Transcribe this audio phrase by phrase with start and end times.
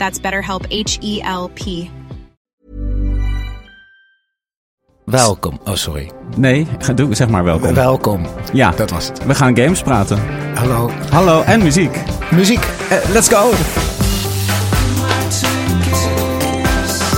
[0.00, 1.88] That's BetterHelp H E L P.
[5.04, 5.60] Welkom.
[5.64, 6.10] Oh, sorry.
[6.36, 7.74] Nee, ga- doe, zeg maar welkom.
[7.74, 8.26] Welkom.
[8.52, 9.24] Ja, Dat was het.
[9.26, 10.18] we gaan games praten.
[10.54, 10.90] Hallo.
[11.10, 11.96] Hallo, en muziek.
[12.30, 12.64] Muziek.
[12.90, 13.50] Eh, let's go!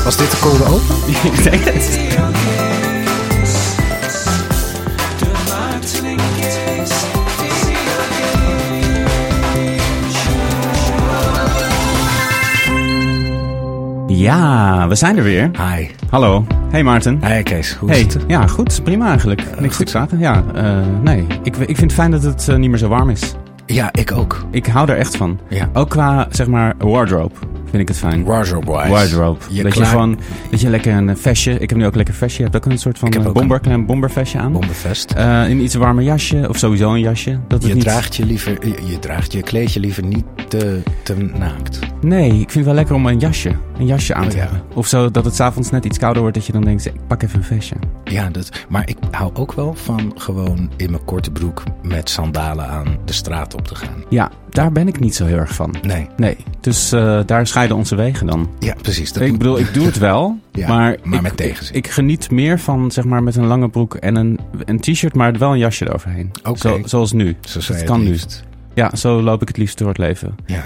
[0.04, 0.96] Was dit de code open?
[1.32, 1.98] Ik denk het.
[14.22, 15.50] Ja, we zijn er weer.
[15.58, 15.86] Hi.
[16.10, 16.46] Hallo.
[16.70, 17.20] Hey Maarten.
[17.26, 18.24] Hi Kees, hoe is Hey, het?
[18.26, 18.80] ja, goed.
[18.84, 19.60] Prima eigenlijk.
[19.60, 20.18] Niks te zaken.
[20.18, 21.26] Ja, eh, nee.
[21.42, 23.34] Ik, ik vind het fijn dat het eh, niet meer zo warm is.
[23.66, 24.44] Ja, ik ook.
[24.50, 25.38] Ik hou er echt van.
[25.48, 25.68] Ja.
[25.72, 27.34] Ook qua, zeg maar, wardrobe
[27.72, 28.24] vind ik het fijn.
[28.24, 28.88] Wardrobe-wise.
[28.88, 29.38] Wardrobe.
[29.50, 30.18] Je dat je gewoon,
[30.50, 32.72] dat je lekker een vestje, ik heb nu ook lekker een vestje, je hebt ook
[32.72, 34.52] een soort van Ik heb eh, ook bomber, klein bombervestje aan.
[34.52, 35.10] Bombenvest.
[35.12, 37.38] Eh, in iets warmer jasje, of sowieso een jasje.
[37.48, 37.82] Dat Je niet...
[37.82, 41.78] draagt je liever, je, je draagt je kleedje liever niet te, te naakt.
[42.00, 44.42] Nee, ik vind het wel lekker om een jasje, een jasje aan te Ja.
[44.42, 44.62] hebben.
[44.74, 47.22] Of zo dat het s'avonds net iets kouder wordt, dat je dan denkt, ik pak
[47.22, 47.76] even een vestje.
[48.04, 52.66] Ja, dat, maar ik hou ook wel van gewoon in mijn korte broek met sandalen
[52.68, 54.04] aan de straat op te gaan.
[54.08, 55.74] Ja, daar ben ik niet zo heel erg van.
[55.82, 58.50] Nee, Nee, dus eh, daar scheiden onze wegen dan.
[58.58, 59.12] ja, precies.
[59.12, 61.76] Dat ik bedoel, ik doe het wel, Ja, maar, maar ik, met tegenzin.
[61.76, 65.14] Ik, ik geniet meer van, zeg maar, met een lange broek en een, een t-shirt,
[65.14, 66.30] maar wel een jasje eroverheen.
[66.42, 66.58] Oké.
[66.58, 67.36] Zo, zoals nu.
[67.40, 68.10] Zo dat je kan het nu.
[68.10, 68.44] liefst.
[68.74, 70.34] Ja, zo loop ik het liefst door het leven.
[70.46, 70.64] Ja.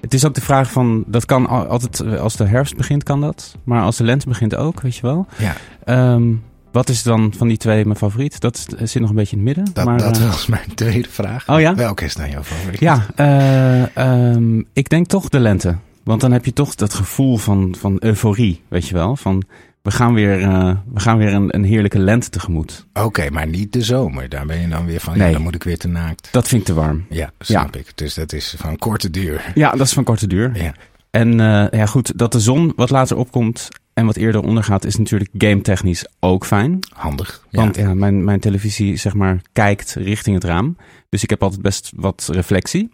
[0.00, 3.02] Het is ook de vraag van, dat kan al- altijd, eh, als de herfst begint
[3.02, 3.56] kan dat.
[3.64, 5.26] Maar als de lente begint ook, weet je wel.
[5.38, 5.54] Ja,
[5.84, 6.32] Ehm,
[6.76, 8.40] wat is dan van die twee mijn favoriet?
[8.40, 9.74] Dat is- zit nog een beetje in het midden.
[9.74, 11.48] dat, maar, dat eh, was mijn tweede vraag.
[11.48, 11.74] Oh ja?
[11.74, 12.80] Welke is dan jouw favoriet?
[12.80, 15.76] Ja, eh, ehm, ik denk toch de lente.
[16.04, 19.16] Want dan heb je toch dat gevoel van, van euforie, weet je wel.
[19.16, 19.42] Van,
[19.82, 22.86] we gaan weer, eh, we gaan weer een, een heerlijke lente tegemoet.
[22.92, 24.28] Oké, maar niet de zomer.
[24.28, 25.26] Daar ben je dan weer van, Nee.
[25.26, 26.28] ja, dan moet ik weer te naakt.
[26.30, 27.06] Dat vind ik te warm.
[27.10, 27.92] Ja, snap ik.
[27.94, 29.52] Dus dat is van korte duur.
[29.54, 30.62] Ja, dat is van korte duur.
[30.62, 30.74] Ja.
[31.10, 34.96] En eh, ja, goed, dat de zon wat later opkomt en wat eerder ondergaat, is
[34.96, 36.78] natuurlijk game technisch ook fijn.
[36.92, 37.46] Handig.
[37.50, 40.76] Want ja, mijn, mijn televisie, zeg maar, kijkt richting het raam.
[41.08, 42.88] Dus ik heb altijd best wat reflectie.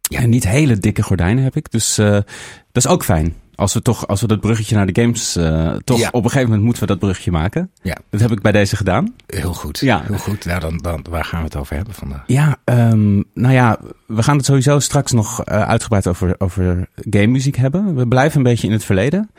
[0.00, 1.70] Ja, en niet hele dikke gordijnen heb ik.
[1.70, 2.24] Dus eh, dat
[2.72, 3.34] is ook fijn.
[3.54, 6.08] Als we toch, als we dat bruggetje naar de games, eh, toch Ja.
[6.08, 7.70] op een gegeven moment moeten we dat bruggetje maken.
[7.82, 7.96] Ja.
[8.10, 9.14] Dat heb ik bij deze gedaan.
[9.26, 9.78] Heel goed.
[9.78, 10.02] Ja.
[10.06, 10.44] Heel goed.
[10.44, 12.22] Nou, dan, dan, waar gaan we het over hebben vandaag?
[12.26, 17.26] Ja, ehm, nou ja, we gaan het sowieso straks nog eh, uitgebreid over, over game
[17.26, 17.94] muziek hebben.
[17.94, 19.30] We blijven een beetje in het verleden.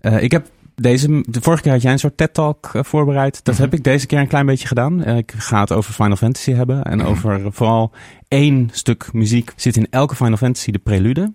[0.00, 3.44] Eh, ik heb deze, de vorige keer had jij een soort TED-talk eh, voorbereid.
[3.44, 3.62] Dat Mhm.
[3.62, 5.04] heb ik deze keer een klein beetje gedaan.
[5.04, 6.82] Eh, ik ga het over Final Fantasy hebben.
[6.82, 7.06] En Mhm.
[7.06, 7.90] over vooral
[8.28, 11.32] één stuk muziek zit in elke Final Fantasy, de prelude.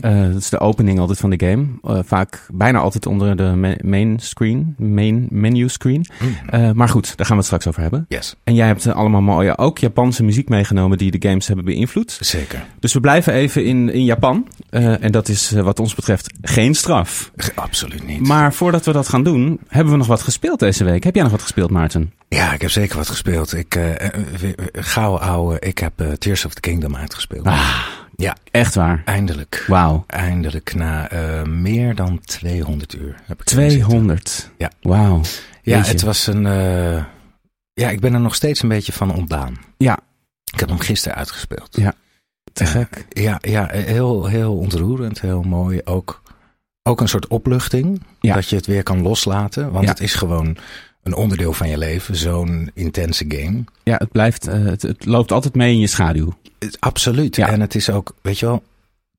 [0.00, 1.66] Eh, dat is de opening altijd van de game.
[1.82, 6.06] Eh, vaak bijna altijd onder de ma- main screen, main menu screen.
[6.20, 6.48] Mhm.
[6.54, 8.04] Eh, maar goed, daar gaan we het straks over hebben.
[8.08, 12.18] Yes, En jij hebt allemaal mooie, ook Japanse muziek meegenomen die de games hebben beïnvloed.
[12.20, 12.64] zeker.
[12.80, 14.46] Dus we blijven even in, in Japan.
[14.70, 17.30] En dat is wat ons betreft geen straf.
[17.54, 18.26] Absoluut niet.
[18.26, 21.04] Maar voordat we dat gaan doen, hebben we nog wat gespeeld deze week.
[21.04, 22.12] Heb jij nog wat gespeeld, Maarten?
[22.28, 23.54] Ja, ik heb zeker wat gespeeld.
[23.56, 23.78] Ik,
[24.72, 27.46] gauw ouwe, ik heb Tears of the Kingdom uitgespeeld.
[27.46, 27.82] Ah,
[28.20, 29.02] Ja, echt waar.
[29.04, 29.64] eindelijk.
[29.66, 30.04] Wauw.
[30.06, 33.88] Eindelijk na eh, meer dan 200 uur heb ik erin zitten.
[33.88, 34.50] 200.
[34.58, 34.70] Ja.
[34.80, 35.20] Wauw.
[35.62, 35.92] Ja, Jeetje.
[35.92, 36.46] het was een...
[36.46, 37.04] eh,
[37.72, 39.56] ja, ik ben er nog steeds een beetje van ontdaan.
[39.76, 39.98] Ja.
[40.52, 41.68] Ik heb hem gisteren uitgespeeld.
[41.76, 41.94] Ja.
[42.52, 43.06] Te gek.
[43.08, 45.80] Ja, ja heel, heel ontroerend, heel mooi.
[45.84, 46.22] Ook,
[46.82, 48.34] ook een soort opluchting, Ja.
[48.34, 49.70] dat je het weer kan loslaten.
[49.72, 49.90] Want Ja.
[49.90, 50.56] het is gewoon
[51.02, 53.64] een onderdeel van je leven, zo'n intense game.
[53.82, 56.32] Ja, het blijft, eh, het, het loopt altijd mee in je schaduw.
[56.58, 57.36] Het- absoluut.
[57.36, 57.48] Ja.
[57.48, 58.62] En het is ook, weet je wel,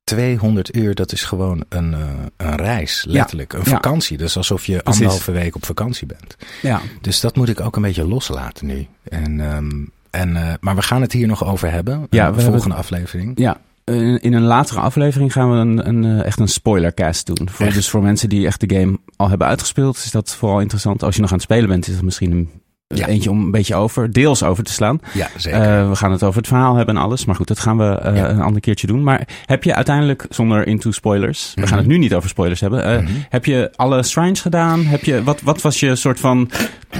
[0.03, 1.99] 200 uur, dat is gewoon een, eh,
[2.37, 3.53] een reis, letterlijk.
[3.53, 3.71] Een Ja.
[3.71, 4.17] vakantie.
[4.17, 5.01] Dus alsof je Precies.
[5.01, 6.35] anderhalve week op vakantie bent.
[6.61, 6.81] Ja.
[7.01, 8.87] Dus dat moet ik ook een beetje loslaten nu.
[9.03, 9.69] En, ehm,
[10.09, 11.93] en, eh, maar we gaan het hier nog over hebben.
[11.93, 13.31] Ja, we de hebben volgende aflevering.
[13.39, 13.59] Ja.
[13.91, 17.49] Eh, in een latere aflevering gaan we een, een, eh, echt een spoilercast doen.
[17.49, 17.75] Voor, Echt?
[17.75, 21.03] dus voor mensen die echt de game al hebben uitgespeeld, is dat vooral interessant.
[21.03, 22.49] Als je nog aan het spelen bent, is het misschien een
[22.87, 23.07] Ja.
[23.07, 24.99] eentje om een beetje over, deels over te slaan.
[25.13, 25.61] Ja, zeker.
[25.61, 27.25] Eh, we gaan het over het verhaal hebben en alles.
[27.25, 28.29] Maar goed, dat gaan we Ja.
[28.29, 29.03] een ander keertje doen.
[29.03, 31.69] Maar heb je uiteindelijk, zonder into spoilers, we Mhm.
[31.69, 33.03] gaan het nu niet over spoilers hebben.
[33.03, 33.11] Mhm.
[33.29, 34.85] Heb je alle shrines gedaan?
[34.85, 36.49] Heb je, wat, wat was je soort van,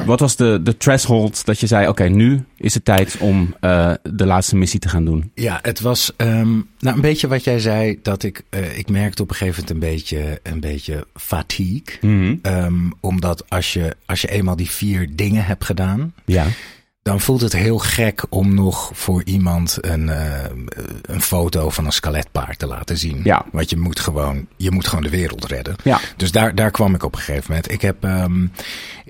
[0.06, 3.94] wat was de, de threshold dat je zei, oké, nu is het tijd om eh,
[4.04, 5.32] de laatste missie te gaan doen?
[5.36, 8.00] Ja, het was ehm, nou, een beetje wat jij zei.
[8.02, 11.98] Dat ik, eh, ik merkte op een gegeven moment een beetje, een beetje fatigue.
[12.02, 12.36] Mhm.
[12.42, 16.46] Ehm, omdat als je, als je eenmaal die vier dingen hebt gedaan, Ja.
[17.04, 20.44] Dan voelt het heel gek om nog voor iemand een, eh,
[21.02, 23.22] een foto van een skeletpaard te laten zien.
[23.24, 23.46] Ja.
[23.52, 25.76] Want je moet gewoon, je moet gewoon de wereld redden.
[25.84, 26.00] Ja.
[26.18, 27.72] Dus daar, daar kwam ik op een gegeven moment.
[27.72, 28.46] Ik heb, ehm,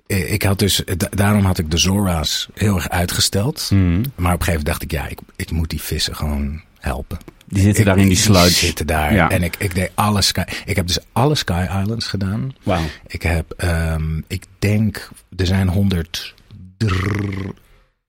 [0.08, 3.70] eh, ik had dus, da- daarom had ik de Zora's heel erg uitgesteld.
[3.74, 3.82] Mhm.
[4.16, 7.18] Maar op een gegeven moment dacht ik, ja, ik, ik moet die vissen gewoon helpen.
[7.48, 8.50] Die zitten Ik- daar in die sludge.
[8.66, 9.14] zitten daar.
[9.14, 9.30] Ja.
[9.30, 10.44] En ik, ik deed alle Sky.
[10.66, 12.54] Ik heb dus alle Sky Islands gedaan.
[12.64, 12.84] Wauw.
[13.08, 16.34] Ik heb, ehm, ik denk, er zijn 100,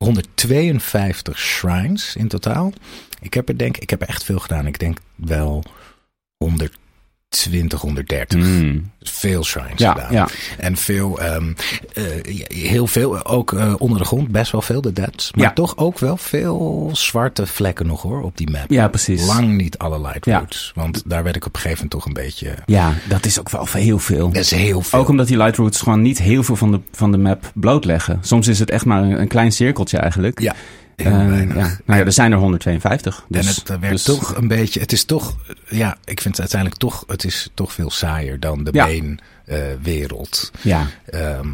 [0.02, 2.72] 152 shrines in totaal.
[3.20, 4.66] Ik heb er denk, ik heb er echt veel gedaan.
[4.66, 5.64] Ik denk wel
[6.36, 6.81] 120,
[7.76, 8.38] 130.
[8.40, 8.78] Mhm.
[9.00, 10.12] Veel shrines Ja, gedaan.
[10.12, 10.28] ja.
[10.58, 11.52] En veel, ehm,
[11.94, 12.04] eh,
[12.56, 15.32] heel veel, ook eh, onder de grond, best wel veel de deads.
[15.32, 15.52] Maar Ja.
[15.52, 18.70] toch ook wel veel zwarte vlekken nog hoor, op die map.
[18.70, 19.26] ja, precies.
[19.26, 20.36] Lang niet alle light Ja.
[20.36, 20.72] routes.
[20.74, 22.54] Want daar werd ik op een gegeven moment toch een beetje...
[22.66, 24.28] Ja, dat is ook wel heel veel.
[24.28, 24.98] Dat is heel veel.
[24.98, 28.18] Ook omdat die light routes gewoon niet heel veel van de, van de map blootleggen.
[28.22, 30.40] Soms is het echt maar een, een klein cirkeltje eigenlijk.
[30.40, 30.54] Ja,
[31.02, 31.56] heel Eh, weinig.
[31.56, 31.76] ja.
[31.86, 33.24] Nou ja, er zijn er 152.
[33.28, 35.36] Dus, en het eh, dus- toch een beetje, het is toch,
[35.68, 38.84] ja, ik vind het uiteindelijk toch, het is toch veel saaier dan de Ja.
[38.84, 40.50] main eh, wereld.
[40.60, 41.48] Ja, Ehm,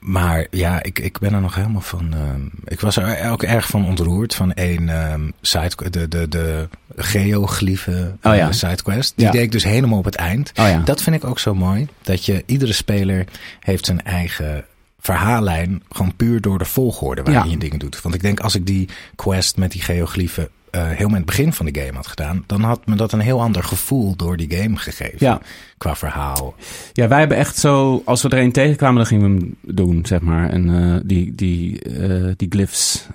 [0.00, 2.14] maar ja, ik, ik ben er nog helemaal van.
[2.14, 6.68] ehm, ik was er ook erg van ontroerd van één ehm side, de, de, de
[6.96, 8.46] geoglyphen Oh ja.
[8.48, 9.12] eh, sidequest.
[9.16, 9.32] Die Ja.
[9.32, 10.52] deed ik dus helemaal op het eind.
[10.54, 10.78] oh ja.
[10.78, 11.86] Dat vind ik ook zo mooi.
[12.02, 13.24] Dat je, iedere speler
[13.60, 14.64] heeft zijn eigen
[15.04, 15.82] verhaallijn.
[15.90, 17.50] Gewoon puur door de volgorde waarin Ja.
[17.50, 18.02] je dingen doet.
[18.02, 21.52] Want ik denk als ik die quest met die geoglyphen eh heel met het begin
[21.52, 22.44] van de game had gedaan.
[22.46, 25.16] Dan had me dat een heel ander gevoel door die game gegeven.
[25.18, 25.40] Ja.
[25.78, 26.54] Qua verhaal.
[26.92, 28.02] ja, wij hebben echt zo...
[28.04, 30.50] Als we er een tegenkwamen, dan gingen we hem doen, zeg maar.
[30.50, 33.06] En eh, die, die, eh, die glyphs.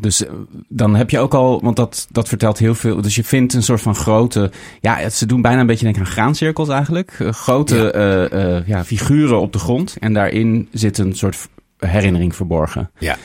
[0.00, 0.24] Dus
[0.68, 1.60] dan heb je ook al...
[1.62, 3.02] Want dat, dat vertelt heel veel.
[3.02, 4.50] Dus je vindt een soort van grote...
[4.80, 7.12] Ja, ze doen bijna een beetje denken aan graancirkels eigenlijk.
[7.30, 7.92] Grote
[8.36, 8.76] Ja.
[8.76, 9.96] ja, figuren op de grond.
[10.00, 12.90] En daarin zit een soort herinnering verborgen.
[12.98, 13.16] Ja.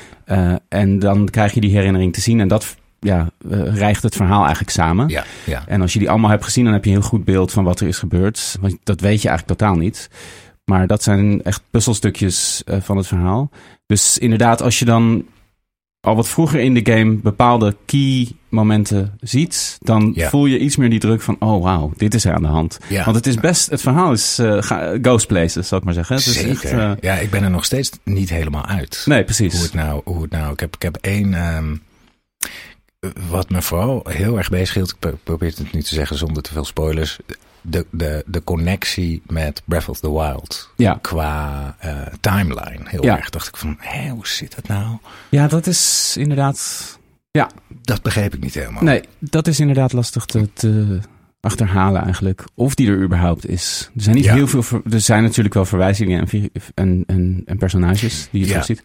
[0.68, 2.40] En dan krijg je die herinnering te zien.
[2.40, 5.08] En dat ja, eh, rijgt het verhaal eigenlijk samen.
[5.10, 5.64] Ja, ja.
[5.68, 7.64] En als je die allemaal hebt gezien, dan heb je een heel goed beeld van
[7.64, 8.58] wat er is gebeurd.
[8.62, 10.10] Want dat weet je eigenlijk totaal niet.
[10.66, 13.50] Maar dat zijn echt puzzelstukjes eh, van het verhaal.
[13.86, 15.26] Dus inderdaad, als je dan
[16.00, 20.30] al wat vroeger in de game bepaalde key momenten ziet, dan Ja.
[20.30, 22.80] voel je iets meer die druk van, oh wauw, dit is er aan de hand.
[22.90, 23.04] Ja.
[23.04, 24.58] Want het is best, het verhaal is eh,
[25.02, 26.16] ghost places, zal ik maar zeggen.
[26.16, 26.70] Het is echt,
[27.02, 29.04] Ja, ik ben er nog steeds niet helemaal uit.
[29.06, 29.54] nee, precies.
[29.54, 30.54] Hoe het nou, hoe het nou.
[30.54, 31.34] Ik heb, ik heb één.
[31.34, 31.76] ehm,
[33.30, 34.90] wat me vooral heel erg bezighield.
[34.90, 37.18] Ik pro- probeer het nu te zeggen zonder te veel spoilers.
[37.62, 40.70] De, de, de connectie met Breath of the Wild.
[40.76, 40.98] Ja.
[41.02, 42.80] Qua eh, timeline.
[42.84, 43.18] Heel Ja.
[43.18, 43.30] erg.
[43.30, 44.98] Dacht ik van, hé, hoe zit dat nou?
[45.30, 47.00] Ja, dat is inderdaad
[47.82, 48.84] Dat begreep ik niet helemaal.
[48.84, 51.00] Nee, dat is inderdaad lastig te, te
[51.40, 52.44] achterhalen eigenlijk.
[52.56, 53.90] Of die er überhaupt is.
[53.96, 54.34] Er zijn niet Ja.
[54.34, 54.82] heel veel.
[54.92, 58.52] er zijn natuurlijk wel verwijzingen en, vi- en, en, en personages die je Ja.
[58.52, 58.82] terugziet.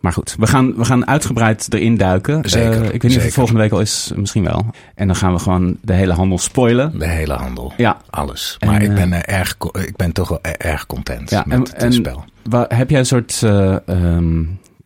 [0.00, 2.48] Maar goed, we gaan, we gaan uitgebreid erin duiken.
[2.50, 3.24] Zeker, Eh, ik weet niet of zeker.
[3.24, 4.66] het volgende week al is, misschien wel.
[4.94, 6.98] En dan gaan we gewoon de hele handel spoilen.
[6.98, 7.72] De hele handel.
[7.76, 8.56] Ja, Alles.
[8.58, 11.42] En, Maar ik, eh, ben, er erg, ik ben toch wel e- erg content Ja,
[11.46, 12.24] met en- het spel.
[12.42, 14.42] Wa- heb jij een soort eh, ehm,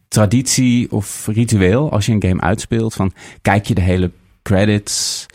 [0.09, 2.95] traditie of ritueel als je een game uitspeelt?
[2.95, 4.11] Van kijk je de hele
[4.43, 5.27] credits,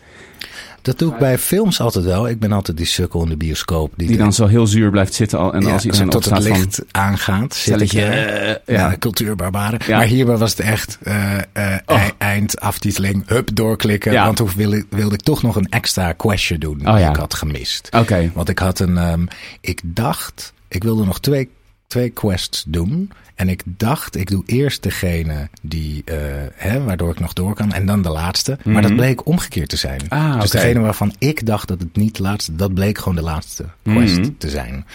[0.89, 2.27] Dat doe ik bij films altijd wel.
[2.29, 3.93] Ik ben altijd die sukkel in de bioscoop.
[3.95, 6.43] die dan zo heel zuur blijft zitten al, en ja, als iedereen tot het van...
[6.43, 7.55] licht aangaat.
[7.55, 8.61] Zit ik Stelletje, er.
[8.65, 9.79] eh, Ja, cultuurbarbaren.
[9.87, 9.97] Ja.
[9.97, 11.41] Maar hierbij was het echt eh, eh,
[11.85, 11.97] Oh.
[12.01, 14.11] ei- eind aftiteling, hup, doorklikken.
[14.11, 14.23] Ja.
[14.25, 17.15] Want toen wilde, ik- wilde ik toch nog een extra questje doen Oh, die ik
[17.15, 17.89] had gemist.
[17.95, 19.25] Oké, Want ik had een, ehm,
[19.61, 21.49] ik dacht, ik wilde nog twee,
[21.89, 23.11] twee quests doen.
[23.35, 26.15] En ik dacht, ik doe eerst degene die, eh,
[26.55, 27.73] hè, waardoor ik nog door kan.
[27.73, 28.57] En dan de laatste.
[28.63, 28.99] Maar dat Mhm.
[28.99, 30.01] bleek omgekeerd te zijn.
[30.09, 33.21] Ah, dus degene waarvan ik dacht dat het niet de laatste, dat bleek gewoon de
[33.21, 34.29] laatste quest Mhm.
[34.37, 34.85] te zijn.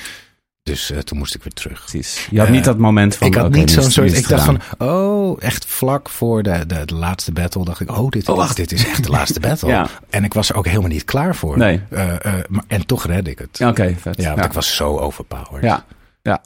[0.63, 1.81] Dus eh, toen moest ik weer terug.
[1.81, 2.27] precies.
[2.31, 3.27] Je had Eh, niet dat moment van...
[3.27, 4.17] ik had niet zo'n soort.
[4.17, 4.61] Ik dacht gedaan.
[4.79, 8.37] van, oh, echt vlak voor de, de, de laatste battle dacht ik, oh, dit, Oh,
[8.37, 8.57] wacht.
[8.57, 9.69] dit is echt de laatste battle.
[9.69, 9.89] Ja.
[10.11, 11.59] En ik was er ook helemaal niet klaar voor.
[11.59, 11.81] Nee.
[11.91, 13.59] Eh, eh, maar, en toch red ik het.
[13.59, 14.17] Ja, Oké, vet.
[14.17, 15.63] Ja, want ik was zo overpowered.
[15.65, 15.85] Ja,
[16.23, 16.43] ja.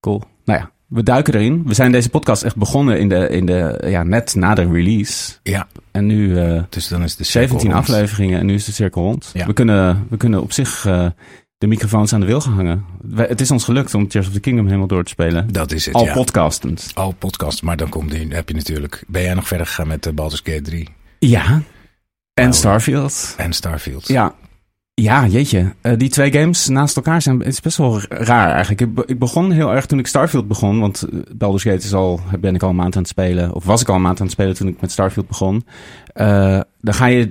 [0.00, 0.22] Cool.
[0.44, 1.62] Nou ja, We duiken erin.
[1.66, 5.32] We zijn deze podcast echt begonnen in de, in de, ja, net na de release.
[5.42, 7.82] Ja, En nu eh, dus dan is de cirkel 17 rond.
[7.82, 9.30] afleveringen en nu is de cirkel rond.
[9.32, 9.46] Ja.
[9.46, 11.06] We, kunnen, we kunnen op zich eh,
[11.58, 12.84] de microfoons aan de wil gaan hangen.
[13.02, 15.52] Wij- het is ons gelukt om Tears of the Kingdom helemaal door te spelen.
[15.52, 16.12] Dat is het, Al ja.
[16.12, 16.90] podcastend.
[16.94, 19.04] Al podcast, maar dan komt die, heb je natuurlijk...
[19.06, 20.88] Ben jij nog verder gegaan met de Baldur's Gate 3
[21.18, 21.44] Ja.
[22.34, 23.34] En Nou, Starfield.
[23.36, 24.08] en Starfield?
[24.08, 24.34] Ja.
[25.02, 25.74] Ja, jeetje.
[25.80, 28.80] Eh, die twee games naast elkaar zijn is best wel raar eigenlijk.
[28.80, 30.80] Ik, ik begon heel erg toen ik Starfield begon.
[30.80, 33.54] Want eh, Baldur's Gate is al, ben ik al een maand aan het spelen.
[33.54, 35.66] Of was ik al een maand aan het spelen toen ik met Starfield begon.
[36.12, 37.30] Eh, dan ga je...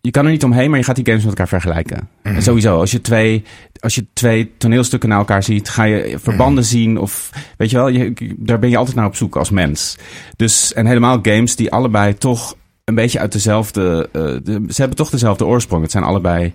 [0.00, 2.08] je kan er niet omheen, maar je gaat die games met elkaar vergelijken.
[2.22, 2.34] Mhm.
[2.34, 3.44] En sowieso, als je, twee,
[3.80, 6.98] als je twee toneelstukken naar elkaar ziet, ga je verbanden zien.
[6.98, 9.98] Of weet je wel, je, daar ben je altijd naar op zoek als mens.
[10.36, 12.56] Dus, en helemaal games die allebei toch
[12.88, 14.08] een beetje uit dezelfde.
[14.12, 15.82] eh, de, ze hebben toch dezelfde oorsprong.
[15.82, 16.52] Het zijn allebei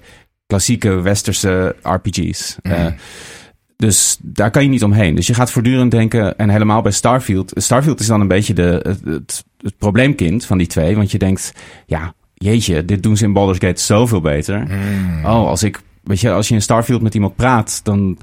[0.47, 2.57] klassieke westerse RPG's.
[2.61, 2.91] Eh, Mhm.
[3.75, 5.15] dus daar kan je niet omheen.
[5.15, 7.51] Dus je gaat voortdurend denken, en helemaal bij Starfield.
[7.55, 10.95] Starfield is dan een beetje de, het, het, het probleemkind van die twee.
[10.95, 11.53] Want je denkt,
[11.85, 14.59] ja, jeetje, dit doen ze in Baldur's Gate zoveel beter.
[14.59, 15.25] Mm.
[15.25, 18.17] Oh, als ik, weet je, als je in Starfield met iemand praat, dan.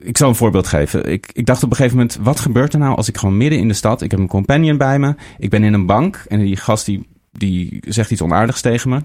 [0.00, 1.10] Ik zal een voorbeeld geven.
[1.12, 3.58] Ik, ik dacht op een gegeven moment, wat gebeurt er nou als ik gewoon midden
[3.58, 6.38] in de stad, ik heb een companion bij me, ik ben in een bank en
[6.38, 9.00] die gast die, die zegt iets onaardigs tegen me,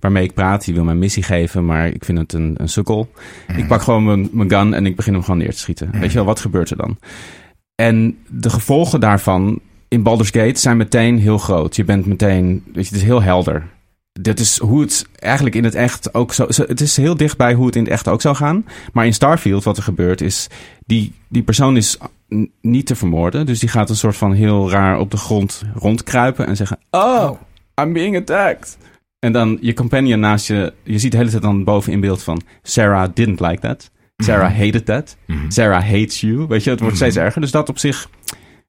[0.00, 2.68] waarmee ik praat, die wil mij een missie geven, maar ik vind het een, een
[2.68, 3.10] sukkel.
[3.56, 5.90] Ik pak gewoon mijn, mijn gun en ik begin hem gewoon neer te schieten.
[5.92, 6.98] Weet je wel, wat gebeurt er dan?
[7.74, 11.76] En de gevolgen daarvan in Baldur's Gate zijn meteen heel groot.
[11.76, 13.66] Je bent meteen, weet je, het is heel helder.
[14.20, 16.46] Dit is hoe het eigenlijk in het echt ook zo.
[16.46, 18.64] Het is heel dichtbij hoe het in het echt ook zou gaan.
[18.92, 20.48] Maar in Starfield, wat er gebeurt, is.
[20.86, 21.98] Die, die persoon is
[22.60, 23.46] niet te vermoorden.
[23.46, 27.30] Dus die gaat een soort van heel raar op de grond rondkruipen en zeggen: Oh,
[27.80, 28.78] I'm being attacked.
[29.18, 30.72] En dan je companion naast je.
[30.82, 32.40] Je ziet de hele tijd dan boven in beeld van.
[32.62, 33.90] Sarah didn't like that.
[34.16, 35.16] Sarah hated that.
[35.26, 35.50] Mhm.
[35.50, 36.46] Sarah hates you.
[36.46, 37.40] Weet je, het wordt steeds erger.
[37.40, 38.08] Dus dat op zich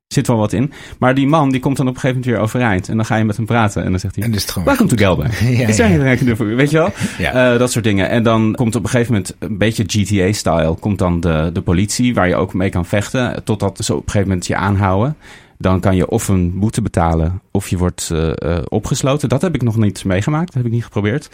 [0.08, 0.72] zit wel wat in.
[1.00, 2.90] Maar die man, die komt dan op een gegeven moment weer overeind.
[2.90, 3.84] En dan ga je met hem praten.
[3.84, 4.24] En dan zegt hij...
[4.24, 4.68] En dus het gewoon...
[4.68, 5.24] Welcome to Gelbe.
[5.58, 5.88] Ja, Is ja.
[5.88, 6.56] you?
[6.56, 6.92] Weet je wel?
[7.18, 7.52] Ja.
[7.52, 8.10] Eh, dat soort dingen.
[8.10, 10.76] En dan komt op een gegeven moment een beetje GTA-style.
[10.80, 13.44] Komt dan de, de politie, waar je ook mee kan vechten.
[13.44, 15.18] Totdat ze op een gegeven moment je aanhouden.
[15.58, 19.30] Dan kan je of een boete betalen, of je wordt eh, eh, opgesloten.
[19.30, 20.46] Dat heb ik nog niet meegemaakt.
[20.46, 21.30] Dat heb ik niet geprobeerd.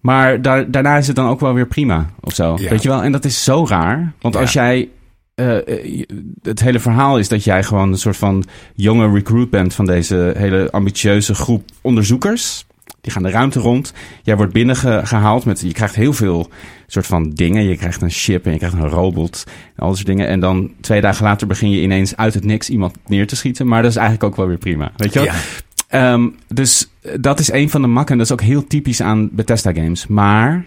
[0.00, 2.56] Maar daar, daarna is het dan ook wel weer prima, of zo.
[2.58, 2.70] Ja.
[2.70, 3.02] Weet je wel?
[3.02, 4.12] En dat is zo raar.
[4.20, 4.40] Want Ja.
[4.40, 4.88] als jij...
[5.34, 5.56] eh,
[6.42, 10.32] het hele verhaal is dat jij gewoon een soort van jonge recruit bent van deze
[10.36, 12.66] hele ambitieuze groep onderzoekers.
[13.02, 13.92] Die gaan de ruimte rond.
[14.22, 15.60] Jij wordt binnengehaald met.
[15.60, 16.48] Je krijgt heel veel
[16.86, 17.62] soort van dingen.
[17.68, 19.44] Je krijgt een ship en je krijgt een robot.
[19.46, 20.26] En al dat soort dingen.
[20.26, 23.66] En dan twee dagen later begin je ineens uit het niks iemand neer te schieten.
[23.66, 24.92] Maar dat is eigenlijk ook wel weer prima.
[24.96, 25.28] Weet je wel?
[25.28, 25.34] Ja.
[25.88, 28.16] Ehm, dus eh, dat is een van de makken.
[28.16, 30.06] Dat is ook heel typisch aan Bethesda games.
[30.06, 30.64] Maar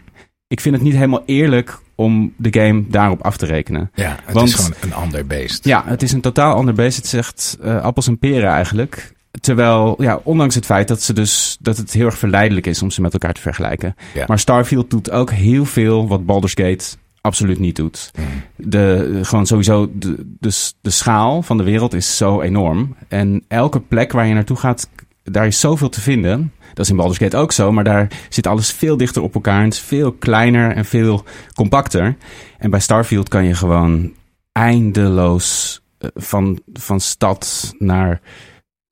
[0.48, 3.92] ik vind het niet helemaal eerlijk om de game daarop af te rekenen.
[3.94, 5.66] Ja, het Want- is gewoon een ander beest.
[5.66, 6.98] Ja, het is een totaal ander beest.
[6.98, 9.14] Het zegt eh, appels en peren eigenlijk.
[9.40, 12.92] Terwijl, ja, ondanks het feit dat, ze dus, dat het heel erg verleidelijk is om
[12.92, 13.96] ze met elkaar te vergelijken.
[14.14, 14.24] Ja.
[14.28, 16.86] Maar Starfield doet ook heel veel wat Baldur's Gate
[17.22, 18.12] absoluut niet doet.
[18.18, 18.26] Mm.
[18.70, 22.96] De, gewoon sowieso, de, de, de schaal van de wereld is zo enorm.
[23.08, 24.90] En elke plek waar je naartoe gaat,
[25.24, 26.52] daar is zoveel te vinden.
[26.74, 29.60] Dat is in Baldur's Gate ook zo, maar daar zit alles veel dichter op elkaar.
[29.60, 31.24] En het is veel kleiner en veel
[31.54, 32.16] compacter.
[32.58, 34.14] En bij Starfield kan je gewoon
[34.52, 38.22] eindeloos eh, van, van stad naar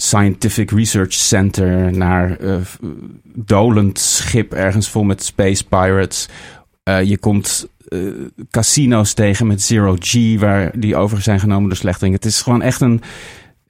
[0.04, 2.56] scientific research center, naar eh,
[3.24, 6.28] dolend schip ergens vol met space pirates.
[6.84, 8.00] Eh, je komt eh,
[8.52, 12.18] casino's tegen met Zero G, waar die over zijn genomen door slechtelingen.
[12.18, 13.02] Het is gewoon echt een.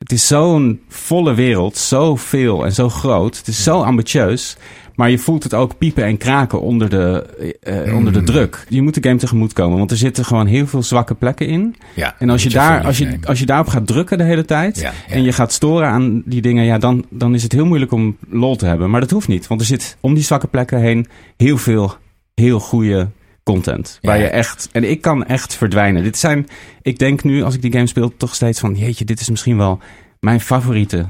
[0.04, 3.38] Het is zo'n volle wereld, zo veel en zo groot.
[3.38, 4.58] Het is zo ambitieus.
[4.96, 7.26] Maar je voelt het ook piepen en kraken onder de,
[7.62, 8.26] eh, onder de Mm.
[8.26, 8.66] druk.
[8.70, 11.76] Je moet de game tegemoet komen, want er zitten gewoon heel veel zwakke plekken in.
[11.96, 14.80] Ja, En als je, daar, als, je, als je daarop gaat drukken de hele tijd.
[14.80, 15.14] Ja, ja.
[15.14, 18.18] en je gaat storen aan die dingen, ja, dan, dan is het heel moeilijk om
[18.30, 18.90] lol te hebben.
[18.90, 21.08] Maar dat hoeft niet, want er zit om die zwakke plekken heen
[21.38, 21.96] heel veel
[22.36, 23.10] heel goede
[23.44, 24.00] content.
[24.02, 26.04] Waar je echt, en ik kan echt verdwijnen.
[26.04, 26.48] Dit zijn,
[26.82, 29.58] ik denk nu als ik die game speel, toch steeds van, jeetje, dit is misschien
[29.58, 29.80] wel
[30.20, 31.06] mijn favoriete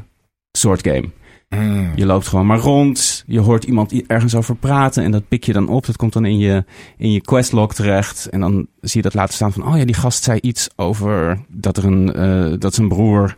[0.52, 1.10] soort game.
[1.50, 1.92] Mm.
[1.96, 3.24] Je loopt gewoon maar rond.
[3.28, 5.04] Je hoort iemand ergens over praten.
[5.04, 5.86] En dat pik je dan op.
[5.86, 6.66] Dat komt dan in je,
[6.98, 8.30] in je questlog terecht.
[8.30, 9.68] En dan zie je dat laten staan van...
[9.68, 13.36] Oh ja, die gast zei iets over dat, er een, eh, dat zijn broer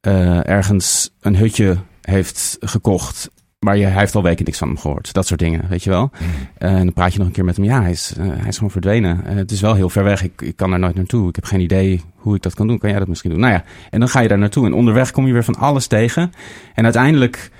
[0.00, 3.30] eh, ergens een hutje heeft gekocht.
[3.64, 5.12] Maar je, hij heeft al weken niks van hem gehoord.
[5.12, 6.10] Dat soort dingen, weet je wel.
[6.20, 6.28] Mm.
[6.58, 7.64] Eh, en dan praat je nog een keer met hem.
[7.64, 9.24] Ja, hij is, eh, hij is gewoon verdwenen.
[9.26, 10.22] Eh, het is wel heel ver weg.
[10.22, 11.28] Ik, ik kan daar nooit naartoe.
[11.28, 12.78] Ik heb geen idee hoe ik dat kan doen.
[12.78, 13.40] Kan jij dat misschien doen?
[13.40, 14.66] Nou ja, en dan ga je daar naartoe.
[14.66, 16.32] En onderweg kom je weer van alles tegen.
[16.74, 17.50] En uiteindelijk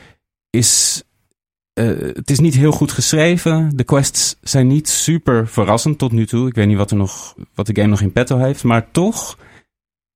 [0.51, 1.03] is...
[1.73, 3.77] eh, het is niet heel goed geschreven.
[3.77, 6.49] De quests zijn niet super verrassend tot nu toe.
[6.49, 8.65] Ik weet niet wat, er nog, wat de game nog in petto heeft.
[8.65, 9.39] Maar toch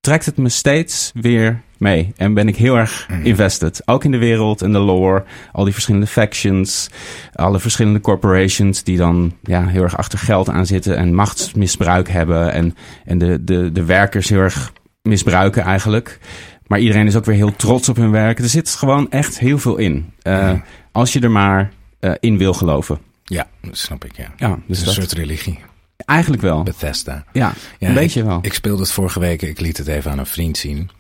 [0.03, 2.13] trekt het me steeds weer mee.
[2.17, 3.83] En ben ik heel erg invested.
[3.85, 5.25] Ook in de wereld en de lore.
[5.53, 6.89] Al die verschillende factions.
[7.35, 10.97] Alle verschillende corporations die dan ja, heel erg achter geld aan zitten.
[10.97, 12.53] En machtsmisbruik hebben.
[12.53, 16.19] En, en de, de, de werkers heel erg misbruiken eigenlijk.
[16.67, 18.39] Maar iedereen is ook weer heel trots op hun werk.
[18.39, 20.13] Er zit gewoon echt heel veel in.
[20.23, 20.53] Uh,
[20.93, 22.99] Als je er maar uh, in wil geloven.
[23.25, 24.33] Ja, dat snap ik, ja.
[24.37, 25.59] Ja, dus een dat, soort religie.
[26.05, 26.63] Eigenlijk wel.
[26.63, 27.25] Bethesda.
[27.33, 28.39] Ja, Ja, een beetje wel.
[28.43, 30.91] Ik speelde het vorige week, ik liet het even aan een vriend zien.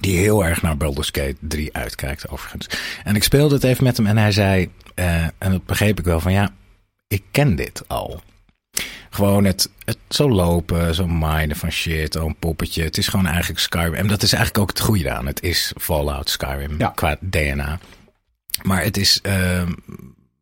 [0.00, 2.66] Die heel erg naar Baldur's Gate 3 uitkijkt, overigens.
[3.04, 6.04] En ik speelde het even met hem en hij zei, eh, en dat begreep ik
[6.04, 6.50] wel, van ja,
[7.08, 8.22] ik ken dit al.
[9.10, 12.82] Gewoon het, het zo lopen, zo minen van shit, oh, een poppetje.
[12.82, 13.94] Het is gewoon eigenlijk Skyrim.
[13.94, 15.26] En dat is eigenlijk ook het goede aan.
[15.26, 16.92] Het is Fallout Skyrim Ja.
[16.94, 17.78] qua DNA.
[18.62, 19.62] Maar het is eh,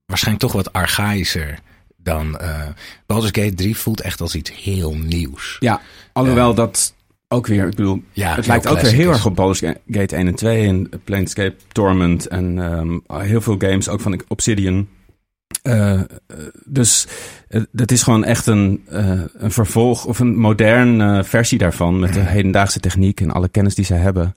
[0.06, 1.58] waarschijnlijk toch wat archaïscher
[2.08, 2.38] dan...
[2.38, 2.60] eh
[3.06, 5.56] Baldur's Gate 3 voelt echt als iets heel nieuws.
[5.60, 5.80] Ja,
[6.12, 6.94] alhoewel dat
[7.28, 9.16] ook weer, ik bedoel, Ja, het lijkt ook weer heel is.
[9.16, 9.58] erg op Baldur's
[9.90, 14.88] Gate 1 en 2 en Planescape Torment en ehm, heel veel games, ook van Obsidian.
[15.62, 16.06] Eh, eh,
[16.64, 17.06] dus
[17.48, 22.12] eh, dat is gewoon echt een, eh, een vervolg of een moderne versie daarvan met
[22.12, 24.34] de hedendaagse techniek en alle kennis die zij hebben.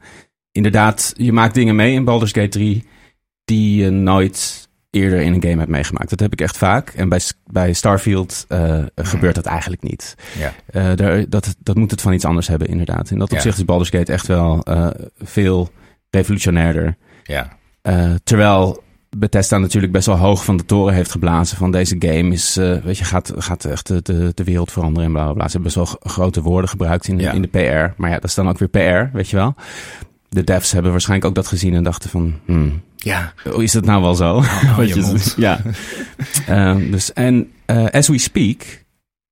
[0.52, 2.86] Inderdaad, je maakt dingen mee in Baldur's Gate 3
[3.46, 6.10] die je nooit eerder in een game hebt meegemaakt.
[6.10, 6.90] Dat heb ik echt vaak.
[6.90, 10.16] En bij, bij Starfield eh, gebeurt dat eigenlijk niet.
[10.40, 10.54] Ja.
[10.66, 13.10] Eh, daar, dat, dat moet het van iets anders hebben, inderdaad.
[13.12, 13.36] In dat Ja.
[13.36, 15.70] opzicht is Baldur's Gate echt wel eh, veel
[16.10, 16.98] revolutionairder.
[17.24, 17.58] Ja.
[18.24, 18.84] Terwijl
[19.18, 22.98] Bethesda natuurlijk best wel hoog van de toren heeft geblazen van deze game is, weet
[22.98, 25.48] je, gaat, gaat echt de, de, de wereld veranderen en bla bla bla.
[25.48, 27.32] Ze hebben best wel grote woorden gebruikt in, Ja.
[27.32, 28.02] in de PR.
[28.02, 29.56] Maar ja, dat is dan ook weer PR, weet je wel.
[30.34, 33.34] De devs hebben waarschijnlijk ook dat gezien en dachten van, hmm, Ja.
[33.48, 34.42] Oh, Is het nou wel zo?
[34.78, 35.34] je je- mond.
[35.38, 35.62] ja.
[36.48, 38.84] Ehm, dus, en eh, as we speak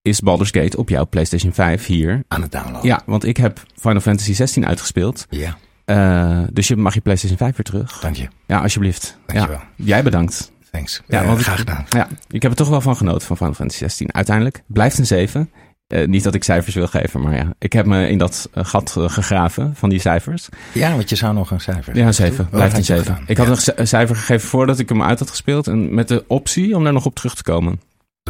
[0.01, 2.23] is Baldur's Gate op jouw PlayStation 5 hier.
[2.27, 2.87] Aan het downloaden.
[2.89, 5.25] Ja, want ik heb Final Fantasy 16 uitgespeeld.
[5.29, 5.57] Ja.
[5.85, 7.99] Eh, dus je mag je PlayStation 5 weer terug.
[7.99, 8.27] Dank je.
[8.47, 9.17] Ja, alsjeblieft.
[9.25, 9.57] Dankjewel.
[9.75, 10.51] Ja, jij bedankt.
[10.71, 11.01] Thanks.
[11.07, 11.85] Ja, want ik- graag gedaan.
[11.89, 14.13] Ja, ik heb er toch wel van genoten van Final Fantasy 16.
[14.13, 15.49] Uiteindelijk blijft een 7.
[15.89, 18.65] Eh, niet dat ik cijfers wil geven, maar ja, ik heb me in dat eh,
[18.65, 20.49] gat eh, gegraven van die cijfers.
[20.73, 21.95] Ja, want je zou nog een cijfer.
[21.97, 22.45] Ja, een 7.
[22.45, 23.05] Oh, Blijft een 7.
[23.05, 23.23] gedaan.
[23.27, 23.73] Ik had Ja.
[23.75, 25.67] een cijfer gegeven voordat ik hem uit had gespeeld.
[25.67, 27.81] En met de optie om daar nog op terug te komen.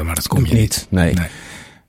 [0.04, 0.88] Maar dat kom je niet.
[0.90, 1.14] Nee.
[1.14, 1.28] Nee.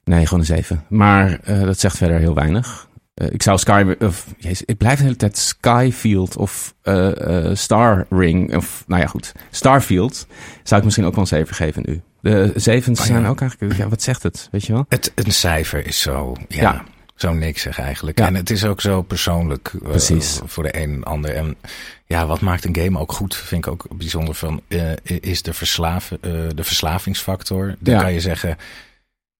[0.04, 0.84] Nee, gewoon een 7.
[0.88, 2.88] Maar dat zegt verder heel weinig.
[3.14, 3.94] Ik zou Sky...
[3.98, 6.74] Of, jezus, ik blijf de hele tijd Skyfield of
[7.52, 8.56] Star Ring.
[8.56, 9.32] Of, nou ja, goed.
[9.50, 10.26] Starfield
[10.62, 12.00] zou ik misschien ook wel een 7 geven nu.
[12.22, 13.12] De zevens Oh ja.
[13.12, 13.76] zijn ook eigenlijk...
[13.78, 14.48] Ja, wat zegt het?
[14.50, 14.84] Weet je wel?
[14.88, 16.84] Het, een cijfer is zo, ja, Ja.
[17.14, 18.18] zo niks zeg eigenlijk.
[18.18, 18.26] Ja.
[18.26, 21.34] En het is ook zo persoonlijk eh, voor de een en ander.
[21.34, 21.56] En
[22.06, 25.54] ja, wat maakt een game ook goed, vind ik ook bijzonder van, eh, is de,
[25.54, 27.76] verslaven, eh, de verslavingsfactor.
[27.78, 28.00] Dan Ja.
[28.00, 28.56] kan je zeggen,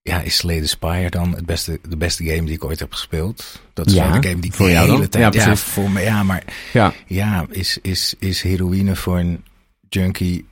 [0.03, 2.93] ja, is Slay the Spire dan het beste, de beste game die ik ooit heb
[2.93, 3.61] gespeeld?
[3.75, 5.09] Dat is Ja, wel de game die ik voor de jou hele dan?
[5.09, 5.35] tijd...
[5.35, 6.93] Ja, Ja, voor me, ja, maar Ja.
[7.07, 9.45] ja, is, is, is heroïne voor een
[9.89, 10.47] junkie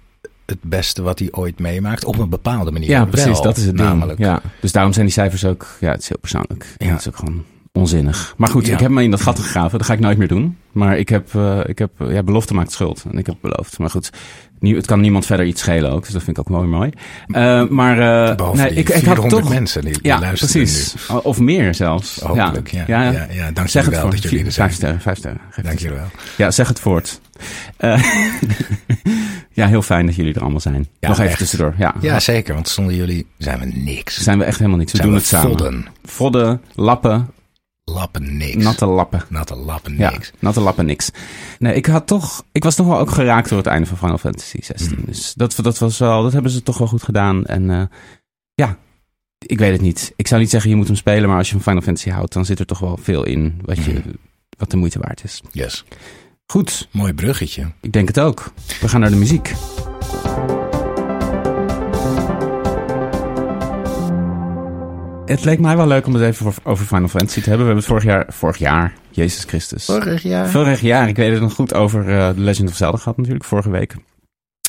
[0.48, 2.04] het beste wat hij ooit meemaakt?
[2.04, 3.30] Op een bepaalde manier Ja, precies.
[3.32, 3.88] wel, dat is het ding.
[3.88, 4.18] namelijk.
[4.18, 4.40] Ja.
[4.60, 5.66] Dus daarom zijn die cijfers ook...
[5.80, 6.66] Ja, het is heel persoonlijk.
[6.78, 6.92] En Ja.
[6.92, 7.44] het is ook gewoon
[7.78, 8.34] onzinnig.
[8.36, 8.72] Maar goed, Ja.
[8.72, 9.78] ik heb me in dat gat gegraven.
[9.78, 10.56] Dat ga ik nooit meer doen.
[10.72, 11.34] Maar ik heb...
[11.34, 13.04] eh, ik heb ja, belofte maakt schuld.
[13.12, 13.78] En ik heb beloofd.
[13.78, 14.10] Maar goed,
[14.58, 16.02] nie- het kan niemand verder iets schelen ook.
[16.04, 16.90] Dus dat vind ik ook mooi mooi.
[17.26, 17.92] Eh, maar...
[18.28, 19.50] eh, Behalve nee, ik, ik 400 had toch...
[19.50, 20.94] mensen die, Ja, luisteren precies.
[21.10, 21.16] nu.
[21.22, 22.20] Of meer zelfs.
[22.20, 22.84] Hopelijk, ja.
[22.86, 24.66] Ja, ja, dank zeg jullie het wel dat jullie er zijn.
[24.68, 25.40] Vijf sterren, vijf sterren.
[25.62, 26.06] Dank jullie wel.
[26.36, 27.20] Ja, zeg het voort.
[27.76, 28.02] Eh,
[29.52, 30.86] ja, heel fijn dat jullie er allemaal zijn.
[31.00, 31.38] Ja, Nog even echt.
[31.38, 31.74] tussendoor.
[31.78, 34.22] Ja, Ja, zeker, want zonder jullie zijn we niks.
[34.22, 34.92] zijn we echt helemaal niks.
[34.92, 35.48] We Zijn doen we het samen.
[35.50, 35.86] vodden.
[36.04, 37.28] Vodden, lappen,
[37.94, 38.64] Lappen niks.
[38.64, 39.22] natte lappen.
[39.28, 40.32] Natte lappen Ja, niks.
[40.38, 41.10] natte lappen niks.
[41.58, 44.18] Nee, ik had toch, ik was toch wel ook geraakt door het einde van Final
[44.18, 44.94] Fantasy 16.
[44.96, 45.04] Hmm.
[45.04, 47.44] Dus dat, dat was wel, dat hebben ze toch wel goed gedaan.
[47.44, 47.82] En eh,
[48.54, 48.76] ja,
[49.46, 50.12] ik weet het niet.
[50.16, 52.32] Ik zou niet zeggen je moet hem spelen, maar als je van Final Fantasy houdt,
[52.32, 54.02] dan zit er toch wel veel in wat, je, Hmm.
[54.58, 55.40] wat de moeite waard is.
[55.52, 55.84] Yes.
[56.46, 57.72] Goed, Mooi bruggetje.
[57.80, 58.52] ik denk het ook.
[58.80, 59.52] We gaan naar de muziek.
[65.28, 67.66] Het leek mij wel leuk om het even over- Final Fantasy te hebben.
[67.66, 69.84] We hebben het vorig jaar, vorig jaar, Jezus Christus.
[69.84, 70.48] Vorig jaar.
[70.48, 73.44] Vorig jaar, ik weet het nog goed, over eh The Legend of Zelda gehad natuurlijk,
[73.44, 73.92] vorige week.
[73.92, 73.98] We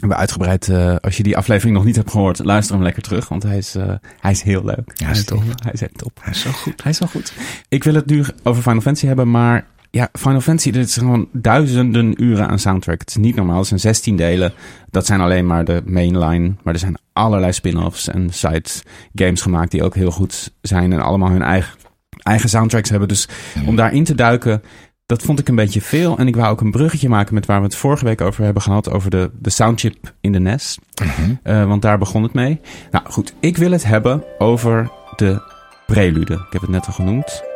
[0.06, 3.28] hebben uitgebreid, eh, als je die aflevering nog niet hebt gehoord, luister hem lekker terug,
[3.30, 4.92] want hij is, eh, hij is heel leuk.
[5.04, 5.44] hij is tof.
[5.56, 6.20] Hij is echt top.
[6.22, 6.84] Hij is zo goed.
[6.84, 7.34] Hij is wel goed.
[7.68, 11.28] Ik wil het nu over Final Fantasy hebben, maar ja, Final Fantasy, dit is gewoon
[11.32, 13.00] duizenden uren aan soundtrack.
[13.00, 13.58] Het is niet normaal.
[13.58, 14.54] Het zijn 16 delen.
[14.90, 16.54] Dat zijn alleen maar de mainline.
[16.64, 18.70] Maar er zijn allerlei spin-offs en side
[19.14, 21.74] games gemaakt die ook heel goed zijn en allemaal hun eigen,
[22.18, 23.08] eigen soundtracks hebben.
[23.08, 23.28] Dus
[23.66, 24.62] om daarin te duiken,
[25.06, 26.18] dat vond ik een beetje veel.
[26.18, 28.62] En ik wou ook een bruggetje maken met waar we het vorige week over hebben
[28.62, 30.78] gehad, over de, de soundchip in de NES.
[31.02, 31.34] Mhm.
[31.44, 32.60] Eh, want daar begon het mee.
[32.92, 35.42] Nou goed, ik wil het hebben over de
[35.88, 36.34] prelude.
[36.34, 37.49] Ik heb het net al genoemd.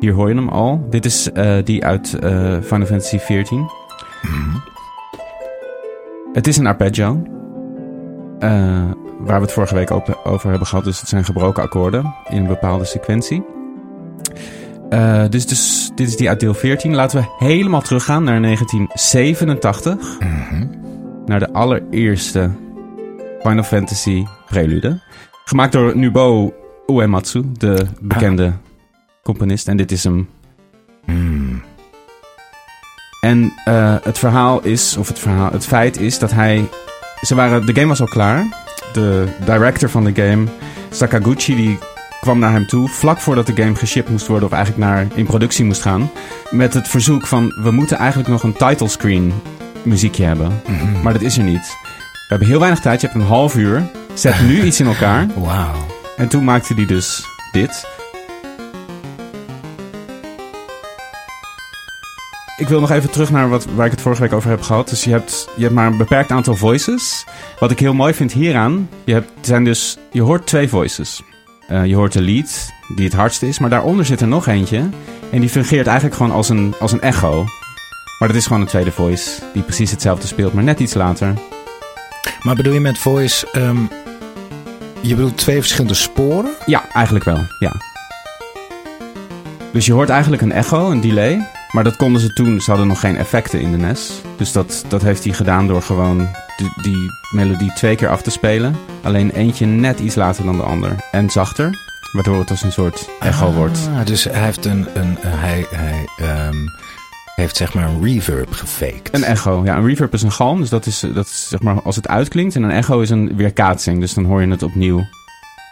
[0.00, 0.86] Hier hoor je hem al.
[0.90, 3.50] Dit is eh, die uit eh, Final Fantasy XIV.
[6.32, 7.22] Het is een arpeggio.
[8.38, 8.50] eh,
[9.18, 9.90] waar we het vorige week
[10.24, 10.84] over hebben gehad.
[10.84, 13.44] Dus het zijn gebroken akkoorden in een bepaalde sequentie.
[15.28, 16.94] Dus, dus dit is die uit deel 14.
[16.94, 20.18] Laten we helemaal teruggaan naar 1987.
[21.26, 22.50] Naar de allereerste
[23.40, 25.00] Final Fantasy prelude.
[25.44, 26.54] Gemaakt door Nubo
[26.86, 28.52] Uematsu, de bekende
[29.26, 29.68] componist.
[29.68, 30.28] En dit is hem.
[31.04, 31.62] Hmm.
[33.20, 36.68] En eh, het verhaal is, of het, verhaal, het feit is dat hij.
[37.20, 38.46] Ze waren, de game was al klaar.
[38.92, 40.44] De director van de game,
[40.90, 41.78] Sakaguchi, die
[42.20, 42.88] kwam naar hem toe.
[42.88, 46.10] Vlak voordat de game geshipped moest worden, of eigenlijk naar in productie moest gaan.
[46.50, 49.32] Met het verzoek van: we moeten eigenlijk nog een title screen
[49.82, 50.60] muziekje hebben.
[51.02, 51.76] Maar dat is er niet.
[52.12, 53.86] We hebben heel weinig tijd, je hebt een half uur.
[54.14, 55.26] Zet nu iets in elkaar.
[55.36, 55.86] Wauw.
[56.16, 57.95] En toen maakte hij dus dit.
[62.56, 64.88] Ik wil nog even terug naar wat, waar ik het vorige week over heb gehad.
[64.88, 67.24] Dus je hebt, je hebt maar een beperkt aantal voices.
[67.58, 71.22] Wat ik heel mooi vind hieraan, je, hebt, zijn dus, je hoort twee voices.
[71.68, 74.88] Eh, je hoort de lead, die het hardste is, maar daaronder zit er nog eentje.
[75.30, 77.44] En die fungeert eigenlijk gewoon als een, als een echo.
[78.18, 81.34] Maar dat is gewoon een tweede voice, die precies hetzelfde speelt, maar net iets later.
[82.42, 83.46] Maar bedoel je met voice...
[83.52, 83.78] ehm,
[85.00, 86.50] je bedoelt twee verschillende sporen?
[86.66, 87.72] Ja, eigenlijk wel, ja.
[89.72, 91.46] Dus je hoort eigenlijk een echo, een delay.
[91.72, 94.20] Maar dat konden ze toen, ze hadden nog geen effecten in de NES.
[94.36, 98.30] Dus dat, dat heeft hij gedaan door gewoon die, die melodie twee keer af te
[98.30, 98.76] spelen.
[99.02, 100.96] Alleen eentje net iets later dan de ander.
[101.10, 101.70] En zachter,
[102.12, 103.88] waardoor het als een soort echo wordt.
[103.98, 104.86] Ah, dus hij heeft een...
[104.94, 106.56] een hij hij ehm,
[107.34, 109.08] heeft zeg maar een reverb gefaked.
[109.10, 109.76] Een echo, ja.
[109.76, 112.54] Een reverb is een galm, dus dat is, dat is zeg maar als het uitklinkt.
[112.54, 115.06] En een echo is een weerkaatsing, dus dan hoor je het opnieuw.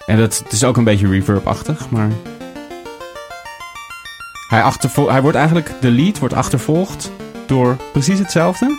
[0.06, 2.08] En dat het is ook een beetje reverb-achtig, maar...
[4.54, 7.10] Hij, achtervol- hij wordt eigenlijk, de lead wordt achtervolgd
[7.46, 8.78] door precies hetzelfde.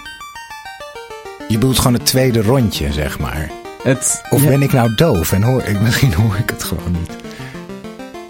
[1.47, 3.49] Je bedoelt gewoon het tweede rondje, zeg maar.
[3.83, 5.79] Het, Of ben ik nou doof en hoor ik...
[5.87, 7.11] Misschien hoor ik het gewoon niet.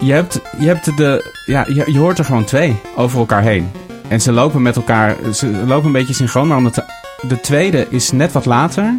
[0.00, 3.70] je hebt, je hebt de, ja, je, je hoort er gewoon twee over elkaar heen.
[4.08, 6.84] En ze lopen met elkaar, ze lopen een beetje synchroon, maar omdat de,
[7.28, 8.94] de tweede is net wat later.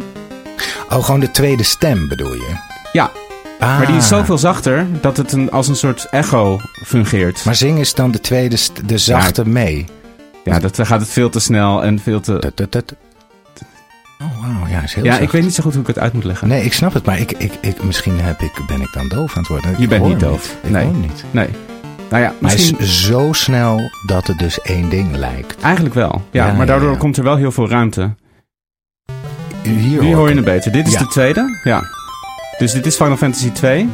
[0.90, 2.56] Oh, gewoon de tweede stem bedoel je?
[2.92, 3.10] Ja,
[3.58, 3.78] Ah.
[3.78, 7.44] maar die is zoveel zachter dat het een, als een soort echo fungeert.
[7.44, 9.86] Maar zing is dan de tweede, de zachte mee.
[10.44, 12.38] Ja, dat, dan gaat het veel te snel en veel te...
[12.38, 12.94] Tut, tut, tut.
[14.22, 14.66] Oh, wauw.
[14.70, 15.22] Ja, is heel Ja, zacht.
[15.22, 16.48] ik weet niet zo goed hoe ik het uit moet leggen.
[16.48, 19.32] Nee, ik snap het, maar ik, ik, ik, misschien heb ik, ben ik dan doof
[19.36, 19.70] aan het worden.
[19.72, 20.56] Ik Je bent niet doof.
[20.62, 20.86] Ik Nee.
[20.86, 21.24] niet.
[21.30, 21.48] Nee.
[22.10, 22.78] Nou ja, Maar hij misschien...
[22.78, 25.60] is zo snel dat het dus één ding lijkt.
[25.62, 26.22] Eigenlijk wel.
[26.30, 27.00] Ja, Ja, maar daardoor ja, ja.
[27.00, 28.14] komt er wel heel veel ruimte.
[29.62, 30.72] Hier hoor je het beter.
[30.72, 30.98] Dit is Ja.
[30.98, 31.58] de tweede.
[31.64, 31.82] Ja.
[32.58, 33.88] Dus dit is Final Fantasy 2.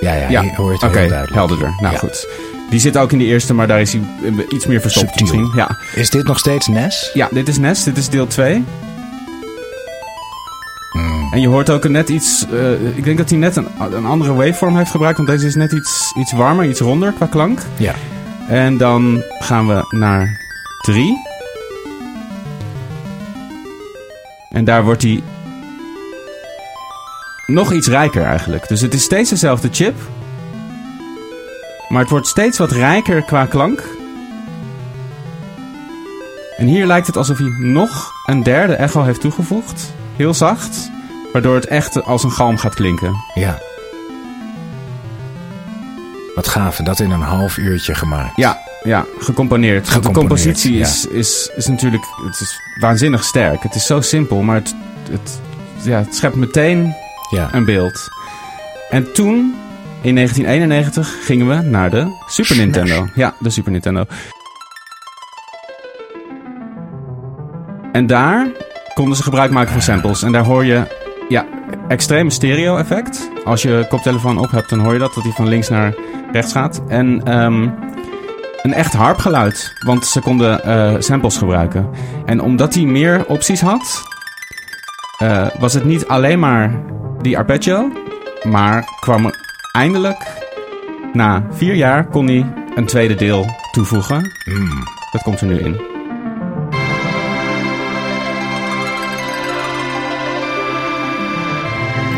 [0.00, 1.32] Ja, ja, Ja, hier hoor je het duidelijk.
[1.34, 1.74] helderder.
[1.80, 1.98] Nou Ja.
[1.98, 2.28] goed.
[2.70, 5.36] Die zit ook in de eerste, maar daar is hij eh, iets meer verstopt Subtiel.
[5.40, 5.58] misschien.
[5.60, 5.76] Ja.
[5.94, 7.10] Is dit nog steeds NES?
[7.14, 7.82] ja, dit is NES.
[7.84, 8.64] Dit is deel 2.
[10.90, 11.32] Hmm.
[11.32, 12.46] En je hoort ook net iets...
[12.52, 15.16] eh, ik denk dat hij net een, een andere waveform heeft gebruikt.
[15.16, 17.60] Want deze is net iets, iets warmer, iets ronder qua klank.
[17.76, 17.94] Ja.
[18.48, 20.40] En dan gaan we naar
[20.82, 21.16] 3.
[24.50, 25.22] En daar wordt hij
[27.46, 28.68] nog iets rijker eigenlijk.
[28.68, 29.94] Dus het is steeds dezelfde chip.
[31.88, 33.82] Maar het wordt steeds wat rijker qua klank.
[36.56, 39.92] En hier lijkt het alsof hij nog een derde echo heeft toegevoegd.
[40.16, 40.90] Heel zacht.
[41.32, 43.14] Waardoor het echt als een galm gaat klinken.
[43.34, 43.58] Ja.
[46.34, 48.36] Wat gaaf, en dat in een half uurtje gemaakt.
[48.36, 50.02] Ja, ja, gecomponeerd.
[50.02, 50.80] De compositie ja.
[50.80, 53.62] is, is, is natuurlijk het is waanzinnig sterk.
[53.62, 54.74] Het is zo simpel, maar het,
[55.10, 55.40] het,
[55.82, 56.94] ja, het schept meteen
[57.30, 57.48] Ja.
[57.52, 58.08] een beeld.
[58.90, 59.54] En toen,
[60.00, 63.08] in 1991, gingen we naar de Super Nintendo.
[63.14, 64.04] Ja, de Super Nintendo.
[67.92, 68.46] En daar
[68.94, 70.22] konden ze gebruik maken van samples.
[70.22, 70.82] En daar hoor je
[71.28, 71.46] ja,
[71.88, 73.30] extreme stereo effect.
[73.44, 75.94] Als je koptelefoon op hebt, dan hoor je dat, dat hij van links naar
[76.32, 76.82] rechts gaat.
[76.88, 77.68] En ehm,
[78.62, 81.88] een echt harpgeluid, want ze konden eh, samples gebruiken.
[82.26, 84.02] En omdat hij meer opties had,
[85.18, 86.82] eh, was het niet alleen maar
[87.24, 87.92] die arpeggio,
[88.42, 89.34] maar kwam er
[89.72, 90.22] eindelijk,
[91.12, 94.32] na vier jaar, kon hij een tweede deel toevoegen.
[94.44, 94.82] Hmm.
[95.12, 95.80] Dat komt er nu in.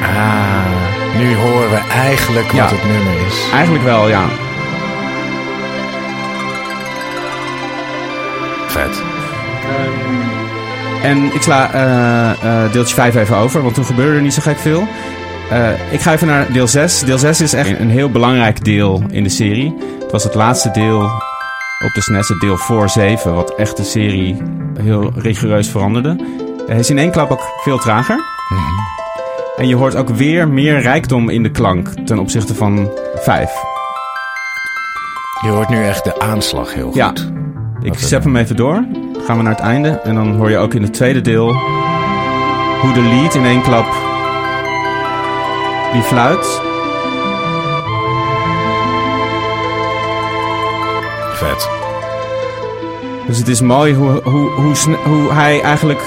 [0.02, 2.76] Ah, nu horen we eigenlijk wat Ja.
[2.76, 3.50] het nummer is.
[3.52, 4.24] Eigenlijk wel, ja.
[11.06, 14.42] En ik sla eh, eh, deeltje 5 even over, want toen gebeurde er niet zo
[14.42, 14.86] gek veel.
[15.50, 17.00] Eh, ik ga even naar deel 6.
[17.00, 19.74] Deel 6 is echt een heel belangrijk deel in de serie.
[20.02, 21.02] Het was het laatste deel
[21.84, 24.36] op de SNES, het deel voor 7, wat echt de serie
[24.80, 26.16] heel rigoureus veranderde.
[26.66, 28.18] Hij is in één klap ook veel trager.
[29.56, 33.50] En je hoort ook weer meer rijkdom in de klank ten opzichte van 5.
[35.44, 36.94] Je hoort nu echt de aanslag heel goed.
[36.94, 37.12] Ja.
[37.82, 38.84] Ik zet hem even door.
[39.26, 39.88] Gaan we naar het einde.
[39.88, 41.52] En dan hoor je ook in het tweede deel
[42.80, 43.86] hoe de lead in één klap
[45.92, 46.60] die fluit.
[51.32, 51.68] Vet.
[53.26, 56.02] Dus het is mooi hoe, hoe, hoe, hoe hij eigenlijk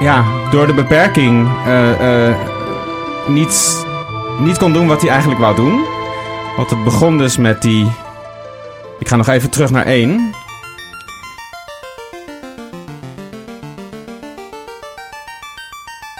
[0.00, 2.36] ja, door de beperking eh, eh,
[3.26, 3.86] niet,
[4.38, 5.84] niet kon doen wat hij eigenlijk wou doen.
[6.56, 7.92] Want het begon dus met die.
[8.98, 10.34] Ik ga nog even terug naar één.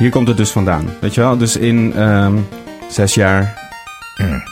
[0.02, 0.90] Hier komt het dus vandaan.
[1.00, 1.36] Weet je wel?
[1.36, 2.36] Dus in ehm,
[2.88, 3.70] zes jaar.
[4.16, 4.42] Mm.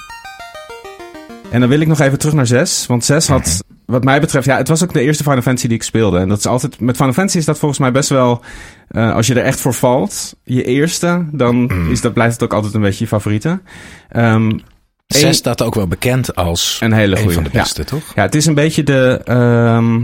[1.50, 2.86] En dan wil ik nog even terug naar zes.
[2.86, 5.76] Want zes had, wat mij betreft, ja, het was ook de eerste Final Fantasy die
[5.76, 6.18] ik speelde.
[6.18, 8.42] En dat is altijd, met Final Fantasy is dat volgens mij best wel,
[8.88, 12.54] eh, als je er echt voor valt, je eerste, dan is dat, blijft het ook
[12.54, 13.60] altijd een beetje je favoriete.
[14.08, 14.58] Ehm,
[15.06, 17.34] Zes staat ook wel bekend als een hele goede.
[17.34, 18.12] van de beste, toch?
[18.14, 20.00] Ja, het is een beetje de, ehm,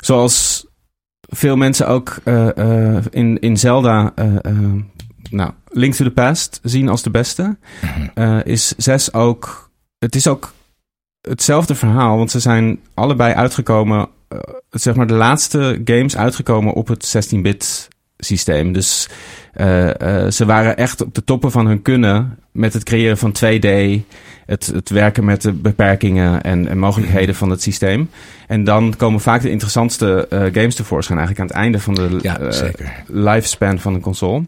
[0.00, 0.66] zoals
[1.28, 4.26] veel mensen ook eh, eh, in, in Zelda, eh,
[5.30, 7.56] nou, Link to the Past zien als de beste.
[8.14, 9.70] Eh, is 6 ook.
[9.98, 10.52] Het is ook
[11.20, 14.08] hetzelfde verhaal, want ze zijn allebei uitgekomen.
[14.70, 17.88] zeg maar de laatste games uitgekomen op het 16-bit
[18.18, 18.72] systeem.
[18.72, 19.08] Dus
[20.28, 24.00] ze waren echt op de toppen van hun kunnen met het creëren van 2D.
[24.48, 28.10] Het, het werken met de beperkingen en, en mogelijkheden van het systeem.
[28.46, 31.18] En dan komen vaak de interessantste eh, games tevoorschijn.
[31.18, 32.68] Eigenlijk aan het einde van de Ja, eh,
[33.06, 34.44] lifespan van een console.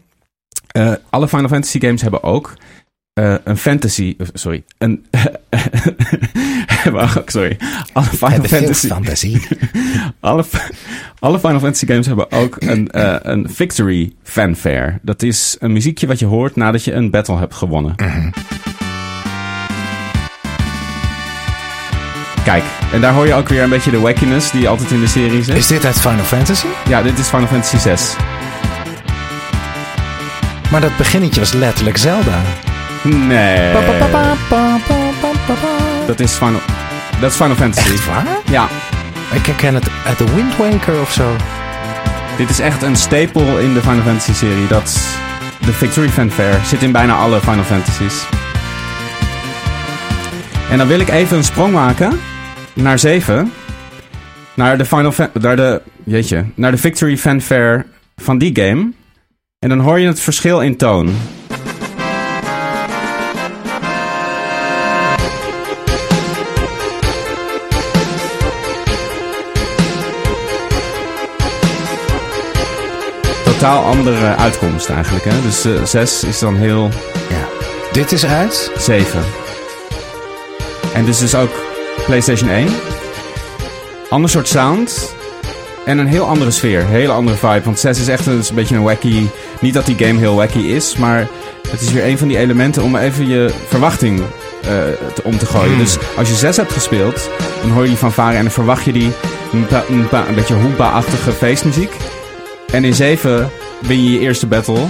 [0.67, 2.53] Eh, alle Final Fantasy games hebben ook
[3.43, 4.15] een fantasy...
[4.33, 5.05] sorry, een...
[7.25, 7.57] sorry.
[7.93, 8.89] Alle Final Fantasy...
[10.19, 10.43] Alle,
[11.19, 12.89] alle Final Fantasy games hebben ook een,
[13.31, 14.99] een victory fanfare.
[15.01, 17.95] Dat is een muziekje wat je hoort nadat je een battle hebt gewonnen.
[22.43, 25.07] Kijk, en daar hoor je ook weer een beetje de wackiness die altijd in de
[25.07, 25.55] serie zit.
[25.57, 26.65] Is dit uit Final Fantasy?
[26.87, 28.15] Ja, dit is Final Fantasy 6.
[30.71, 32.37] Maar dat beginnetje was letterlijk Zelda.
[33.03, 33.73] Nee.
[36.07, 36.59] Dat is Final,
[37.19, 37.91] dat is Final Fantasy.
[37.91, 38.25] Echt waar?
[38.49, 38.67] Ja,
[39.31, 41.35] Ik herken het uit de Wind Waker of zo.
[42.37, 44.67] dit is echt een stapel in de Final Fantasy serie.
[44.67, 44.99] Dat
[45.65, 48.13] de Victory Fanfare zit in bijna alle Final Fantasies.
[50.69, 52.19] En dan wil ik even een sprong maken
[52.73, 53.51] naar 7.
[54.55, 58.91] Naar de Final naar de jeetje, naar de Victory Fanfare van die game.
[59.59, 61.15] En dan hoor je het verschil in toon.
[73.43, 75.25] Totaal andere uitkomst eigenlijk.
[75.25, 75.41] Hè?
[75.41, 76.89] Dus 6 is dan heel
[77.29, 77.47] Ja.
[77.91, 78.71] Dit is uit?
[78.77, 79.23] 7.
[80.93, 81.70] En dus dus ook
[82.05, 82.67] PlayStation 1.
[84.09, 85.15] Ander soort sound.
[85.85, 86.85] En een heel andere sfeer.
[86.85, 87.61] Hele andere vibe.
[87.63, 89.27] Want 6 is echt een, is een beetje een wacky...
[89.59, 91.27] Niet dat die game heel wacky is, maar
[91.69, 94.19] het is weer een van die elementen om even je verwachting
[94.61, 94.69] eh,
[95.13, 95.77] te, om te gooien.
[95.77, 97.29] Dus als je 6 hebt gespeeld,
[97.61, 99.11] dan hoor je die fanfare en dan verwacht je die
[99.51, 101.91] mpa, mpa, een beetje hoempa-achtige feestmuziek.
[102.71, 104.85] En in 7 win je je eerste battle.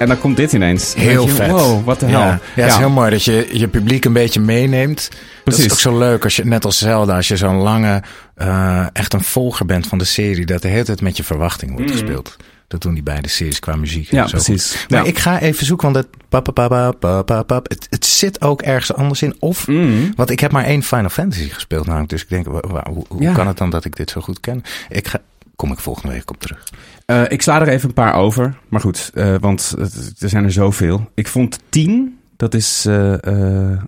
[0.00, 0.94] En dan komt dit ineens.
[0.94, 1.50] Heel je, vet.
[1.50, 2.20] Wow, wat de hel.
[2.20, 5.08] Ja, ja, het is heel mooi dat je je publiek een beetje meeneemt.
[5.10, 5.64] Dat Precies.
[5.64, 8.02] is ook zo leuk als je, net als Zelda, als je zo'n lange,
[8.34, 11.72] eh, echt een volger bent van de serie, dat de hele tijd met je verwachting
[11.76, 12.36] wordt gespeeld.
[12.68, 14.10] Dat doen die beide series qua muziek.
[14.12, 14.18] Mm.
[14.18, 14.70] Ja, zo precies.
[14.74, 14.90] goed.
[14.90, 15.08] Maar Ja.
[15.08, 18.40] ik ga even zoeken, want het, pap, pap, pap, pap, pap, pap, het, het zit
[18.42, 19.36] ook ergens anders in.
[19.38, 20.12] Of, Mm.
[20.16, 22.10] want ik heb maar één Final Fantasy gespeeld namelijk.
[22.10, 23.32] Dus ik denk, hoe, hoe Ja.
[23.32, 24.62] kan het dan dat ik dit zo goed ken?
[24.88, 25.18] Ik ga,
[25.56, 26.64] kom ik volgende week op terug.
[27.10, 28.58] Eh, ik sla er even een paar over.
[28.68, 29.74] Maar goed, eh, want
[30.18, 31.10] er zijn er zoveel.
[31.14, 33.78] Ik vond 10, dat is eh,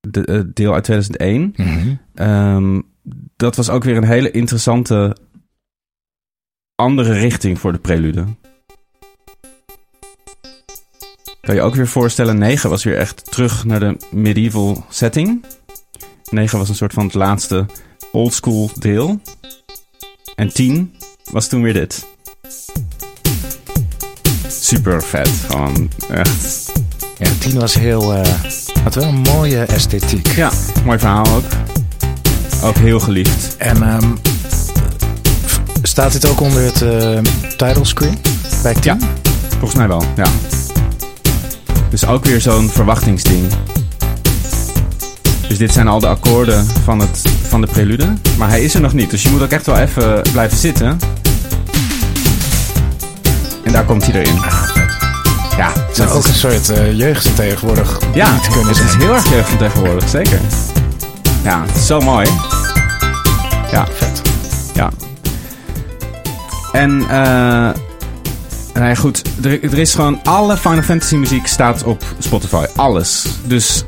[0.00, 1.54] de, deel uit 2001.
[1.56, 1.94] Mhm.
[2.14, 2.80] Ehm,
[3.36, 5.16] dat was ook weer een hele interessante
[6.74, 8.24] andere richting voor de prelude.
[11.40, 15.44] Kan je ook weer voorstellen, 9 was weer echt terug naar de medieval setting.
[16.30, 17.66] 9 was een soort van het laatste
[18.12, 19.20] oldschool deel.
[20.34, 20.94] En 10
[21.30, 22.12] was toen weer dit.
[24.48, 26.72] Super vet, gewoon echt.
[27.18, 28.34] Ja, tien was heel, eh,
[28.82, 30.28] had wel een mooie esthetiek.
[30.28, 30.50] Ja,
[30.84, 31.44] mooi verhaal ook.
[32.62, 33.56] Ook heel geliefd.
[33.56, 34.10] En ehm,
[35.82, 37.18] staat dit ook onder het eh
[37.56, 38.18] title screen
[38.62, 38.82] bij 10?
[38.82, 39.06] Ja,
[39.50, 40.26] volgens mij wel, ja.
[41.90, 43.46] Dus ook weer zo'n verwachtingsding.
[45.48, 48.12] Dus dit zijn al de akkoorden van, het, van de prelude.
[48.38, 50.98] Maar hij is er nog niet, dus je moet ook echt wel even blijven zitten.
[53.64, 54.34] En daar komt hij erin.
[55.56, 58.94] Ja, Het is dat ook een soort eh, jeugd tegenwoordig ja, niet kunnen het is
[58.94, 60.40] heel erg jeugd tegenwoordig, zeker.
[61.42, 62.28] Ja, het is zo mooi.
[63.70, 64.22] Ja, vet.
[64.74, 64.90] ja.
[66.72, 67.70] En, eh.
[68.82, 69.22] nee, goed.
[69.42, 70.20] Er, er is gewoon.
[70.22, 72.64] Alle Final Fantasy muziek staat op Spotify.
[72.76, 73.26] Alles.
[73.44, 73.84] Dus.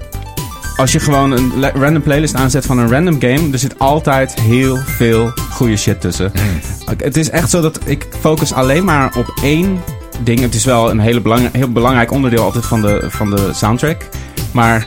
[0.76, 4.76] Als je gewoon een random playlist aanzet van een random game, er zit altijd heel
[4.76, 6.32] veel goede shit tussen.
[6.96, 9.82] Het is echt zo dat ik focus alleen maar op één
[10.22, 10.40] ding.
[10.40, 14.08] Het is wel een hele belang, heel belangrijk onderdeel altijd van de, van de soundtrack.
[14.52, 14.84] Maar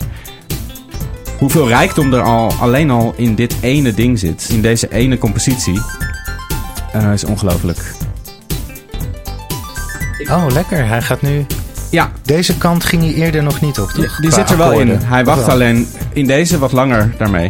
[1.38, 5.82] hoeveel rijkdom er al alleen al in dit ene ding zit, in deze ene compositie,
[6.92, 7.80] eh, is ongelooflijk.
[10.32, 10.88] Oh, lekker.
[10.88, 11.46] Hij gaat nu...
[11.90, 14.16] Ja, Deze kant ging hij eerder nog niet op, die, toch?
[14.20, 14.90] die Qua zit er wel in.
[14.90, 15.50] Hij wacht wel?
[15.50, 17.48] alleen in deze wat langer daarmee.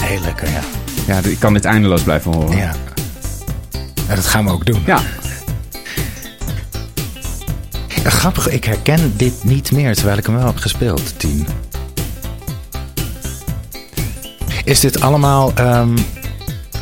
[0.00, 0.60] Heel lekker, ja.
[1.06, 2.56] Ja, ik kan dit eindeloos blijven horen.
[2.56, 2.74] ja.
[4.08, 4.82] Ja, dat gaan we ook doen.
[4.86, 5.00] Ja.
[8.02, 11.46] Ja, Grappig, ik herken dit niet meer terwijl ik hem wel heb gespeeld, 10.
[14.64, 15.96] Is dit allemaal ehm,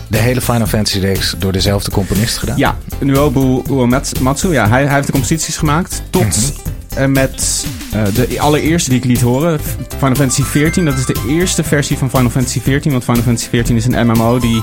[0.09, 2.57] de hele Final Fantasy reeks door dezelfde componist gedaan?
[2.57, 6.53] Ja, Nuobu Uematsu, ja, hij, hij heeft de composities gemaakt tot
[6.95, 9.61] en met eh, de allereerste die ik liet horen,
[9.99, 10.85] Final Fantasy XIV.
[10.85, 14.07] Dat is de eerste versie van Final Fantasy XIV, want Final Fantasy XIV is een
[14.07, 14.63] MMO die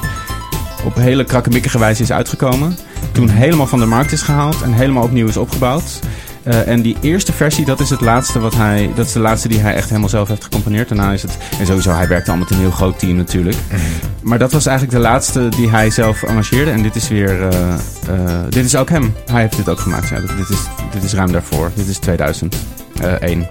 [0.86, 2.78] op hele krakkemikkige wijze is uitgekomen.
[3.12, 6.00] Toen helemaal van de markt is gehaald en helemaal opnieuw is opgebouwd.
[6.44, 8.92] Eh, en die eerste versie, dat is het laatste wat hij.
[8.96, 10.88] Dat is de laatste die hij echt helemaal zelf heeft gecomponeerd.
[10.90, 11.38] Daarna is het.
[11.60, 13.58] En sowieso, hij werkte al met een heel groot team natuurlijk.
[14.22, 16.72] Maar dat was eigenlijk de laatste die hij zelf arrangeerde.
[16.72, 17.48] En dit is weer.
[17.48, 19.14] eh, eh, dit is ook hem.
[19.32, 20.10] Hij heeft dit ook gemaakt.
[20.10, 20.60] Ja, dit, is,
[20.92, 21.72] dit is ruim daarvoor.
[21.76, 23.48] Dit is 2001.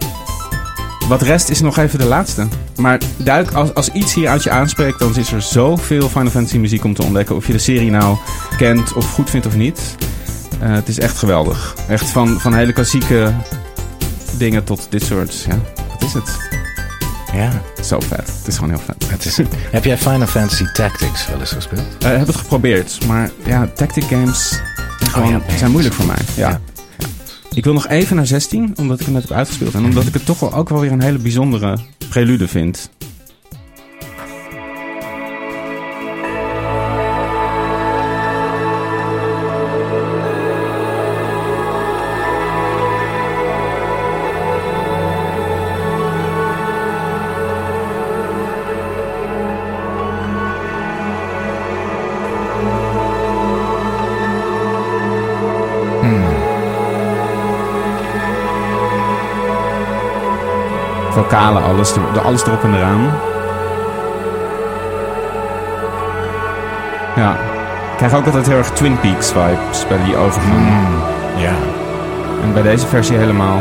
[1.09, 2.47] Wat rest is nog even de laatste.
[2.77, 6.59] Maar duik, als, als iets hier uit je aanspreekt, dan is er zoveel Final Fantasy
[6.59, 7.37] muziek om te ontdekken.
[7.37, 8.17] Of je de serie nou
[8.57, 9.97] kent of goed vindt of niet.
[10.61, 11.75] Eh, het is echt geweldig.
[11.89, 13.33] Echt van, van hele klassieke
[14.37, 15.45] dingen tot dit soort.
[15.49, 16.39] Ja, wat is het?
[17.35, 17.63] Ja.
[17.85, 18.27] Zo vet.
[18.39, 19.11] Het is gewoon heel vet.
[19.11, 19.39] Het is,
[19.71, 21.83] heb jij Final Fantasy Tactics wel eens gespeeld?
[22.01, 24.61] Eh, Ik heb het geprobeerd, maar ja, tactic games
[24.99, 26.17] gewoon, Oh ja, nee, zijn moeilijk voor mij.
[26.35, 26.49] Ja.
[26.49, 26.61] Ja.
[27.55, 29.75] Ik wil nog even naar 16, omdat ik hem net heb uitgespeeld.
[29.75, 31.77] En omdat ik het toch wel ook wel weer een hele bijzondere
[32.09, 32.91] prelude vind.
[61.31, 63.11] Vocalen, alles, de, alles erop en eraan.
[67.17, 67.33] Ja.
[67.91, 70.67] Ik krijg ook altijd heel erg Twin Peaks vibes bij die overgang.
[71.37, 71.53] Ja.
[72.43, 73.59] En bij deze versie helemaal.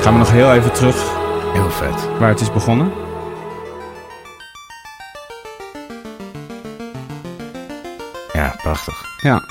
[0.00, 0.96] Gaan we nog heel even terug
[1.52, 2.08] Heel vet.
[2.18, 2.92] waar het is begonnen.
[8.32, 9.04] Ja, prachtig.
[9.22, 9.42] Ja.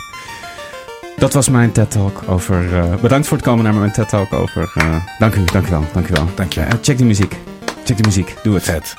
[1.18, 2.78] Dat was mijn TED-talk over...
[2.78, 4.72] eh, bedankt voor het komen naar mijn TED-talk over...
[4.76, 6.28] eh, dank u, dank u wel, dank u wel.
[6.36, 6.62] Dank je.
[6.62, 7.36] Eh, check die muziek.
[7.86, 8.36] Check die muziek.
[8.44, 8.64] Doe het.
[8.64, 8.94] Vet.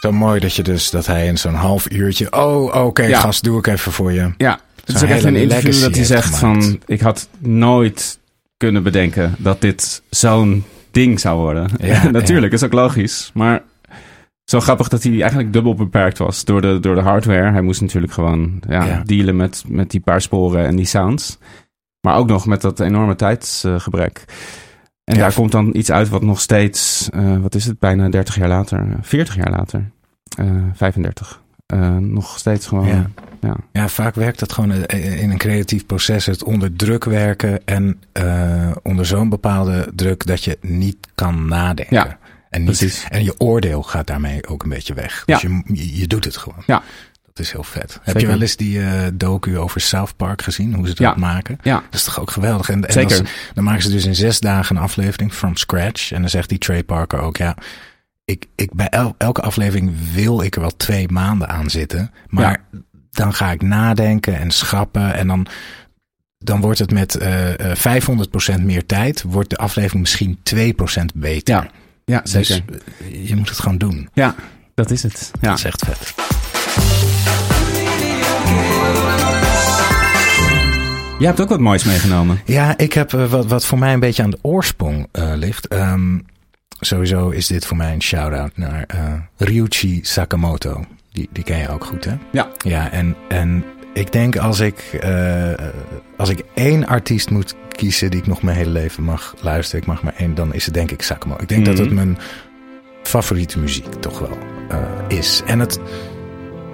[0.00, 2.32] Zo mooi dat je dus dat hij in zo'n half uurtje.
[2.32, 3.20] Oh, oké, Ja.
[3.20, 4.30] gast, doe ik even voor je.
[4.36, 6.64] Ja, het is ook echt een interview dat hij zegt gemaakt.
[6.64, 6.80] van...
[6.86, 8.18] Ik had nooit
[8.56, 11.70] kunnen bedenken dat dit zo'n ding zou worden.
[11.80, 13.30] Ja, Natuurlijk, is ook logisch.
[13.34, 13.62] Maar
[14.50, 17.50] zo grappig dat hij eigenlijk dubbel beperkt was door de, door de hardware.
[17.50, 19.02] Hij moest natuurlijk gewoon ja, Ja.
[19.04, 21.38] dealen met, met die paar sporen en die sounds.
[22.00, 24.24] Maar ook nog met dat enorme tijdsgebrek.
[25.04, 25.20] En Ja.
[25.20, 27.08] daar komt dan iets uit wat nog steeds...
[27.12, 27.78] eh, wat is het?
[27.78, 28.86] Bijna 30 jaar later.
[29.00, 29.90] 40 jaar later.
[30.36, 31.42] eh 35.
[31.66, 32.86] eh, nog steeds gewoon...
[32.86, 33.06] Ja.
[33.40, 33.56] ja.
[33.72, 36.26] Ja, vaak werkt dat gewoon eh, in een creatief proces.
[36.26, 41.96] Het onder druk werken en eh, onder zo'n bepaalde druk dat je niet kan nadenken.
[41.96, 42.18] Ja,
[42.50, 43.04] en, niet, precies.
[43.08, 45.22] en je oordeel gaat daarmee ook een beetje weg.
[45.26, 45.38] Ja.
[45.38, 46.62] Dus je, je, je doet het gewoon.
[46.66, 46.82] Ja.
[47.22, 47.98] Dat is heel vet.
[48.02, 50.74] Heb je wel eens die eh, docu over South Park gezien?
[50.74, 51.14] Hoe ze dat Ja.
[51.16, 51.58] maken?
[51.62, 51.74] Ja.
[51.74, 52.68] Dat is toch ook geweldig?
[52.68, 53.30] En, en Zeker.
[53.54, 56.12] dan maken ze dus in zes dagen een aflevering from scratch.
[56.12, 57.56] En dan zegt die Trey Parker ook, ja,
[58.24, 62.10] ik, ik, bij el- elke aflevering wil ik er wel twee maanden aan zitten.
[62.26, 62.60] Maar
[63.10, 65.14] dan ga ik nadenken en schrappen.
[65.14, 65.46] En dan,
[66.38, 68.02] dan wordt het met eh eh
[68.58, 70.38] 500% meer tijd, wordt de aflevering misschien
[71.02, 71.54] 2% beter.
[71.54, 71.70] Ja.
[72.08, 72.64] Ja, Dus zeker.
[73.00, 74.08] eh, je moet het gewoon doen.
[74.12, 74.34] Ja,
[74.74, 75.30] dat is het.
[75.40, 75.48] Ja.
[75.48, 76.14] Dat is echt vet.
[81.18, 82.40] Jij hebt ook wat moois meegenomen.
[82.44, 85.66] Ja, ik heb eh, wat, wat voor mij een beetje aan de oorsprong eh, ligt.
[85.66, 86.18] Ehm,
[86.80, 90.84] sowieso is dit voor mij een shout-out naar eh, Ryuichi Sakamoto.
[91.12, 92.14] Die, die ken je ook goed, hè?
[92.32, 92.48] Ja.
[92.64, 95.52] Ja, en, en ik denk als ik, eh,
[96.16, 99.86] als ik één artiest moet kiezen die ik nog mijn hele leven mag luisteren, ik
[99.86, 101.42] mag maar één, dan is het denk ik Sakamoto.
[101.42, 101.94] Ik denk dat het Mhm.
[101.94, 102.18] mijn
[103.02, 104.78] favoriete muziek toch wel eh,
[105.18, 105.42] is.
[105.46, 105.78] En het,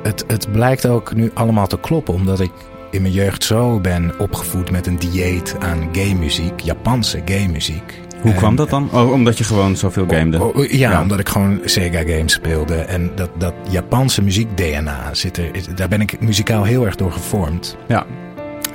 [0.02, 2.50] het, het blijkt ook nu allemaal te kloppen, omdat ik
[2.90, 8.00] in mijn jeugd zo ben opgevoed met een dieet aan gay muziek, Japanse gay muziek.
[8.24, 8.88] Hoe kwam dat dan?
[8.92, 10.42] Oh, omdat je gewoon zoveel gamede.
[10.42, 11.02] Oh, oh, ja, Ja.
[11.02, 12.74] omdat ik gewoon Sega games speelde.
[12.74, 15.50] En dat, dat Japanse muziek DNA zit er.
[15.74, 17.76] Daar ben ik muzikaal heel erg door gevormd.
[17.88, 18.06] Ja.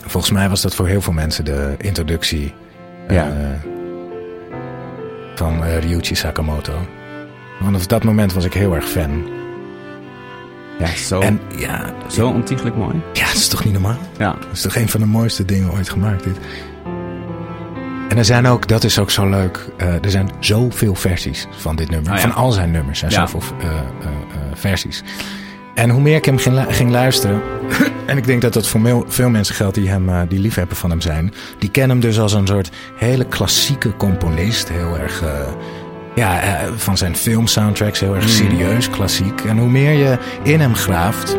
[0.07, 2.55] Volgens mij was dat voor heel veel mensen de introductie
[3.09, 3.24] Ja.
[3.28, 3.70] eh,
[5.34, 6.72] van eh, Ryuichi Sakamoto.
[7.62, 9.28] Vanaf dat moment was ik heel erg fan.
[10.78, 13.01] Ja, zo, En ja, zo ontiegelijk mooi.
[13.12, 13.96] ja, dat is toch niet normaal?
[14.18, 14.32] Ja.
[14.32, 16.36] Dat is toch een van de mooiste dingen ooit gemaakt, dit.
[18.09, 21.76] En er zijn ook, dat is ook zo leuk, eh, er zijn zoveel versies van
[21.76, 22.11] dit nummer.
[22.12, 22.22] Ah, ja.
[22.22, 23.26] Van al zijn nummers zijn Ja.
[23.26, 24.09] zoveel eh, eh,
[24.55, 25.03] versies.
[25.74, 27.40] En hoe meer ik hem ging, lu- ging luisteren,
[28.06, 30.90] en ik denk dat dat voor veel, mensen geldt die, hem, eh, die liefhebber van
[30.90, 34.68] hem zijn, die kennen hem dus als een soort hele klassieke componist.
[34.68, 35.30] Heel erg, eh,
[36.14, 38.30] ja, eh, van zijn filmsoundtracks heel erg Mm.
[38.30, 39.40] serieus, klassiek.
[39.40, 41.38] En hoe meer je in hem graaft, op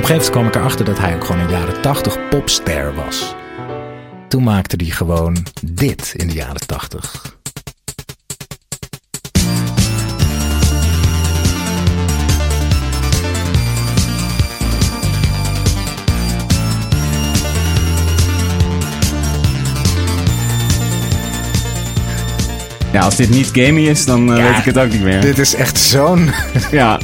[0.00, 3.34] een gegeven moment kwam ik erachter dat hij ook gewoon een jaren 80 popster was.
[4.28, 7.36] Toen maakte hij gewoon dit in de jaren 80.
[22.94, 25.20] Ja, als dit niet gamey is, dan eh, Ja, weet ik het ook niet meer.
[25.20, 26.30] Dit is echt zo'n
[26.70, 26.98] Ja,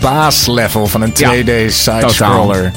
[0.00, 2.72] baaslevel van een Ja, 2D side-scroller.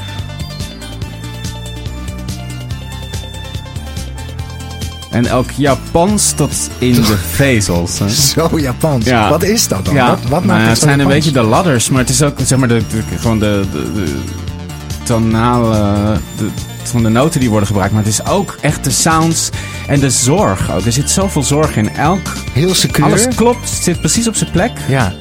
[5.12, 8.00] en elk Japans tot in de vezels.
[8.00, 8.10] hè.
[8.10, 9.06] Zo Japans.
[9.06, 9.30] Ja.
[9.30, 9.94] Wat is dat dan?
[9.94, 12.38] Ja, Wat, wat maakt ja, het zijn een beetje de ladders, maar het is ook
[12.44, 14.14] zeg maar de, de- gewoon de, de, de
[15.04, 16.48] tonale, de,
[16.90, 17.94] van de noten die worden gebruikt.
[17.94, 19.50] Maar het is ook echt de sounds
[19.88, 20.86] en de zorg ook.
[20.86, 21.90] Er zit zoveel zorg in.
[21.96, 23.04] Elk, Heel secuur.
[23.06, 24.72] alles klopt, zit precies op zijn plek.
[24.88, 25.14] Ja.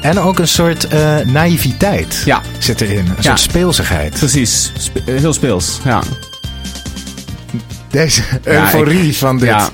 [0.00, 2.40] En ook een soort eh, naïviteit Ja.
[2.58, 2.98] zit erin.
[2.98, 3.22] Een Ja.
[3.22, 4.14] soort speelsigheid.
[4.18, 5.80] Precies, Spe- heel speels.
[5.84, 6.02] Ja.
[7.90, 9.48] Deze Ja, euforie van dit.
[9.48, 9.68] ja.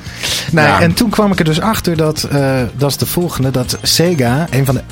[0.52, 0.80] Nou, Ja.
[0.80, 4.46] En toen kwam ik er dus achter dat, eh, dat is de volgende, dat Sega,
[4.50, 4.82] een van de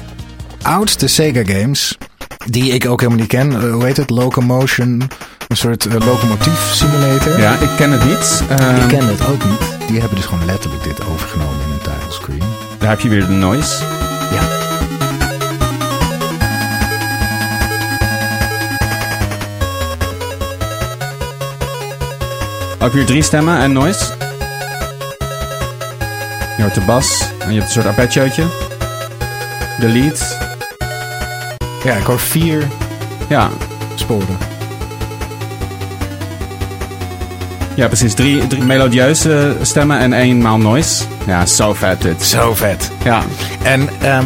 [0.62, 1.98] oudste Sega games,
[2.46, 5.02] die ik ook helemaal niet ken, eh, hoe heet het, Locomotion,
[5.54, 7.38] een soort eh, locomotief simulator.
[7.40, 8.42] ja, ik ken het niet.
[8.48, 9.88] Ik Ehm, ken het ook niet.
[9.88, 12.42] Die hebben dus gewoon letterlijk dit overgenomen in een titlescreen.
[12.78, 13.84] Daar heb je weer de noise.
[14.32, 14.42] Ja.
[22.86, 24.04] Ook weer drie stemmen en noise.
[26.56, 28.44] Je hoort de bas en je hebt een soort arpeggiootje.
[29.80, 30.38] De lead.
[31.84, 32.62] Ja, ik hoor vier
[33.28, 33.48] Ja,
[33.94, 34.38] sporen.
[37.76, 38.14] Ja precies.
[38.14, 41.04] Drie, drie melodieuze stemmen en eenmaal noise.
[41.26, 42.22] Ja, zo vet dit.
[42.22, 42.90] Zo vet.
[43.04, 43.22] Ja,
[43.62, 44.24] En, ehm,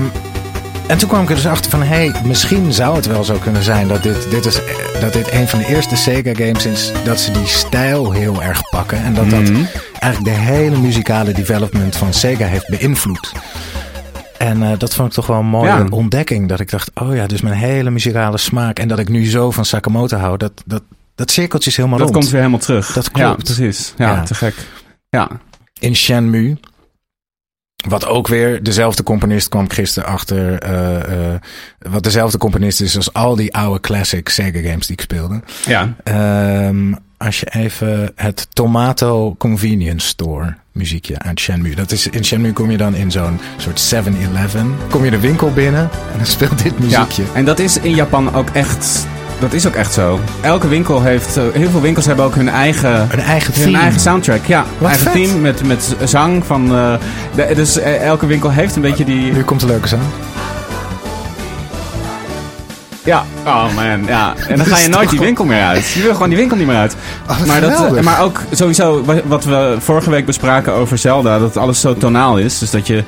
[0.86, 3.34] en toen kwam ik er dus achter van, hé, hey, misschien zou het wel zo
[3.34, 4.61] kunnen zijn dat dit, dit, is,
[5.01, 8.61] dat dit een van de eerste Sega games is dat ze die stijl heel erg
[8.70, 8.99] pakken.
[9.05, 9.62] En dat dat Mhm.
[9.99, 13.32] eigenlijk de hele muzikale development van Sega heeft beïnvloed.
[14.38, 15.86] En eh, dat vond ik toch wel een mooie Ja.
[15.90, 16.49] ontdekking.
[16.49, 19.51] Dat ik dacht, oh ja, dus mijn hele muzikale smaak en dat ik nu zo
[19.51, 20.82] van Sakamoto hou, dat, dat,
[21.19, 22.19] dat cirkeltje is helemaal dat rond.
[22.21, 22.93] komt weer helemaal terug.
[22.93, 23.45] Dat Ja, klopt.
[23.45, 23.95] precies.
[23.97, 24.23] Ja, Ja.
[24.23, 24.55] te gek.
[25.09, 25.29] Ja,
[25.79, 26.57] in Shenmue.
[27.89, 30.59] Wat ook weer dezelfde componist kwam gisteren achter.
[30.59, 31.41] eh, eh,
[31.79, 35.41] wat dezelfde componist is als al die oude classic Sega games die ik speelde.
[35.64, 35.95] ja.
[36.05, 41.75] Ehm, als je even het Tomato Convenience Store muziekje uit Shenmue.
[41.75, 44.77] Dat is, in Shenmue kom je dan in zo'n soort 7-Eleven.
[44.91, 46.85] Kom je de winkel binnen en dan speelt dit ja.
[47.01, 47.25] muziekje.
[47.35, 49.07] En dat is in Japan ook echt...
[49.41, 50.20] Dat is ook echt zo.
[50.41, 51.36] Elke winkel heeft...
[51.36, 53.09] eh, Heel veel winkels hebben ook hun eigen...
[53.12, 54.64] Een eigen Hun eigen soundtrack, ja.
[54.78, 55.22] Wat eigen vet.
[55.22, 56.74] theme met, met zang van...
[56.74, 56.93] eh,
[57.34, 59.32] de- dus eh, elke winkel heeft een beetje die...
[59.32, 60.03] Nu komt de leuke zang.
[63.05, 64.34] Ja, oh man, ja.
[64.49, 65.89] En dan ga je nooit die winkel meer uit.
[65.91, 66.97] Je wil gewoon die winkel niet meer uit.
[67.30, 71.57] Oh, maar, dat, maar ook sowieso wa- wat we vorige week bespraken over Zelda, dat
[71.57, 72.59] alles zo tonaal is.
[72.59, 73.05] Dus dat je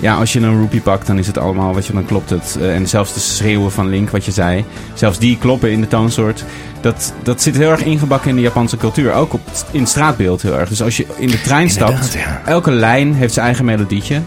[0.00, 2.56] ja, als je een rupee pakt, dan is het allemaal, wat je, dan klopt het.
[2.60, 5.88] Eh, en zelfs de schreeuwen van Link, wat je zei, zelfs die kloppen in de
[5.88, 6.44] toonsoort.
[6.80, 9.12] Dat, dat zit heel erg ingebakken in de Japanse cultuur.
[9.12, 9.40] Ook op,
[9.70, 10.68] in het straatbeeld heel erg.
[10.68, 12.42] Dus als je in de trein stapt, ja.
[12.44, 14.20] elke lijn heeft zijn eigen melodietje.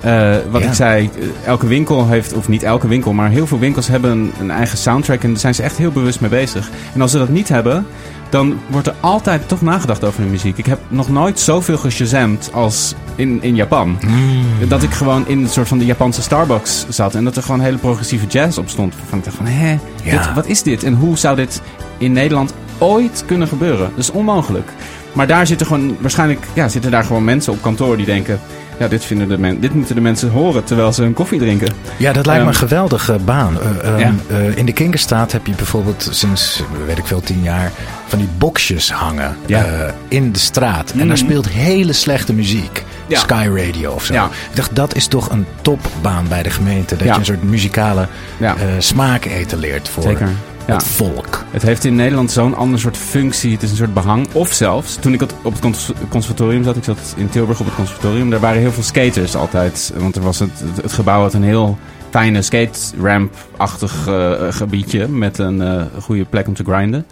[0.00, 0.68] Eh, wat Ja.
[0.68, 4.10] ik zei, eh, elke winkel heeft, of niet elke winkel, maar heel veel winkels hebben
[4.10, 5.22] een, een eigen soundtrack.
[5.22, 6.70] En daar zijn ze echt heel bewust mee bezig.
[6.94, 7.86] En als ze dat niet hebben,
[8.28, 10.58] dan wordt er altijd toch nagedacht over de muziek.
[10.58, 13.98] Ik heb nog nooit zoveel geshazamd als in, in Japan.
[14.06, 14.68] Mm.
[14.68, 17.14] Dat ik gewoon in een soort van de Japanse Starbucks zat.
[17.14, 18.94] En dat er gewoon hele progressieve jazz op stond.
[19.08, 19.70] Van ik dacht van, hè,
[20.02, 20.10] Ja.
[20.10, 20.84] dit- wat is dit?
[20.84, 21.62] En hoe zou dit
[21.98, 23.90] in Nederland ooit kunnen gebeuren?
[23.90, 24.70] Dat is onmogelijk.
[25.12, 28.40] Maar daar zitten gewoon, waarschijnlijk ja, zitten daar gewoon mensen op kantoor die denken...
[28.78, 31.72] Ja, dit, vinden de men, dit moeten de mensen horen terwijl ze een koffie drinken.
[31.96, 33.58] Ja, dat lijkt me een Ehm, geweldige baan.
[33.60, 34.12] Eh, ehm, Ja.
[34.28, 37.70] eh, in de Kinkerstraat heb je bijvoorbeeld sinds, weet ik veel, tien jaar...
[38.06, 39.64] van die boxjes hangen Ja.
[39.64, 40.90] eh, in de straat.
[40.90, 41.16] En daar Mhm.
[41.16, 42.84] speelt hele slechte muziek.
[43.06, 43.18] Ja.
[43.18, 44.12] Sky Radio of zo.
[44.12, 44.24] Ja.
[44.24, 46.96] Ik dacht, dat is toch een topbaan bij de gemeente.
[46.96, 47.12] Dat Ja.
[47.12, 48.06] je een soort muzikale
[48.40, 50.28] eh, smaak etaleert voor Zeker.
[50.70, 50.76] Ja.
[50.76, 51.44] het volk.
[51.50, 53.52] Het heeft in Nederland zo'n ander soort functie.
[53.52, 54.28] Het is een soort behang.
[54.32, 57.74] Of zelfs, toen ik op het cons- conservatorium zat, ik zat in Tilburg op het
[57.74, 59.92] conservatorium, daar waren heel veel skaters altijd.
[59.96, 60.50] Want er was het,
[60.86, 61.78] gebouw had een heel
[62.10, 67.06] fijne skate-ramp-achtig eh, gebiedje met een eh, goede plek om te grinden.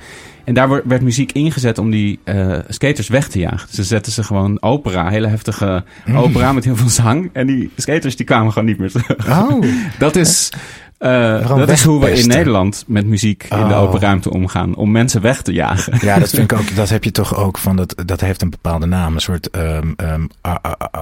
[0.44, 3.68] En daar werd muziek ingezet om die eh, skaters weg te jagen.
[3.72, 5.84] Ze zetten ze gewoon opera, hele heftige
[6.14, 7.30] opera met heel veel zang.
[7.32, 9.28] En die skaters die kwamen gewoon niet meer terug.
[9.28, 9.64] Oh,
[9.98, 10.52] Dat is,
[10.98, 12.28] eh, dat is hoe we in.
[12.28, 13.80] Nederland met muziek in de Oh.
[13.80, 14.74] open ruimte omgaan.
[14.74, 15.98] Om mensen weg te jagen.
[16.00, 16.74] ja, dat vind ik ook.
[16.76, 17.94] Dat heb je toch ook van dat.
[18.06, 20.24] Dat heeft een bepaalde naam, een soort ehm, ehm,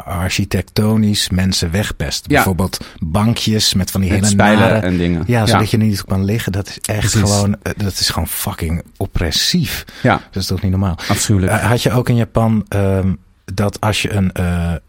[0.05, 2.25] architectonisch mensen wegpest.
[2.27, 2.35] Ja.
[2.35, 5.23] Bijvoorbeeld bankjes met van die Met hele spijlen nare- en dingen.
[5.27, 6.53] Ja, zodat je niet kan liggen.
[6.53, 7.21] Dat is echt Precies.
[7.21, 7.57] gewoon.
[7.63, 9.85] eh, Dat is gewoon fucking oppressief.
[10.03, 10.99] Ja, Dat is toch niet normaal.
[11.09, 11.53] afschuwelijk.
[11.53, 13.13] Eh, had je ook in Japan ehm,
[13.55, 14.33] dat als je een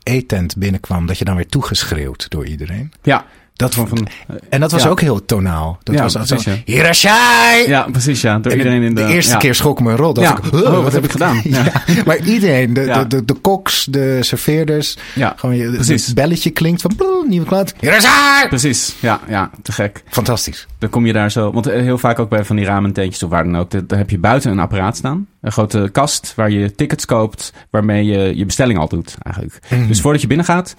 [0.04, 2.92] eetent binnenkwam, dat je dan weer toegeschreeuwd door iedereen?
[3.02, 3.26] ja,
[3.58, 4.08] Dat van, van,
[4.50, 4.90] en dat was ja.
[4.90, 5.78] ook heel tonaal.
[5.84, 6.52] Dat Ja, was precies, zo.
[6.66, 7.68] Hirashai!
[7.68, 8.40] ja, precies ja.
[8.40, 9.06] Door En iedereen in de...
[9.06, 9.38] de eerste ja.
[9.38, 10.14] keer schrok me een rol.
[10.14, 10.38] Dat Ja.
[10.38, 11.42] ik, Oh, wat heb ik gedaan?
[12.06, 14.98] Maar iedereen, de, de, de, de koks, de serveerders,
[15.36, 16.06] gewoon je, precies.
[16.06, 17.74] het belletje klinkt van bloe, nieuwe klant.
[17.80, 18.48] Hirashai!
[18.48, 18.96] precies.
[19.00, 20.04] Ja, ja, te gek.
[20.10, 20.68] Fantastisch.
[20.80, 21.52] Dan kom je daar zo...
[21.52, 23.72] Want eh, heel vaak ook bij van die ramententjes of waar dan ook...
[23.88, 25.28] Daar heb je buiten een apparaat staan.
[25.42, 27.54] Een grote kast waar je tickets koopt...
[27.70, 29.60] waarmee je je bestelling al doet eigenlijk.
[29.70, 29.88] Mhm.
[29.88, 30.76] Dus voordat je binnengaat...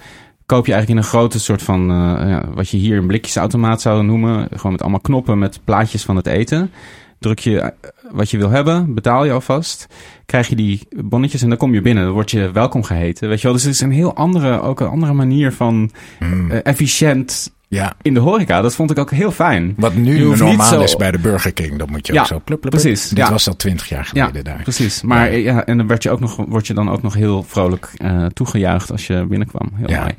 [0.49, 1.81] koop je eigenlijk in een grote soort van...
[1.91, 4.47] eh, ja, wat je hier een blikjesautomaat zou noemen.
[4.55, 6.71] Gewoon met allemaal knoppen met plaatjes van het eten.
[7.19, 7.69] Druk je eh,
[8.11, 9.87] wat je wil hebben, betaal je alvast.
[10.25, 12.03] Krijg je die bonnetjes en dan kom je binnen.
[12.03, 13.27] Dan word je welkom geheten.
[13.29, 13.53] Weet je wel?
[13.55, 16.51] Dus het is een heel andere, ook een andere manier van Mm.
[16.51, 17.93] eh, efficiënt Ja.
[18.01, 18.61] in de horeca.
[18.61, 19.73] Dat vond ik ook heel fijn.
[19.77, 21.77] Wat nu normaal zo- is bij de Burger King.
[21.79, 23.31] Dat moet je Ja, ook zo plup, precies, Dit ja.
[23.31, 24.61] was al twintig jaar Ja, geleden daar.
[24.63, 25.01] precies.
[25.01, 27.89] Maar ja, en dan werd je ook nog, word je dan ook nog heel vrolijk
[27.97, 29.69] eh, toegejuicht als je binnenkwam.
[29.75, 29.99] Heel Ja.
[29.99, 30.13] mooi.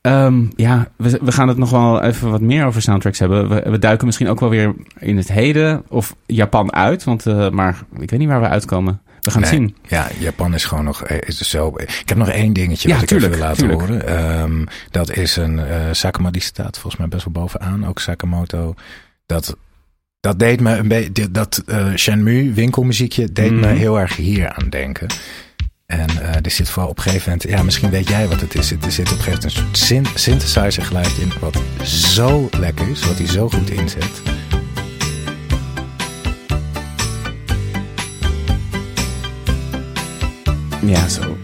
[0.00, 3.48] Ehm, ja, we, we gaan het nog wel even wat meer over soundtracks hebben.
[3.48, 7.04] We, we duiken misschien ook wel weer in het heden of Japan uit.
[7.04, 9.00] Want, eh, maar ik weet niet waar we uitkomen.
[9.26, 9.76] We gaan het zien.
[9.88, 11.72] Ja, Japan is gewoon nog eh, is zo.
[11.76, 14.08] Ik heb nog één dingetje Ja, wat ik tuurlijk, even wil laten tuurlijk.
[14.08, 14.38] horen.
[14.40, 17.86] Ehm, dat is een eh Sakama die staat volgens mij best wel bovenaan.
[17.86, 18.74] Ook Sakamoto.
[19.26, 19.56] Dat,
[20.20, 21.30] dat deed me een beetje.
[21.30, 23.76] Dat eh Shenmue winkelmuziekje deed me Mhm.
[23.76, 25.06] heel erg hier aan denken.
[25.86, 26.08] En
[26.44, 28.70] er zit vooral op een gegeven moment, ja, misschien weet jij wat het is.
[28.70, 32.88] Er zit op een gegeven moment een soort syn- synthesizer geluid in, wat zo lekker
[32.88, 34.22] is, wat hij zo goed inzet.
[40.80, 41.36] Ja, zo.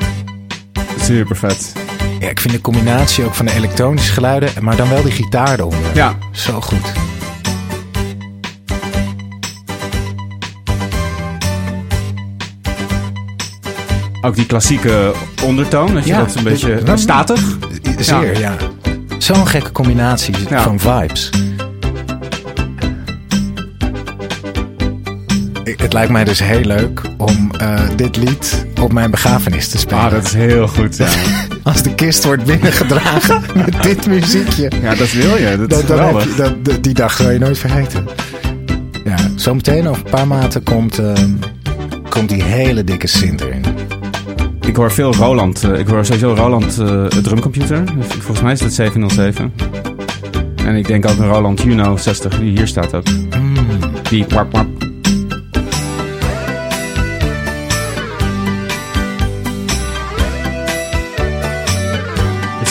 [1.01, 1.73] Super vet.
[2.21, 5.59] Ja, ik vind de combinatie ook van de elektronische geluiden, maar dan wel die gitaar
[5.59, 5.95] eronder.
[5.95, 6.93] Ja, Zo goed.
[14.21, 15.13] ook die klassieke
[15.45, 15.95] ondertoon.
[15.95, 17.41] Dat je Ja, dat een beetje statig.
[17.99, 18.57] Zeer, ja.
[19.19, 20.63] Zo'n gekke combinatie Ja.
[20.63, 21.31] van vibes.
[25.77, 30.05] Het lijkt mij dus heel leuk om eh, dit lied op mijn begrafenis te spelen.
[30.05, 30.97] Ah, dat is heel goed.
[30.97, 31.09] Ja,
[31.63, 34.71] Als de kist wordt binnengedragen met dit muziekje.
[34.83, 35.57] ja dat wil je.
[35.69, 38.07] Dat Dat, je, dat, die dag zal je nooit vergeten.
[39.05, 41.13] Ja, zometeen over een paar maanden komt, eh,
[42.09, 43.65] komt die hele dikke Sint erin.
[44.67, 45.65] Ik hoor veel Roland.
[45.65, 47.83] eh, ik hoor sowieso Roland eh drumcomputer.
[48.09, 49.53] Volgens mij is dat 707.
[50.65, 53.05] En ik denk ook een Roland Juno 60, die hier staat ook.
[53.39, 53.55] Mm.
[54.09, 54.67] Die wap wap.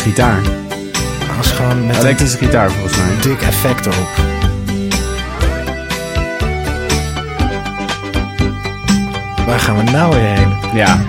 [0.02, 0.40] Gitaar.
[1.38, 3.06] Als gewoon met een Elektrische gitaar volgens mij.
[3.22, 4.10] dik effect erop.
[9.46, 10.54] Waar gaan we nou weer heen?
[10.74, 11.02] Ja,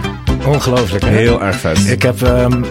[0.47, 1.11] Ongelooflijk, hè?
[1.11, 1.91] heel erg vet.
[1.91, 2.63] Ik heb, ehm,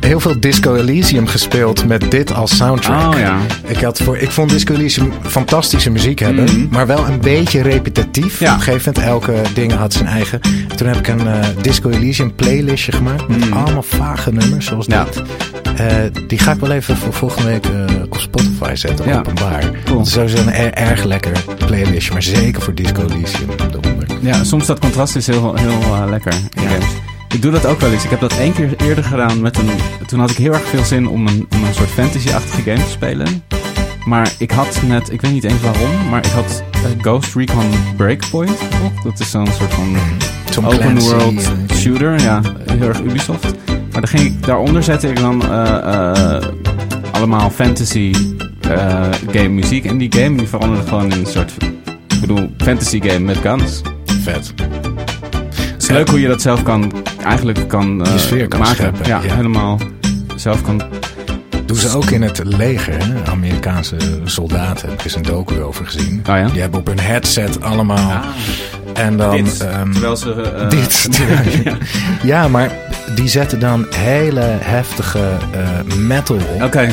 [0.00, 3.12] heel veel Disco Elysium gespeeld met dit als soundtrack.
[3.14, 3.38] Oh ja.
[3.66, 6.66] Ik, had voor, ik vond Disco Elysium fantastische muziek hebben, Mhm.
[6.70, 8.40] maar wel een beetje repetitief.
[8.40, 8.50] Ja.
[8.52, 10.40] Op een gegeven moment, elke ding had zijn eigen.
[10.76, 13.52] Toen heb ik een eh, Disco Elysium playlistje gemaakt met Mhm.
[13.52, 15.04] allemaal vage nummers zoals Ja.
[15.04, 15.22] dit.
[15.88, 19.18] Eh, die ga ik wel even voor volgende week eh, op Spotify zetten, Ja.
[19.18, 19.70] openbaar.
[19.84, 19.98] Cool.
[19.98, 23.48] Het is sowieso een er- erg lekker playlistje, maar zeker voor Disco Elysium.
[24.20, 26.68] Ja, soms dat contrast is heel, heel eh, lekker in Ja.
[26.68, 26.84] games.
[27.34, 28.04] Ik doe dat ook wel eens.
[28.04, 29.70] Ik heb dat één keer eerder gedaan met een...
[30.06, 32.90] Toen had ik heel erg veel zin om een, om een soort fantasy-achtige game te
[32.90, 33.42] spelen.
[34.04, 36.62] Maar ik had net, ik weet niet eens waarom, maar ik had
[37.00, 39.04] Ghost Recon Breakpoint gekocht.
[39.04, 39.96] Dat is zo'n soort van
[40.50, 41.42] Tom open Clancy, world
[41.74, 42.20] shooter.
[42.20, 43.46] Ja, heel erg Ubisoft.
[43.92, 46.42] Maar dan ging ik, daaronder zette ik dan eh, eh,
[47.10, 48.14] allemaal fantasy
[48.60, 49.84] eh, game muziek.
[49.84, 51.52] En die game die veranderde gewoon in een soort,
[52.08, 53.80] ik bedoel, fantasy game met guns.
[54.22, 54.52] Vet.
[55.72, 56.92] Het is leuk hoe je dat zelf kan,
[57.24, 58.76] eigenlijk kan, Je sfeer kan maken.
[58.76, 59.34] scheppen, Ja, ja.
[59.34, 59.78] helemaal
[60.36, 60.82] zelf kan.
[61.70, 63.30] Doen ze ook in het leger, hè?
[63.30, 64.88] Amerikaanse soldaten.
[64.88, 66.18] Heb ik eens een docu over gezien.
[66.28, 66.48] Oh ja?
[66.48, 68.20] Die hebben op hun headset allemaal.
[68.94, 69.44] En dan.
[69.44, 70.32] Dit, ehm, terwijl ze...
[70.32, 71.08] eh, dit.
[71.64, 71.72] ja.
[72.22, 72.70] ja, maar
[73.14, 75.18] die zetten dan hele heftige
[75.52, 76.62] eh, metal op.
[76.62, 76.88] Oké,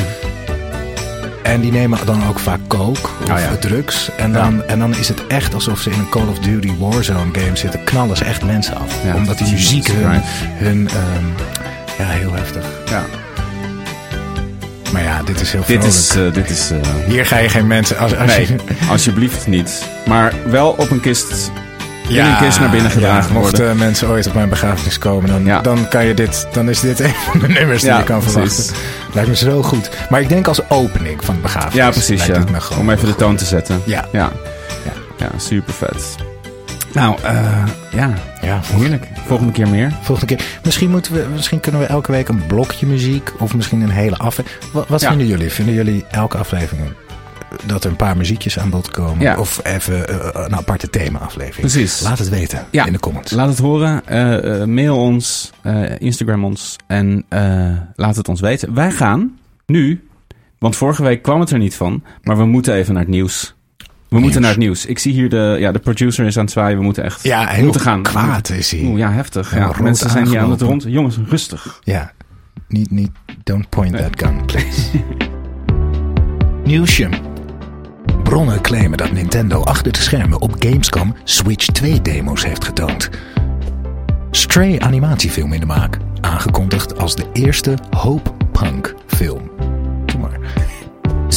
[1.42, 3.56] En die nemen dan ook vaak coke of Oh ja.
[3.60, 4.10] drugs.
[4.16, 7.30] En dan, en dan is het echt alsof ze in een Call of Duty Warzone
[7.32, 7.84] game zitten.
[7.84, 9.04] Knallen ze echt mensen af.
[9.04, 10.20] Ja, Omdat die muziek hun,
[10.54, 11.24] hun ehm,
[11.98, 12.64] ja, heel heftig.
[12.90, 13.04] ja.
[14.92, 15.94] Maar ja, dit is heel Dit vrolijk.
[15.94, 16.14] is...
[16.16, 17.98] eh, dit is eh, Hier ga je geen mensen...
[17.98, 18.56] Als, als nee, je,
[18.90, 19.86] alsjeblieft niet.
[20.06, 21.50] Maar wel op een kist...
[22.08, 23.60] in een kist naar binnen gedragen ja, worden.
[23.60, 25.60] Mochten mensen ooit op mijn begrafenis komen, dan, Ja.
[25.60, 28.18] dan, kan je dit, dan is dit een van de nummers die Ja, je kan
[28.20, 28.34] precies.
[28.64, 28.74] verwachten.
[29.12, 29.90] Lijkt me zo goed.
[30.10, 31.74] Maar ik denk als opening van de begrafenis.
[31.74, 32.18] Ja, precies.
[32.18, 32.40] lijkt Ja.
[32.40, 33.82] het me gewoon Om even de toon te zetten.
[33.84, 34.04] Ja.
[34.12, 34.30] Ja,
[34.84, 34.92] Ja.
[35.18, 36.14] ja super vet.
[36.94, 39.08] Nou, eh, ja, Ja, heerlijk.
[39.26, 39.92] Volgende keer meer.
[40.02, 40.46] Volgende keer.
[40.64, 44.16] Misschien, moeten we, misschien kunnen we elke week een blokje muziek of misschien een hele
[44.16, 44.72] aflevering.
[44.72, 45.08] Wat, wat Ja.
[45.08, 45.50] vinden jullie?
[45.50, 46.88] Vinden jullie elke aflevering
[47.66, 49.20] dat er een paar muziekjes aan bod komen?
[49.20, 49.38] Ja.
[49.38, 51.60] Of even eh, een aparte thema-aflevering?
[51.72, 52.00] Precies.
[52.00, 52.86] Laat het weten Ja.
[52.86, 53.32] in de comments.
[53.32, 54.02] Laat het horen.
[54.06, 55.50] eh, eh, mail ons.
[55.62, 56.76] eh, Instagram ons.
[56.86, 58.74] En eh, laat het ons weten.
[58.74, 60.02] Wij gaan nu...
[60.58, 62.02] Want vorige week kwam het er niet van.
[62.22, 63.54] Maar we moeten even naar het nieuws.
[64.08, 64.86] We moeten naar het nieuws.
[64.86, 65.56] Ik zie hier de...
[65.58, 66.78] Ja, de producer is aan het zwaaien.
[66.78, 67.22] We moeten echt...
[67.22, 68.02] ja, heel moeten gaan.
[68.02, 68.80] kwaad is hij.
[68.84, 69.54] Oeh, ja, heftig.
[69.54, 70.84] Ja, mensen zijn hier aan het rond.
[70.86, 71.80] Jongens, rustig.
[71.84, 72.12] Ja,
[72.68, 73.10] niet, niet,
[73.44, 74.02] don't point Nee.
[74.02, 74.90] that gun, please.
[76.64, 77.08] Nieuwsje.
[78.22, 83.10] Bronnen claimen dat Nintendo achter de schermen op Gamescom Switch 2 demo's heeft getoond.
[84.30, 89.50] Stray animatiefilm in de maak, aangekondigd als de eerste Hope Punk film.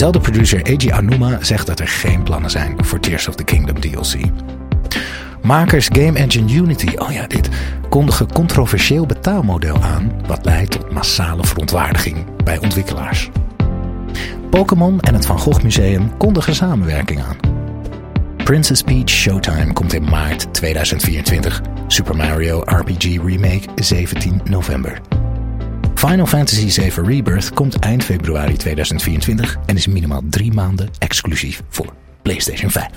[0.02, 3.80] Zelfde producer Eiji Anuma zegt dat er geen plannen zijn voor Tears of the Kingdom
[3.80, 4.16] DLC.
[5.42, 7.50] Makers Game Engine Unity, oh ja dit,
[7.90, 10.12] kondigen controversieel betaalmodel aan...
[10.28, 13.30] wat leidt tot massale verontwaardiging bij ontwikkelaars.
[14.50, 17.38] Pokémon en het Van Gogh Museum kondigen samenwerking aan.
[18.44, 21.62] Princess Peach Showtime komt in maart 2024.
[21.88, 25.21] Super Mario RPG Remake 17 november.
[25.96, 31.94] Final Fantasy VII Rebirth komt eind februari 2024 en is minimaal drie maanden exclusief voor
[32.22, 32.88] PlayStation 5.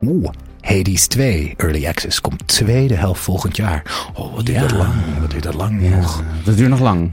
[0.00, 0.28] Oeh,
[0.60, 4.10] Hades 2 Early Access komt tweede helft volgend jaar.
[4.14, 4.66] Oh, wat duurt Ja.
[4.66, 4.94] dat lang?
[5.20, 6.22] Wat duurt dat lang Ja, nog?
[6.44, 7.12] dat duurt nog lang.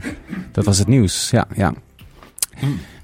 [0.52, 1.30] Dat was het nieuws.
[1.30, 1.74] Ja, ja.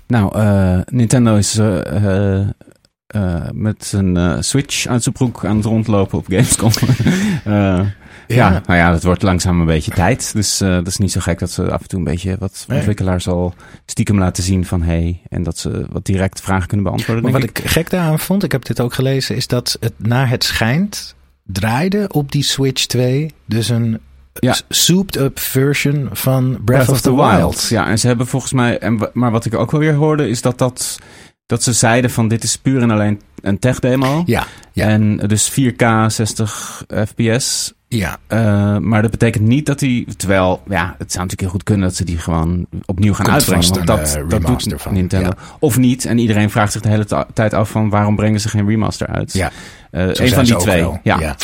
[0.07, 2.41] Nou, eh, Nintendo is eh,
[3.07, 6.71] eh, met zijn eh, Switch uit zijn broek aan het rondlopen op Gamescom.
[8.27, 8.63] Ja.
[8.67, 10.33] nou ja, het wordt langzaam een beetje tijd.
[10.33, 12.67] Dus eh dat is niet zo gek dat ze af en toe een beetje wat
[12.73, 13.55] ontwikkelaars al
[13.87, 15.21] stiekem laten zien van hey.
[15.29, 17.25] En dat ze wat direct vragen kunnen beantwoorden.
[17.25, 20.29] Maar wat ik gek daaraan vond, ik heb dit ook gelezen, is dat het naar
[20.29, 21.15] het schijnt
[21.45, 24.01] draaide op die Switch 2 dus een
[24.41, 24.57] Ja.
[24.69, 27.67] souped-up version van Breath, of, the, Wild.
[27.69, 30.43] Ja, en ze hebben volgens mij, en, maar wat ik ook wel weer hoorde, is
[30.43, 30.99] dat, dat,
[31.47, 34.23] dat ze zeiden van dit is puur en alleen een tech demo.
[34.27, 37.75] Ja, ja, En dus 4K 60 fps.
[37.89, 38.17] Ja.
[38.27, 40.17] Eh, maar dat betekent niet dat die.
[40.17, 43.37] Terwijl, ja, het zou natuurlijk heel goed kunnen dat ze die gewoon opnieuw gaan Komt
[43.37, 43.75] uitbrengen.
[43.75, 45.27] Want dat, eh, dat doet van, Nintendo.
[45.29, 45.37] ja.
[45.59, 46.05] Of niet.
[46.05, 49.33] En iedereen vraagt zich de hele tijd af van waarom brengen ze geen remaster uit?
[49.33, 49.51] Ja,
[49.91, 50.89] Eh, een van die twee.
[51.03, 51.37] Ja.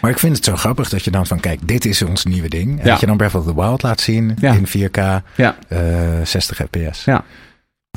[0.00, 2.48] Maar ik vind het zo grappig dat je dan van, kijk, dit is ons nieuwe
[2.48, 2.70] ding.
[2.78, 2.90] En Ja.
[2.90, 4.96] dat je dan Breath of the Wild laat zien in 4K,
[5.36, 5.56] Ja.
[5.68, 5.78] eh
[6.24, 7.04] 60 fps.
[7.04, 7.24] Ja.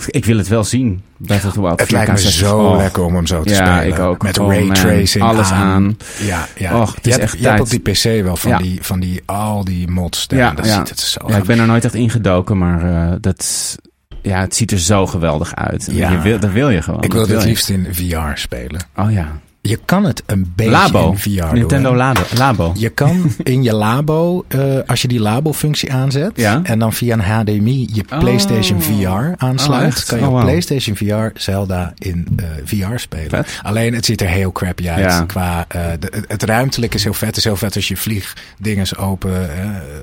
[0.05, 1.01] Ik wil het wel zien.
[1.17, 1.79] Breath of the Wild.
[1.79, 2.47] Het lijkt me 4K 60.
[2.47, 2.77] zo Oh.
[2.77, 3.93] lekker om hem zo te Ja, spelen.
[3.93, 4.23] ik ook.
[4.23, 4.73] Met Oh, ray man.
[4.75, 5.97] tracing Alles aan.
[6.19, 6.81] Ja, ja.
[6.81, 7.73] Och, het je is hebt, echt je hebt tijd.
[7.83, 8.57] op die PC wel van, Ja.
[8.57, 10.25] die, van die, al die mods.
[10.27, 10.75] Ja, Ja, dat ja.
[10.77, 13.75] ziet het zo Ja, ik ben er nooit echt ingedoken, maar eh, dat,
[14.21, 15.87] ja, het ziet er zo geweldig uit.
[15.91, 16.11] Ja.
[16.11, 17.03] Je wil, dat wil je gewoon.
[17.03, 18.81] Ik wil het liefst in VR spelen.
[18.95, 19.27] Oh ja.
[19.67, 21.11] Je kan het een beetje Labo.
[21.11, 21.53] in VR doen.
[21.53, 21.95] Nintendo hè.
[21.97, 22.21] Labo.
[22.37, 22.71] Labo.
[22.77, 26.59] Je kan in je labo, eh, als je die labo-functie aanzet Ja.
[26.63, 28.19] en dan via een HDMI je Oh.
[28.19, 30.41] PlayStation VR aansluit, Oh, kan je Oh.
[30.41, 33.29] PlayStation VR Zelda in eh, VR spelen.
[33.29, 33.59] Vet.
[33.63, 34.99] Alleen het ziet er heel crappy uit.
[34.99, 35.23] Ja.
[35.23, 37.27] Qua, eh, de- het, ruimtelijk is heel vet.
[37.27, 39.49] Het is heel vet als je vliegdinges open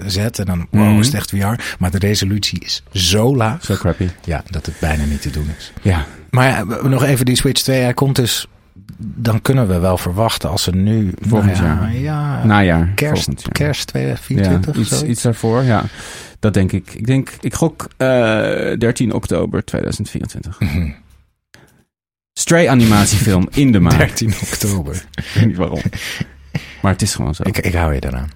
[0.06, 0.98] zet en dan wow, Mhm.
[0.98, 1.74] is het echt VR.
[1.78, 4.08] Maar de resolutie is zo laag Zo crappy.
[4.24, 5.72] ja, dat het bijna niet te doen is.
[5.82, 6.04] Ja.
[6.30, 7.80] Maar ja, nog even die Switch 2.
[7.80, 8.46] Hij komt dus.
[8.98, 11.12] Dan kunnen we wel verwachten als ze nu.
[11.20, 11.96] Volgend nou ja, jaar.
[11.96, 12.92] Ja, Najaar.
[12.94, 13.52] kerst, volgend jaar.
[13.52, 15.84] kerst 2024 ja, iets, iets daarvoor, ja.
[16.38, 16.94] Dat denk ik.
[16.94, 18.06] Ik denk, ik gok eh
[18.78, 20.60] 13 oktober 2024.
[20.60, 20.90] Mhm.
[22.32, 23.98] Stray animatiefilm in de maak.
[23.98, 24.94] 13 oktober.
[25.14, 25.80] Ik weet niet waarom.
[26.82, 27.42] Maar het is gewoon zo.
[27.46, 28.30] ik, ik hou je eraan.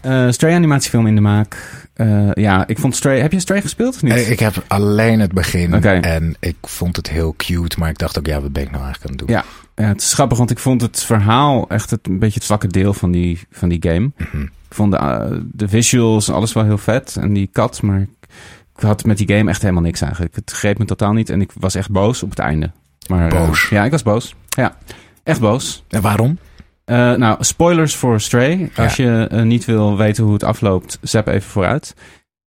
[0.00, 1.56] Eh, Stray animatiefilm in de maak.
[1.94, 3.20] Eh, ja, ik vond Stray...
[3.20, 4.12] Heb je Stray gespeeld of niet?
[4.12, 5.82] Eh, Ik heb alleen het begin.
[5.84, 7.78] En ik vond het heel cute.
[7.78, 9.36] Maar ik dacht ook, ja, wat ben ik nou eigenlijk aan het doen?
[9.36, 9.44] Ja.
[9.74, 12.66] Ja, het is grappig, want ik vond het verhaal echt het, een beetje het zwakke
[12.66, 14.10] deel van die, van die game.
[14.16, 14.42] Mhm.
[14.42, 17.16] Ik vond de, eh, de visuals en alles wel heel vet.
[17.20, 18.08] En die kat, maar ik,
[18.76, 20.34] ik had met die game echt helemaal niks eigenlijk.
[20.34, 22.70] Het greep me totaal niet en ik was echt boos op het einde.
[23.08, 23.68] Maar, eh, Boos?
[23.68, 24.34] ja, ik was boos.
[24.48, 24.76] Ja,
[25.22, 25.84] echt boos.
[25.88, 26.38] En waarom?
[26.84, 28.70] Eh, nou, spoilers voor Stray.
[28.76, 31.94] Als je niet wil weten hoe het afloopt, zap even vooruit.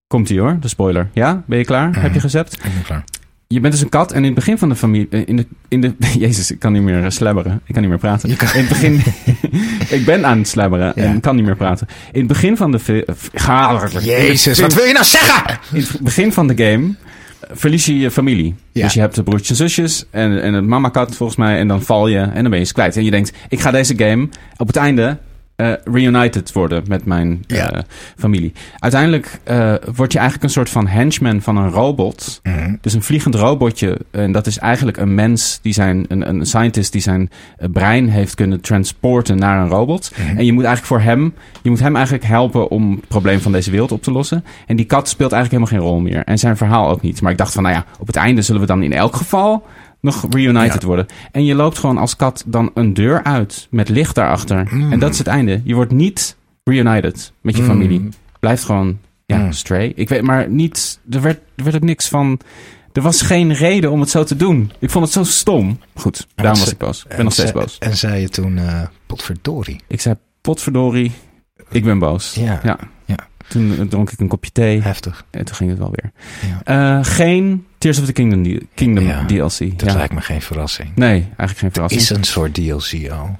[0.07, 1.09] Komt ie hoor, de spoiler.
[1.13, 1.89] Ja, ben je klaar?
[1.89, 1.99] Mhm.
[1.99, 2.53] Heb je gezept?
[2.53, 3.03] Ik ben klaar.
[3.47, 5.07] Je bent dus een kat en in het begin van de familie...
[5.09, 7.61] eh, In de, in de, Jezus, ik kan niet meer slabberen.
[7.65, 8.35] Ik kan niet meer praten.
[8.37, 9.01] Kan- In het begin...
[9.99, 11.03] ik ben aan het slabberen Ja.
[11.03, 11.87] en kan niet meer praten.
[12.11, 12.79] In het begin van de...
[12.79, 15.59] fi- Ga, Jezus, wat wil je nou zeggen?
[15.73, 16.93] in het begin van de game
[17.39, 18.55] eh, verlies je je familie.
[18.71, 18.83] Ja.
[18.83, 21.57] Dus je hebt de broertjes en zusjes en, en een mama-kat volgens mij.
[21.57, 22.97] En dan val je en dan ben je ze kwijt.
[22.97, 25.17] En je denkt, ik ga deze game op het einde
[25.55, 27.67] eh, reunited worden met mijn eh,
[28.17, 28.53] familie.
[28.79, 32.39] Uiteindelijk eh, word je eigenlijk een soort van henchman van een robot.
[32.43, 32.75] Mhm.
[32.81, 33.97] Dus een vliegend robotje.
[34.11, 37.29] En dat is eigenlijk een mens die zijn, een, een scientist die zijn
[37.71, 40.11] brein heeft kunnen transporten naar een robot.
[40.11, 40.37] Mhm.
[40.37, 43.51] En je moet eigenlijk voor hem, je moet hem eigenlijk helpen om het probleem van
[43.51, 44.43] deze wereld op te lossen.
[44.67, 46.23] En die kat speelt eigenlijk helemaal geen rol meer.
[46.23, 47.21] En zijn verhaal ook niet.
[47.21, 49.65] Maar ik dacht van, nou ja, op het einde zullen we dan in elk geval
[50.05, 50.87] nog reunited Ja.
[50.87, 51.05] worden.
[51.31, 54.67] En je loopt gewoon als kat dan een deur uit met licht daarachter.
[54.71, 54.91] Mm.
[54.91, 55.61] En dat is het einde.
[55.63, 57.67] Je wordt niet reunited met je Mm.
[57.67, 58.09] familie.
[58.39, 59.51] Blijft gewoon, ja, Mm.
[59.51, 59.91] stray.
[59.95, 62.39] Ik weet maar niet, er werd, er werd ook niks van...
[62.93, 64.71] Er was geen reden om het zo te doen.
[64.79, 65.79] Ik vond het zo stom.
[65.95, 67.03] Goed, daarom ze- was ik boos.
[67.09, 67.77] Ik ben nog steeds boos.
[67.79, 69.79] En zei je toen, eh potverdorie.
[69.87, 71.11] Ik zei, potverdorie,
[71.69, 72.33] ik ben boos.
[72.33, 72.77] Ja, Ja.
[73.47, 75.25] Toen eh, dronk ik een kopje thee heftig.
[75.31, 76.11] en toen ging het wel weer.
[76.49, 76.97] Ja.
[76.97, 79.79] Eh, geen Tears of the Kingdom, Kingdom Ja, DLC.
[79.79, 79.95] Dat ja.
[79.95, 80.91] lijkt me geen verrassing.
[80.95, 82.01] Nee, eigenlijk geen verrassing.
[82.01, 83.39] Is een soort DLC al.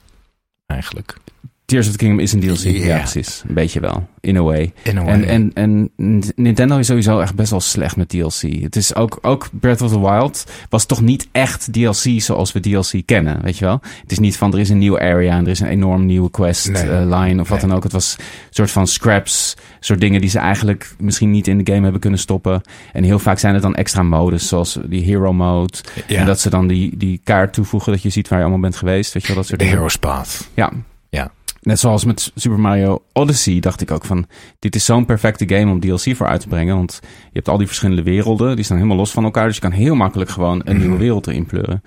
[0.66, 1.18] Eigenlijk.
[1.66, 2.58] Tears of the Kingdom is een DLC.
[2.64, 2.98] Ja, Ja.
[2.98, 3.44] precies.
[3.48, 4.08] Een beetje wel.
[4.20, 4.74] In a way.
[4.84, 5.14] In a way.
[5.24, 8.42] En, en, en Nintendo is sowieso echt best wel slecht met DLC.
[8.62, 12.60] Het is ook, ook Breath of the Wild was toch niet echt DLC zoals we
[12.60, 13.80] DLC kennen, weet je wel?
[14.02, 16.32] Het is niet van er is een nieuwe area en er is een enorm nieuwe
[16.32, 16.84] quest Nee.
[16.84, 17.68] eh, line of wat Nee.
[17.68, 17.84] dan ook.
[17.84, 21.72] Het was een soort van scraps, soort dingen die ze eigenlijk misschien niet in de
[21.72, 22.62] game hebben kunnen stoppen.
[22.94, 25.74] En heel vaak zijn het dan extra modes, zoals die hero mode.
[26.08, 26.20] ja.
[26.20, 28.76] En dat ze dan die, die kaart toevoegen dat je ziet waar je allemaal bent
[28.76, 29.38] geweest, weet je wel?
[29.38, 29.80] Dat soort de dingen.
[29.80, 30.50] Hero's Path.
[30.54, 30.72] Ja.
[31.10, 31.32] Ja.
[31.66, 34.26] Net zoals met Super Mario Odyssey dacht ik ook van...
[34.60, 36.76] dit is zo'n perfecte game om DLC voor uit te brengen.
[36.76, 38.56] Want je hebt al die verschillende werelden.
[38.56, 39.46] Die staan helemaal los van elkaar.
[39.46, 40.82] Dus je kan heel makkelijk gewoon een Mhm.
[40.82, 41.82] nieuwe wereld erin pleuren.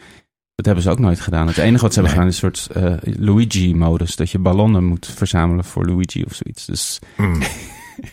[0.55, 1.47] Dat hebben ze ook nooit gedaan.
[1.47, 4.17] Het enige wat ze hebben gedaan is een soort eh, Luigi-modus.
[4.17, 6.65] Dat je ballonnen moet verzamelen voor Luigi of zoiets.
[6.67, 7.41] Dus Mm.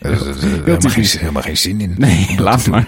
[0.00, 1.94] er is helemaal, geen, helemaal geen zin in.
[1.98, 2.86] nee, dat laat maar.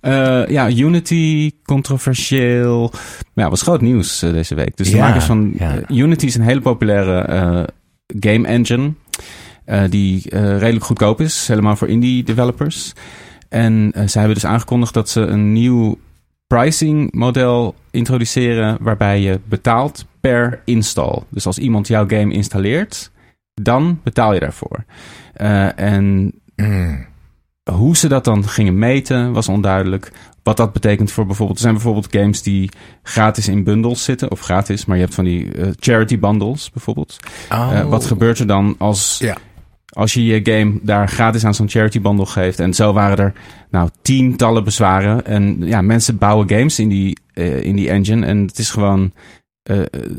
[0.00, 2.90] Eh, ja, Unity, controversieel.
[3.34, 4.76] Maar ja, was groot nieuws eh, deze week.
[4.76, 5.80] Dus de Ja, makers van ja.
[5.88, 7.18] Unity is een hele populaire
[8.20, 8.92] game engine.
[9.64, 12.92] eh, die eh, redelijk goedkoop is, helemaal voor indie developers.
[13.48, 15.98] En eh, zij hebben dus aangekondigd dat ze een nieuw
[16.46, 21.18] pricing model introduceren waarbij je betaalt per install.
[21.28, 23.10] Dus als iemand jouw game installeert,
[23.54, 24.84] dan betaal je daarvoor.
[25.76, 27.06] En Mm.
[27.72, 30.12] hoe ze dat dan gingen meten was onduidelijk.
[30.42, 31.58] Wat dat betekent voor bijvoorbeeld...
[31.58, 32.70] Er zijn bijvoorbeeld games die
[33.02, 34.30] gratis in bundles zitten.
[34.30, 37.16] Of gratis, maar je hebt van die eh, charity bundles bijvoorbeeld.
[37.50, 37.70] Oh.
[37.72, 39.36] Eh, wat gebeurt er dan als, Ja.
[39.88, 42.60] als je je game daar gratis aan zo'n charity bundle geeft?
[42.60, 43.32] En zo waren er
[43.70, 45.26] nou tientallen bezwaren.
[45.26, 48.26] En ja, mensen bouwen games in die, eh, in die engine.
[48.26, 49.12] En het is gewoon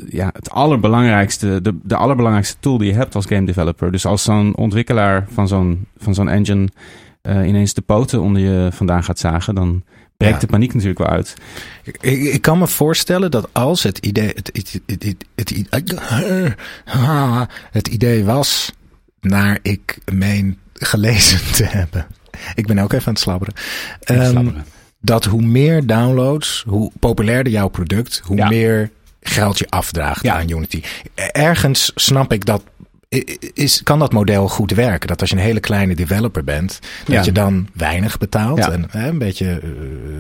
[0.10, 3.92] ja, het allerbelangrijkste, de, de allerbelangrijkste tool die je hebt als game developer.
[3.92, 6.68] Dus als zo'n ontwikkelaar van zo'n, van zo'n engine
[7.28, 9.84] ineens de poten onder je vandaan gaat zagen, dan
[10.24, 10.48] breekt Ja.
[10.48, 11.34] de paniek natuurlijk wel uit.
[11.84, 12.02] Ik,
[12.34, 15.04] ik kan me voorstellen dat als het idee, het, het, het, het,
[15.36, 18.72] het, het, het idee was,
[19.22, 22.08] naar ik meen gelezen te hebben.
[22.56, 23.54] Ik ben ook even aan het slabberen.
[24.00, 24.48] Ehm,
[25.02, 28.48] dat hoe meer downloads, hoe populairder jouw product, hoe Ja.
[28.48, 30.36] meer geldje afdraagt Ja.
[30.40, 30.82] aan Unity.
[31.32, 32.64] Ergens snap ik dat.
[33.54, 35.08] Is, kan dat model goed werken?
[35.08, 37.22] Dat als je een hele kleine developer bent, dat Ja.
[37.24, 38.58] je dan weinig betaalt.
[38.58, 38.72] Ja.
[38.72, 39.70] En hè, een beetje, eh,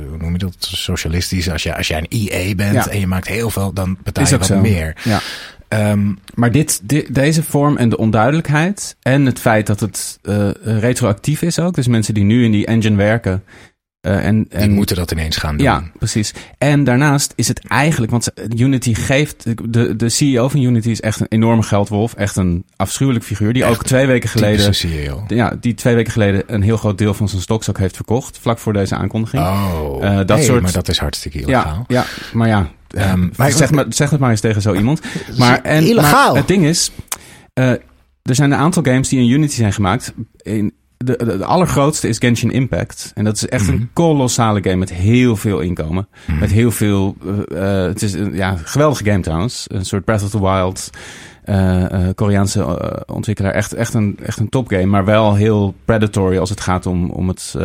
[0.10, 1.50] hoe noem je dat, socialistisch.
[1.50, 2.88] Als, je, als jij een EA bent Ja.
[2.88, 4.60] en je maakt heel veel, dan betaal je wat zo.
[4.60, 4.96] meer.
[5.04, 5.20] Ja.
[5.68, 10.50] Ehm, Maar dit, di- deze vorm en de onduidelijkheid en het feit dat het eh,
[10.64, 11.76] retroactief is ook.
[11.76, 13.44] Dus mensen die nu in die engine werken.
[14.04, 15.66] Eh, en, die en moeten dat ineens gaan doen.
[15.66, 16.34] Ja, precies.
[16.58, 21.20] En daarnaast is het eigenlijk, want Unity geeft, de, de CEO van Unity is echt
[21.20, 22.14] een enorme geldwolf.
[22.14, 23.54] Echt een afschuwelijk figuur.
[23.54, 25.24] Die Echt ook twee weken geleden, CEO.
[25.28, 28.38] ja, die twee weken geleden een heel groot deel van zijn stocks ook heeft verkocht.
[28.42, 29.44] Vlak voor deze aankondiging.
[29.44, 31.84] Oh, Eh, dat soort- maar dat is hartstikke ja, illegaal.
[31.88, 32.70] ja, maar ja.
[32.88, 35.02] Ehm, maar maar- zeg, maar, zeg het maar eens tegen zo iemand.
[35.38, 36.28] Maar, en, illegaal.
[36.28, 36.92] maar het ding is,
[37.54, 37.70] eh,
[38.22, 40.14] er zijn een aantal games die in Unity zijn gemaakt.
[40.42, 40.74] In,
[41.04, 43.12] de, de, de allergrootste is Genshin Impact.
[43.16, 43.74] En dat is echt Mhm.
[43.76, 46.08] een kolossale game met heel veel inkomen.
[46.40, 47.16] Met heel veel...
[47.52, 49.66] eh, eh, het is een ja, geweldige game trouwens.
[49.68, 50.90] Een soort Breath of the Wild...
[51.44, 51.86] eh,
[52.16, 53.52] Koreaanse ontwikkelaar.
[53.52, 54.86] Echt, echt, een, echt een topgame.
[54.86, 57.56] Maar wel heel predatory als het gaat om, om het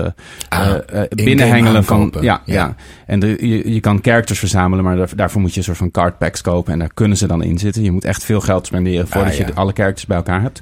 [0.49, 0.75] Ah,
[1.09, 2.13] binnenhengelen van...
[2.21, 2.55] Ja, ja.
[2.55, 2.75] Ja.
[3.07, 5.91] En de, je, je kan characters verzamelen, maar daar- daarvoor moet je een soort van
[5.91, 6.73] card packs kopen.
[6.73, 7.83] En daar kunnen ze dan in zitten.
[7.83, 9.47] Je moet echt veel geld spenderen voordat Ah, ja.
[9.47, 10.61] je alle characters bij elkaar hebt.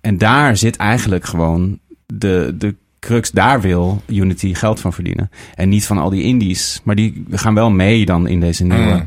[0.00, 1.78] En daar zit eigenlijk gewoon
[2.14, 3.30] de, de crux.
[3.30, 5.30] Daar wil Unity geld van verdienen.
[5.54, 6.80] En niet van al die indies.
[6.84, 8.94] Maar die gaan wel mee dan in deze nieuwe...
[8.94, 9.06] Mm.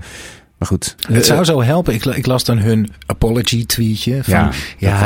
[0.57, 0.95] Maar goed.
[1.07, 1.93] Het zou zo helpen.
[1.93, 4.23] Ik, ik las dan hun apology tweetje.
[4.23, 4.99] Van, Ja, ja,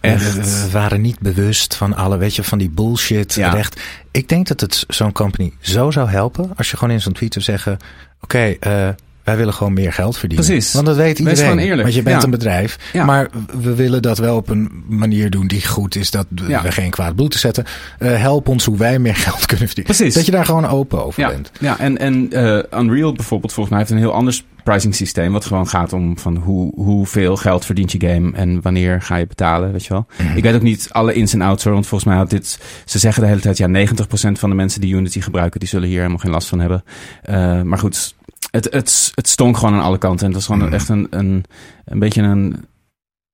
[0.00, 0.30] en echt-
[0.64, 3.50] we waren niet bewust van alle, weet je, van die bullshit Ja.
[3.50, 3.80] recht.
[4.10, 7.32] Ik denk dat het zo'n company zo zou helpen als je gewoon in zo'n tweet
[7.32, 7.76] zou zeggen:
[8.20, 8.88] Oké, eh,
[9.24, 10.46] wij willen gewoon meer geld verdienen.
[10.46, 10.72] Precies.
[10.72, 11.44] Want dat weet Wees iedereen.
[11.44, 11.82] gewoon eerlijk.
[11.82, 12.24] Want je bent Ja.
[12.24, 12.78] een bedrijf.
[12.92, 13.04] Ja.
[13.04, 13.28] Maar
[13.60, 16.10] we willen dat wel op een manier doen die goed is.
[16.10, 16.60] Dat we Ja.
[16.60, 17.64] geen kwaad bloed te zetten.
[17.98, 19.94] Eh, help ons hoe wij meer geld kunnen verdienen.
[19.96, 20.14] Precies.
[20.14, 21.50] Dat je daar gewoon open over bent.
[21.60, 25.32] Ja, en, en eh, Unreal bijvoorbeeld, volgens mij heeft een heel anders pricing systeem.
[25.32, 29.26] Wat gewoon gaat om van hoe, hoeveel geld verdient je game en wanneer ga je
[29.26, 30.06] betalen, weet je wel.
[30.18, 30.36] Mhm.
[30.36, 32.58] Ik weet ook niet alle ins en outs hoor, want volgens mij had dit...
[32.84, 35.88] Ze zeggen de hele tijd, ja, 90% van de mensen die Unity gebruiken, die zullen
[35.88, 36.84] hier helemaal geen last van hebben.
[37.22, 38.14] Eh, maar goed,
[38.50, 40.20] het, het, het stonk gewoon aan alle kanten.
[40.26, 40.74] En het was gewoon Mhm.
[40.74, 41.44] echt een, een,
[41.84, 42.64] een beetje een,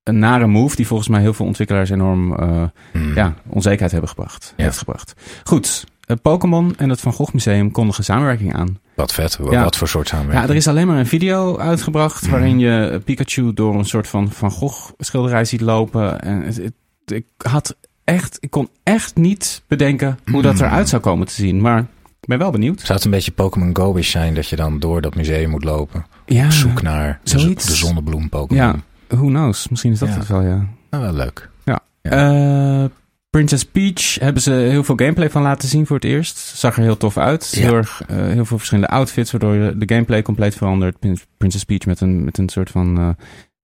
[0.03, 3.15] een nare move die volgens mij heel veel ontwikkelaars enorm eh, Hmm.
[3.15, 4.53] ja, onzekerheid hebben gebracht.
[4.57, 4.65] Ja.
[4.65, 5.13] Heeft gebracht.
[5.45, 8.79] Goed, eh, Pokémon en het Van Gogh Museum kondigen samenwerking aan.
[8.95, 9.39] Wat vet.
[9.51, 9.63] Ja.
[9.65, 10.45] Wat voor soort samenwerking.
[10.47, 12.31] Ja, er is alleen maar een video uitgebracht Mhm.
[12.31, 16.21] waarin je Pikachu door een soort van Van Gogh schilderij ziet lopen.
[16.23, 16.73] En het, het-
[17.05, 21.61] ik had echt, ik kon echt niet bedenken hoe dat eruit zou komen te zien.
[21.61, 21.87] Maar
[22.21, 22.81] ik ben wel benieuwd.
[22.81, 25.65] Zou het een beetje Pokémon Go is zijn dat je dan door dat museum moet
[25.65, 26.07] lopen?
[26.27, 27.67] Ja, Op zoek naar de, zoiets.
[27.67, 28.63] de zonnebloem Pokémon.
[28.65, 28.75] ja,
[29.09, 29.69] who knows?
[29.69, 30.15] Misschien is dat Ja.
[30.19, 30.67] het wel, ja.
[30.91, 31.49] Nou, wel leuk.
[32.03, 32.85] Eh,
[33.31, 36.39] Princess Peach hebben ze heel veel gameplay van laten zien voor het eerst.
[36.39, 37.51] Zag er heel tof uit.
[37.55, 37.61] Ja.
[37.63, 40.99] Heel, erg, eh, heel veel verschillende outfits, waardoor je de gameplay compleet verandert.
[40.99, 43.09] Prin- Princess Peach met een, met een soort van eh,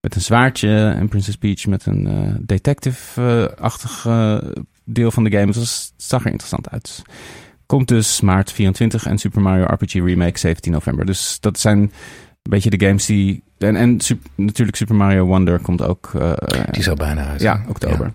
[0.00, 0.94] met een zwaardje.
[0.96, 4.06] En Princess Peach met een detective-achtig
[4.84, 5.52] deel van de game.
[5.52, 7.02] Dus het zag er interessant uit.
[7.66, 11.06] Komt dus maart 24 en Super Mario RPG Remake 17 november.
[11.06, 11.90] Dus dat zijn een
[12.42, 13.42] beetje de games die...
[13.58, 13.98] En, en
[14.34, 16.10] natuurlijk Super Mario Wonder komt ook...
[16.14, 16.32] eh,
[16.70, 17.40] Die is al bijna uit.
[17.40, 18.12] ja, oktober.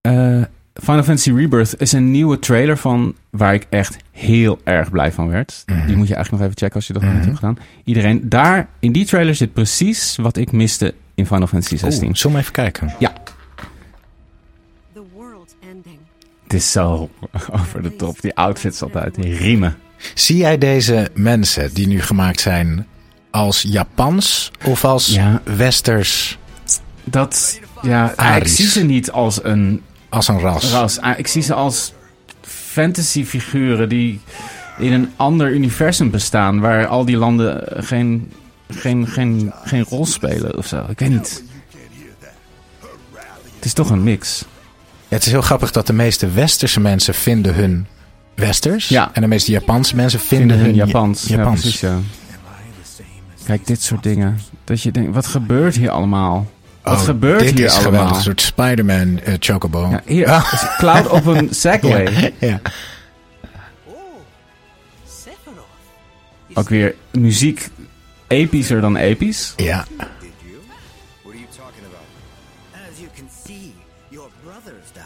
[0.00, 0.42] Eh,
[0.74, 5.28] Final Fantasy Rebirth is een nieuwe trailer van waar ik echt heel erg blij van
[5.28, 5.62] werd.
[5.66, 5.86] Mhm.
[5.86, 7.28] Die moet je eigenlijk nog even checken als je dat nog niet Mhm.
[7.30, 7.58] hebt gedaan.
[7.84, 12.06] Iedereen, daar in die trailer zit precies wat ik miste in Final Fantasy 16.
[12.08, 12.92] Oeh, zullen we even kijken?
[12.98, 13.08] The
[16.46, 17.10] Het is zo
[17.60, 18.20] over de top.
[18.20, 19.76] Die outfits altijd, die riemen.
[20.14, 22.86] Zie jij deze mensen die nu gemaakt zijn
[23.30, 25.40] als Japans of als Ja.
[25.44, 26.38] Westers,
[27.04, 30.70] Dat, ja, ik zie ze niet als een als een ras?
[30.72, 31.00] ras.
[31.00, 31.92] Ah, Ik zie ze als
[32.42, 34.20] fantasyfiguren die
[34.78, 38.32] in een ander universum bestaan, waar al die landen geen,
[38.68, 40.84] geen, geen, geen rol spelen of zo.
[40.88, 41.42] Ik weet niet.
[43.54, 44.44] Het is toch een mix.
[45.08, 47.86] Ja, het is heel grappig dat de meeste Westerse mensen vinden hun
[48.34, 48.88] Westers.
[48.88, 49.10] Ja.
[49.12, 51.24] En de meeste Japanse mensen vinden, Vinden hun hun Japans.
[51.26, 51.98] Ja- Ja, precies, ja.
[53.44, 54.38] Kijk, dit soort dingen.
[54.64, 56.50] Dat je denkt, wat gebeurt hier allemaal?
[56.82, 57.90] Wat Oh, dit dit hier is allemaal?
[57.92, 58.16] geweldig.
[58.16, 59.88] Een soort Spider-Man eh, chocobo.
[59.90, 62.34] Ja, hier, is Cloud op een Segway.
[62.40, 62.60] Ja.
[65.06, 65.66] Sephiroth.
[66.54, 67.68] Ook weer muziek
[68.26, 69.52] epischer dan episch.
[69.56, 69.84] ja.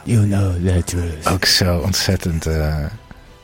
[0.04, 1.28] You know the truth.
[1.28, 2.84] Ook zo ontzettend eh,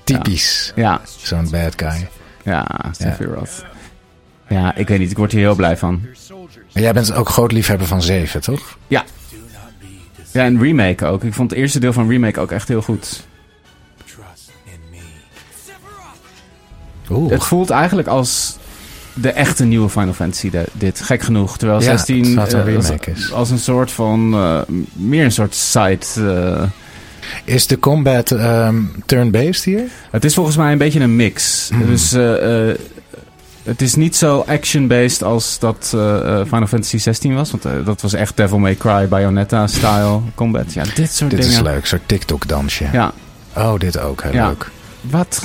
[0.04, 0.72] typisch.
[0.74, 2.08] Ja, Zo'n bad guy.
[2.42, 3.64] ja, Sephiroth.
[4.48, 6.00] Ja, ik weet niet, ik word hier heel blij van.
[6.72, 8.78] Maar jij bent ook groot liefhebber van Zeven, toch?
[8.86, 9.04] Ja.
[10.32, 11.24] Ja, en remake ook.
[11.24, 13.26] Ik vond het eerste deel van remake ook echt heel goed.
[17.10, 17.30] Oeh.
[17.30, 18.56] Het voelt eigenlijk als
[19.20, 21.00] de echte nieuwe Final Fantasy, de- dit.
[21.00, 21.58] Gek genoeg.
[21.58, 22.52] Terwijl Ja, 16 terwijl het
[22.90, 24.34] een eh, als, als een soort van...
[24.34, 24.60] eh,
[24.92, 25.98] meer een soort side...
[26.16, 26.62] eh,
[27.44, 29.82] Is de combat ehm, turn-based hier?
[30.10, 31.68] het is volgens mij een beetje een mix.
[31.72, 31.86] Hmm.
[31.86, 32.10] Dus
[33.62, 35.86] het is niet zo action-based als dat
[36.46, 37.50] Final Fantasy 16 was.
[37.50, 40.72] Want dat was echt Devil May Cry, Bayonetta-style combat.
[40.72, 41.54] Ja, dit soort Dit dingen.
[41.56, 42.84] is leuk, een soort TikTok-dansje.
[42.92, 43.12] Ja,
[43.56, 44.46] Oh, dit ook, heel Ja.
[44.48, 44.70] leuk.
[45.00, 45.42] wat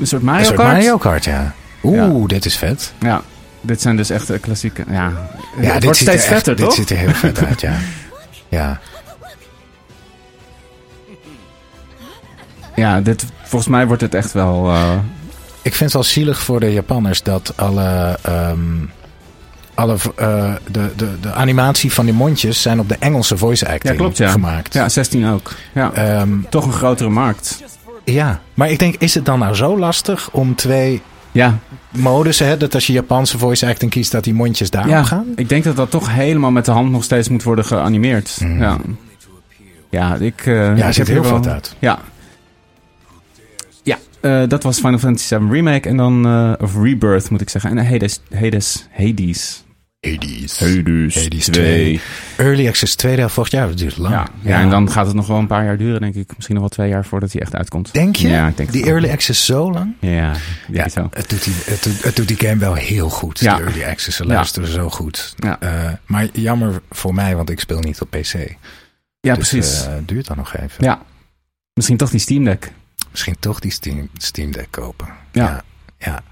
[0.00, 0.72] een soort Mario Een soort Kart.
[0.72, 1.54] Mario Kart, ja.
[1.84, 2.92] Oeh, dit is vet.
[3.00, 3.22] Ja,
[3.60, 4.84] dit zijn dus echt eh, klassieke...
[4.90, 7.60] Ja, Ja, het dit wordt steeds er echt- vetter, Dit ziet er heel vet uit,
[7.60, 7.72] ja.
[8.48, 8.80] Ja,
[12.76, 14.68] Ja, dit, volgens mij wordt het echt wel...
[14.70, 14.92] eh,
[15.62, 18.58] ik vind het wel zielig voor de Japanners dat alle, ehm,
[19.74, 23.92] alle eh, de, de, de animatie van die mondjes zijn op de Engelse voice acting
[23.92, 24.28] Ja, klopt, ja.
[24.30, 24.72] gemaakt.
[24.74, 25.52] ja, 16 ook.
[25.72, 27.62] Ja, Ehm, toch een grotere markt.
[28.04, 31.02] ja, maar ik denk, is het dan nou zo lastig om twee
[31.34, 31.58] Ja,
[31.90, 35.26] modussen, hè, dat als je Japanse voice acting kiest, dat die mondjes daarop ja gaan?
[35.36, 38.38] ik denk dat dat toch helemaal met de hand nog steeds moet worden geanimeerd.
[38.40, 38.58] Mhm.
[38.62, 38.78] Ja.
[39.90, 40.46] ja, ik...
[40.46, 41.76] eh, Ja, er heel hier wel- uit.
[41.78, 41.98] Ja.
[43.82, 46.26] Ja, eh, dat was Final Fantasy 7 Remake en dan...
[46.26, 47.78] eh, of Rebirth moet ik zeggen.
[47.78, 48.20] En Hades.
[48.34, 48.86] Hades.
[48.92, 49.64] Hades.
[50.04, 50.58] Hades.
[50.60, 52.00] Hades, Hades 2.
[52.36, 54.14] Early Access 2 deel volgend jaar, dat duurt lang.
[54.14, 56.30] Ja, ja, en dan gaat het nog wel een paar jaar duren, denk ik.
[56.34, 57.92] Misschien nog wel twee jaar voordat hij echt uitkomt.
[57.92, 58.28] Denk je?
[58.28, 58.84] Ja, ik denk die.
[58.86, 59.94] Early Access zo lang?
[60.00, 60.32] Ja,
[60.72, 61.08] Ja, het zo.
[61.10, 63.38] het doet, die, het, doet, het doet die game wel heel goed.
[63.40, 63.56] Ja.
[63.56, 64.28] De Early Access, ze Ja.
[64.34, 65.34] luisteren zo goed.
[65.36, 65.60] Ja.
[65.60, 68.32] Eh, maar jammer voor mij, want ik speel niet op PC.
[69.20, 69.86] Ja, Dus, precies.
[69.86, 70.84] eh, duurt dan nog even.
[70.84, 71.02] ja.
[71.74, 72.72] Misschien toch die Steam Deck.
[73.10, 75.08] Misschien toch die Steam, Steam Deck kopen.
[75.32, 75.62] Ja.
[75.98, 76.22] ja.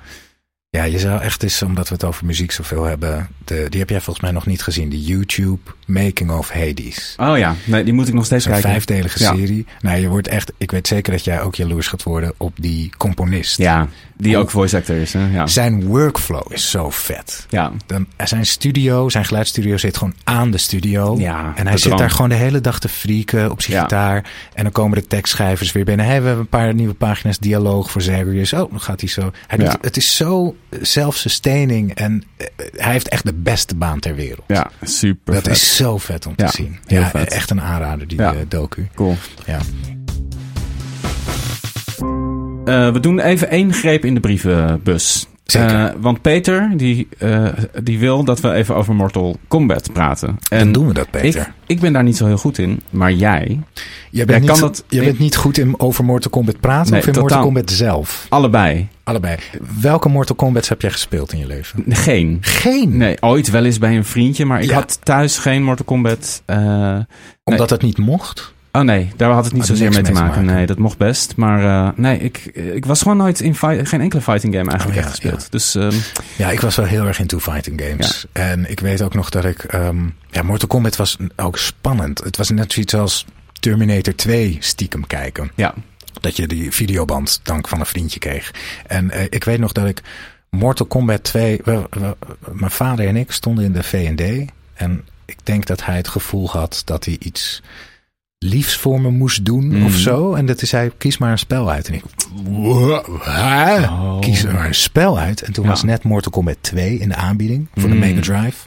[0.77, 3.29] Ja, je zou echt eens, omdat we het over muziek zoveel hebben...
[3.45, 4.89] De, die heb jij volgens mij nog niet gezien.
[4.89, 7.15] De YouTube Making of Hades.
[7.17, 8.71] Oh ja, nee, die moet ik nog steeds kijken.
[8.71, 9.35] vijfdelige Ja.
[9.35, 9.67] serie.
[9.81, 10.53] Nou, je wordt echt...
[10.59, 13.59] Ik weet zeker dat jij ook jaloers gaat worden op die componist.
[13.59, 13.89] Ja,
[14.23, 15.13] die ook voice actor is.
[15.13, 15.27] Hè?
[15.33, 15.47] Ja.
[15.47, 17.47] Zijn workflow is zo vet.
[17.51, 17.73] ja.
[17.87, 21.17] Dan, zijn studio, zijn geluidsstudio zit gewoon aan de studio.
[21.19, 23.83] Ja, en hij zit daar gewoon de hele dag te freaken op zijn Ja.
[23.83, 24.31] gitaar.
[24.55, 26.07] En dan komen de tekstschrijvers weer binnen.
[26.07, 28.53] Hey, we hebben een paar nieuwe pagina's dialoog voor Zagreus.
[28.53, 29.31] Oh, dan gaat hij zo.
[29.47, 29.79] Hij doet, Ja.
[29.81, 31.95] Het is zo self-sustaining.
[31.95, 32.47] En eh,
[32.77, 34.45] hij heeft echt de beste baan ter wereld.
[34.47, 35.53] ja, super Dat vet.
[35.53, 36.79] is zo vet om te zien.
[36.87, 37.33] heel ja, vet.
[37.33, 38.89] echt een aanrader, die eh, docu.
[38.95, 39.17] cool.
[39.47, 39.59] Ja.
[42.65, 45.27] Eh, we doen even één greep in de brievenbus.
[45.45, 45.85] Zeker.
[45.87, 47.47] Eh, want Peter, die, eh,
[47.83, 50.39] die wil dat we even over Mortal Kombat praten.
[50.49, 51.41] En En doen we dat, Peter.
[51.41, 53.61] ik, ik ben daar niet zo heel goed in, maar jij,
[54.11, 57.01] jij bent, kan niet, dat- je bent niet goed in over Mortal Kombat praten Nee,
[57.01, 57.29] of in totaal.
[57.29, 58.27] Mortal Kombat zelf?
[58.29, 58.89] allebei.
[59.05, 59.37] Allebei.
[59.81, 61.85] Welke Mortal Kombats heb jij gespeeld in je leven?
[61.89, 62.39] Geen.
[62.41, 62.97] Geen.
[62.97, 64.75] Nee, ooit wel eens bij een vriendje, maar ik Ja.
[64.75, 66.43] had thuis geen Mortal Kombat.
[67.45, 68.55] Omdat het niet mocht?
[68.73, 70.27] Oh nee, daar had het niet er zozeer mee te maken.
[70.29, 70.45] maken.
[70.45, 71.37] Nee, dat mocht best.
[71.37, 73.55] Maar eh, nee, ik, ik was gewoon nooit in
[73.87, 75.51] geen enkele fighting game eigenlijk Oh, ja, echt gespeeld.
[75.51, 75.95] Dus ehm,
[76.37, 78.27] Ja, ik was wel heel erg into fighting games.
[78.33, 79.63] En ik weet ook nog dat ik...
[79.65, 82.25] ehm, ja, Mortal Kombat was ook spannend.
[82.25, 83.25] Het was net zoiets als
[83.61, 85.51] Terminator 2 stiekem kijken.
[85.55, 85.75] ja,
[86.21, 88.51] Dat je die videoband dank van een vriendje kreeg.
[88.87, 90.03] En eh, ik weet nog dat ik
[90.51, 91.61] Mortal Kombat 2...
[91.65, 92.17] we- we-
[92.53, 94.51] mijn vader en ik stonden in de V&D.
[94.75, 97.63] En ik denk dat hij het gevoel had dat hij iets
[98.43, 99.85] liefs voor me moest doen Mhm.
[99.85, 100.35] of zo.
[100.35, 101.89] En dat hij zei, kies maar een spel uit.
[101.89, 102.03] En ik,
[102.45, 103.83] "Wow, hè?
[103.83, 104.19] Oh.
[104.21, 105.43] kies er maar een spel uit.
[105.43, 105.71] En toen Ja.
[105.71, 108.01] was net Mortal Kombat 2 in de aanbieding voor de Mm.
[108.01, 108.67] Mega Drive.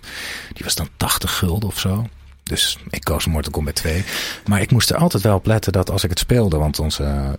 [0.54, 2.08] Die was dan 80 gulden of zo.
[2.44, 4.04] Dus ik koos Mortal Kombat 2.
[4.46, 6.58] Maar ik moest er altijd wel op letten dat als ik het speelde...
[6.58, 7.30] want onze, eh,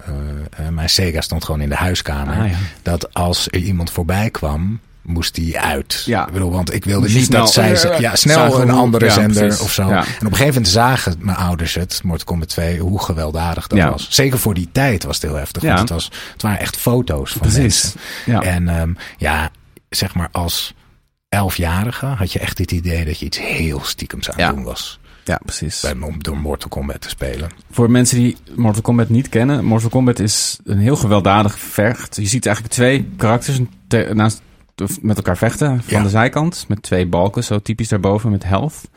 [0.66, 2.38] eh, mijn Sega stond gewoon in de huiskamer...
[2.40, 2.56] Ah, ja.
[2.82, 4.80] dat als er iemand voorbij kwam...
[5.06, 6.02] moest die uit.
[6.06, 6.26] Ja.
[6.26, 7.82] Ik bedoel, want ik wilde niet dat zij...
[7.82, 9.60] eh, ja, snel een andere ja, zender precies.
[9.64, 9.88] of zo.
[9.88, 9.98] Ja.
[9.98, 12.78] En op een gegeven moment zagen mijn ouders het, Mortal Kombat 2...
[12.78, 14.06] hoe gewelddadig dat was.
[14.10, 15.62] Zeker voor die tijd was het heel heftig.
[15.62, 17.60] Want het, was, het waren echt foto's van precies.
[17.60, 18.00] mensen.
[18.26, 18.42] Ja.
[18.42, 19.50] En ehm, ja,
[19.88, 20.74] zeg maar als
[21.28, 24.98] elfjarige had je echt het idee dat je iets heel stiekems aan het doen was.
[25.24, 25.80] ja, precies.
[25.80, 27.50] Bij, om door Mortal Kombat te spelen.
[27.70, 32.16] Voor mensen die Mortal Kombat niet kennen, Mortal Kombat is een heel gewelddadig vecht.
[32.16, 34.40] Je ziet eigenlijk twee karakters te- naast,
[35.00, 36.02] met elkaar vechten van Ja.
[36.02, 36.64] de zijkant.
[36.68, 38.90] Met twee balken, zo typisch daarboven met health.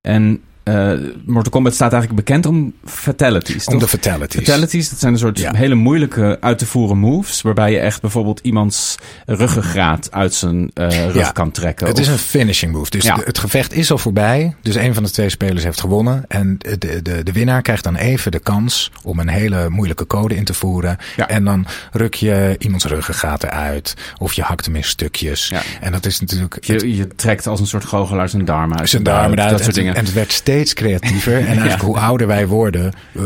[0.00, 0.92] En eh,
[1.26, 3.66] Mortal Kombat staat eigenlijk bekend om fatalities.
[3.66, 3.82] Om toch?
[3.82, 4.40] de fatalities.
[4.44, 5.54] Fatalities, dat zijn een soort Ja.
[5.54, 7.42] hele moeilijke uit te voeren moves.
[7.42, 8.96] Waarbij je echt bijvoorbeeld iemands
[9.26, 11.30] ruggengraat uit zijn eh, rug Ja.
[11.30, 11.86] kan trekken.
[11.86, 12.90] Het is een finishing move.
[12.90, 13.18] Dus Ja.
[13.24, 14.54] het gevecht is al voorbij.
[14.62, 16.24] Dus een van de twee spelers heeft gewonnen.
[16.28, 20.34] En de, de, de winnaar krijgt dan even de kans om een hele moeilijke code
[20.34, 20.98] in te voeren.
[21.26, 23.94] En dan ruk je iemands ruggengraat eruit.
[24.18, 25.52] Of je hakt hem in stukjes.
[25.80, 26.58] En dat is natuurlijk...
[26.64, 28.88] je, je trekt als een soort goochelaar zijn darm uit.
[28.88, 29.50] zijn darmen eruit.
[29.50, 29.96] Dat soort en, dingen.
[29.96, 31.38] en het werd steeds creatiever.
[31.38, 33.22] En eigenlijk hoe ouder wij worden, eh,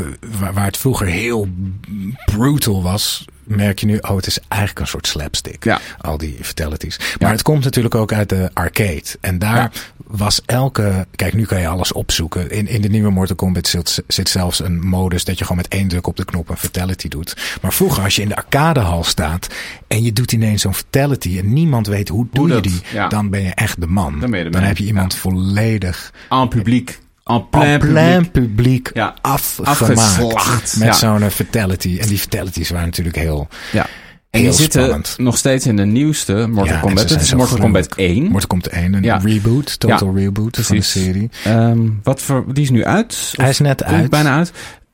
[0.55, 1.49] waar, het vroeger heel
[2.24, 5.64] brutal was, merk je nu, oh, het is eigenlijk een soort slapstick.
[5.64, 5.81] Ja.
[5.99, 6.99] Al die fatalities.
[6.99, 7.31] Maar Ja.
[7.31, 9.05] het komt natuurlijk ook uit de arcade.
[9.20, 9.72] En daar
[10.07, 11.07] was elke.
[11.14, 12.51] Kijk, nu kan je alles opzoeken.
[12.51, 15.72] In, in de nieuwe Mortal Kombat zit, zit zelfs een modus dat je gewoon met
[15.74, 17.37] één druk op de knop een fatality doet.
[17.62, 19.49] Maar vroeger, als je in de arcadehal staat
[19.87, 23.09] en je doet ineens zo'n fatality en niemand weet hoe, doe je die, ja.
[23.09, 24.20] dan ben je echt de man.
[24.20, 25.18] Dan ben je de man, heb je iemand ja.
[25.18, 26.99] volledig En publiek.
[27.27, 28.33] En plein plein publiek.
[28.57, 29.14] publiek Ja.
[29.22, 29.81] afgemaakt.
[29.81, 30.93] Afgeslacht, Met ja.
[30.93, 31.99] zo'n eh, fatality.
[32.01, 33.87] En die fatalities waren natuurlijk heel, Ja.
[34.31, 35.14] En die zitten spannend.
[35.18, 37.11] nog steeds in de nieuwste Mortal Ja, Kombat.
[37.11, 37.59] is zo Mortal.
[37.59, 38.22] Kombat 1.
[38.22, 39.16] Mortal Kombat 1, een Ja.
[39.16, 41.31] reboot, total reboot van de serie.
[41.45, 43.33] Ehm, wat voor, die is nu uit?
[43.37, 44.11] Hij is net uit.
[44.11, 44.53] bijna uit.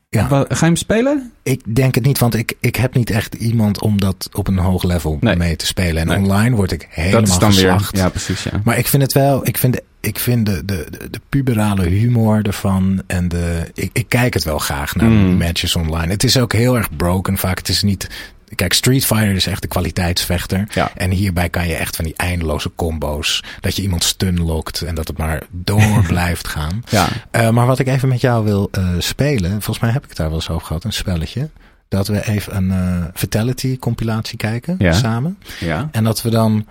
[0.08, 0.26] Ja.
[0.28, 1.32] Ga je hem spelen?
[1.42, 4.58] Ik denk het niet, want ik, ik heb niet echt iemand om dat op een
[4.58, 5.36] hoog level Nee.
[5.36, 5.96] mee te spelen.
[6.02, 6.16] En Nee.
[6.18, 7.92] online word ik helemaal dat is dan geslacht.
[7.92, 8.00] weer.
[8.02, 8.42] Ja, precies.
[8.42, 8.50] Ja.
[8.64, 13.02] Maar ik vind het wel, ik vind, ik vind de, de, de, puberale humor ervan
[13.06, 15.36] en de, ik, ik kijk het wel graag naar Mm.
[15.36, 16.12] matches online.
[16.12, 17.58] Het is ook heel erg broken vaak.
[17.58, 18.08] Het is niet,
[18.54, 20.64] kijk, Street Fighter is echt de kwaliteitsvechter.
[20.74, 20.90] Ja.
[20.94, 24.94] En hierbij kan je echt van die eindeloze combo's, dat je iemand stun lokt en
[24.94, 26.82] dat het maar door blijft gaan.
[26.88, 27.08] ja.
[27.30, 30.18] Eh, maar wat ik even met jou wil eh, spelen, volgens mij heb ik het
[30.18, 31.48] daar wel eens over gehad, een spelletje.
[31.88, 34.92] Dat we even een eh, Fatality compilatie kijken Ja.
[34.92, 35.38] samen.
[35.60, 35.88] ja.
[35.92, 36.66] En dat we dan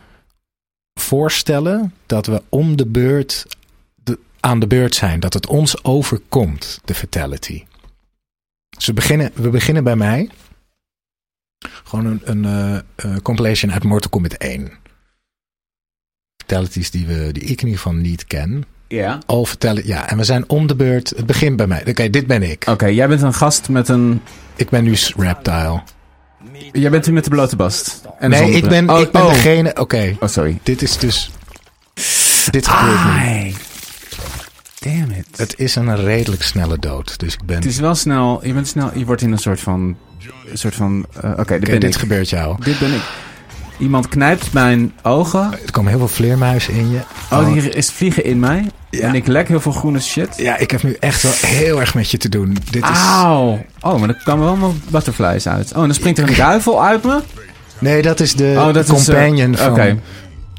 [0.94, 3.46] voorstellen dat we om de beurt
[4.04, 5.20] de, aan de beurt zijn.
[5.20, 7.64] Dat het ons overkomt, de Fatality.
[8.70, 10.30] Dus we beginnen, we beginnen bij mij.
[11.84, 14.72] Gewoon een, een eh, compilation uit Mortal Kombat 1.
[16.38, 18.66] Fatalities die, we, die ik in ieder geval niet ken.
[18.88, 19.20] Ja.
[19.26, 20.10] Al vertellen, ja.
[20.10, 21.10] En we zijn om de beurt.
[21.10, 21.88] Het begint bij mij.
[21.88, 22.68] Oké, dit ben ik.
[22.68, 24.22] Oké, jij bent een gast met een...
[24.56, 25.82] Ik ben nu Reptile.
[26.72, 28.02] Jij bent hier met de blote bast.
[28.20, 29.30] En de nee, ik ben, Oh, ik ben oh.
[29.34, 29.76] degene.
[29.80, 30.60] Oké, Oh, sorry.
[30.64, 31.32] dit is dus.
[32.52, 33.10] Dit gebeurt nu.
[33.10, 33.56] Ai.
[34.80, 35.26] Damn it.
[35.36, 37.20] Het is een redelijk snelle dood.
[37.20, 37.56] Dus ik ben.
[37.56, 38.39] Het is wel snel.
[38.46, 38.92] Je bent snel.
[38.94, 39.98] Je wordt in een soort van.
[40.52, 41.06] Een soort van.
[41.22, 42.00] eh, Oké, dit Oké, ben dit ik.
[42.00, 42.64] gebeurt jou.
[42.64, 43.02] Dit ben ik.
[43.82, 45.52] Iemand knijpt mijn ogen.
[45.66, 47.00] Er komen heel veel vleermuizen in je.
[47.32, 48.66] Oh, hier is vliegen in mij.
[48.90, 49.00] Ja.
[49.08, 50.30] En ik lek heel veel groene shit.
[50.38, 52.58] Ja, ik heb nu echt wel heel erg met je te doen.
[52.72, 52.98] Dit is.
[52.98, 53.66] Auw.
[53.80, 55.72] Oh, maar er komen allemaal butterflies uit.
[55.72, 57.20] Oh, en dan springt er een duivel uit me.
[57.80, 59.72] Nee, dat is de Oh, dat is, eh, companion van.
[59.72, 60.00] oké.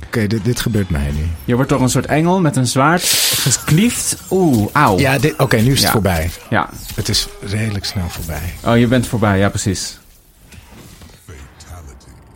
[0.06, 1.26] Oké, dit, dit gebeurt mij nu.
[1.44, 3.02] Je wordt toch een soort engel met een zwaard
[3.38, 4.16] gekliefd.
[4.30, 4.98] Oeh, auw.
[4.98, 5.90] Ja, oké, nu is het Ja.
[5.90, 6.30] voorbij.
[6.50, 6.68] Ja.
[6.94, 8.54] Het is redelijk snel voorbij.
[8.64, 9.38] Oh, je bent voorbij.
[9.38, 9.98] Ja, precies.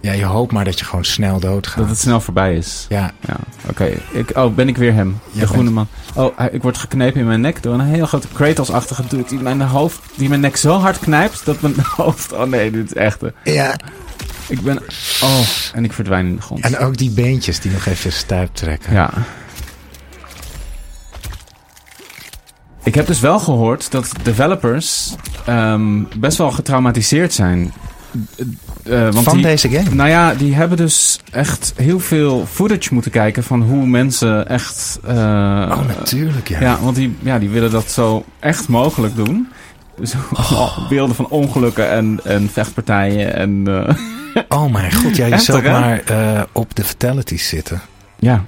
[0.06, 1.76] Ja, je hoopt maar dat je gewoon snel doodgaat.
[1.78, 2.86] Dat het snel voorbij is.
[2.88, 3.36] Ja, Ja,
[3.68, 3.84] oké.
[4.12, 5.18] Ik Oh, ben ik weer hem?
[5.32, 5.88] De groene man.
[6.14, 9.60] Oh, ik word geknepen in mijn nek door een heel grote Kratos-achtige dude die mijn
[9.62, 12.32] hoofd, die mijn nek zo hard knijpt dat mijn hoofd.
[12.32, 13.22] Oh nee, dit is echt.
[13.22, 13.76] eh, ja.
[14.48, 14.78] Ik ben.
[15.22, 15.40] Oh,
[15.74, 16.64] en ik verdwijn in de grond.
[16.64, 18.92] En ook die beentjes die nog even stuip trekken.
[18.92, 19.10] Ja.
[22.82, 25.14] Ik heb dus wel gehoord dat developers
[25.46, 27.72] ehm, best wel getraumatiseerd zijn.
[28.88, 29.94] Eh, want Van die, deze game.
[29.94, 34.98] Nou ja, die hebben dus echt heel veel footage moeten kijken van hoe mensen echt.
[35.04, 36.60] eh, oh, natuurlijk, ja.
[36.60, 39.48] ja, want die, ja, die willen dat zo echt mogelijk doen.
[39.98, 40.88] Dus Oh.
[40.88, 43.66] beelden van ongelukken en, en vechtpartijen en...
[43.86, 43.94] eh,
[44.48, 47.80] Oh mijn god, ja, je Heftig, zou maar op de fatalities zitten.
[48.18, 48.44] ja,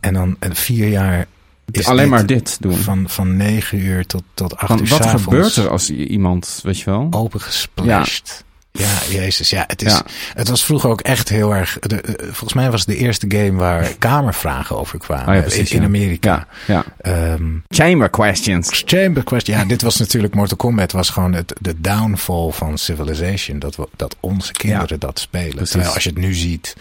[0.00, 1.26] En dan vier jaar
[1.70, 2.74] is alleen maar dit doen.
[2.74, 6.78] Van, van negen uur tot, tot acht Van, uur wat gebeurt er als iemand, weet
[6.78, 7.06] je wel?
[7.10, 8.44] Open gesplashed.
[8.78, 8.98] Ja.
[9.08, 9.50] jezus.
[9.50, 10.02] Ja, het, is, Ja.
[10.34, 11.78] het was vroeger ook echt heel erg...
[11.78, 15.28] De, eh, volgens mij was het de eerste game waar kamervragen over kwamen.
[15.28, 15.82] Oh ja, precies, in.
[15.84, 16.46] Amerika.
[16.66, 16.84] Ja.
[17.00, 18.82] Ehm, Chamber questions.
[18.86, 19.56] Chamber Question.
[19.58, 23.58] Ja, dit was natuurlijk Mortal Kombat was gewoon het, de downfall van Civilization.
[23.58, 25.50] Dat, we, dat onze kinderen dat spelen.
[25.54, 25.70] Precies.
[25.70, 26.76] Terwijl als je het nu ziet,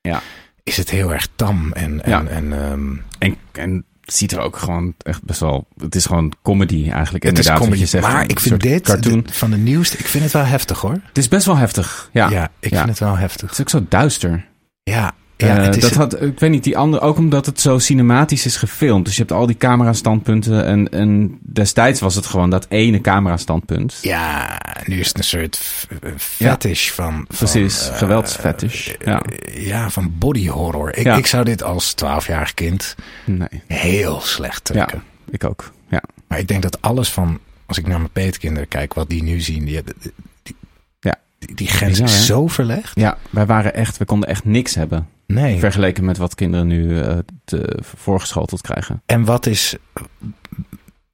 [0.00, 0.22] Ja.
[0.62, 1.72] is het heel erg tam.
[1.72, 2.24] En, en, Ja.
[2.24, 5.66] en ehm, En, en het ziet er ook gewoon echt best wel...
[5.76, 7.24] Het is gewoon comedy eigenlijk.
[7.24, 7.80] het is inderdaad, comedy.
[7.80, 8.06] je zegt.
[8.06, 9.22] maar ik vind dit Cartoon.
[9.22, 11.00] de- van de nieuwste, ik vind het wel heftig hoor.
[11.08, 12.08] Het is best wel heftig.
[12.12, 12.76] Ja, Ja, ik Ja.
[12.76, 13.42] vind het wel heftig.
[13.48, 14.48] Het is ook zo duister.
[14.82, 15.12] Ja,
[15.46, 17.78] ja Eh, het is, dat had, ik weet niet, die andere, ook omdat het zo
[17.78, 19.04] cinematisch is gefilmd.
[19.04, 20.64] Dus je hebt al die camera-standpunten.
[20.64, 23.98] En, en destijds was het gewoon dat ene camera-standpunt.
[24.02, 27.24] ja, nu is het een soort fetish van, van...
[27.36, 28.88] Precies, eh, geweldsfetish.
[28.88, 29.22] eh, Ja.
[29.54, 30.96] ja, van body horror.
[30.96, 31.16] Ik, Ja.
[31.16, 32.94] ik zou dit als 12-jarig kind
[33.24, 35.02] Nee, heel slecht ja, trekken.
[35.30, 35.72] ik ook.
[35.88, 36.02] Ja.
[36.28, 39.40] Maar ik denk dat alles van, als ik naar mijn peetkinderen kijk, wat die nu
[39.40, 40.12] zien, die, die,
[40.42, 40.56] die,
[41.00, 41.14] Ja.
[41.54, 42.90] die, grens is zo verlegd.
[42.94, 45.08] ja, wij waren echt, we konden echt niks hebben.
[45.32, 45.58] Nee.
[45.58, 49.02] Vergeleken met wat kinderen nu eh, te, voorgeschoteld krijgen.
[49.06, 49.76] En wat is,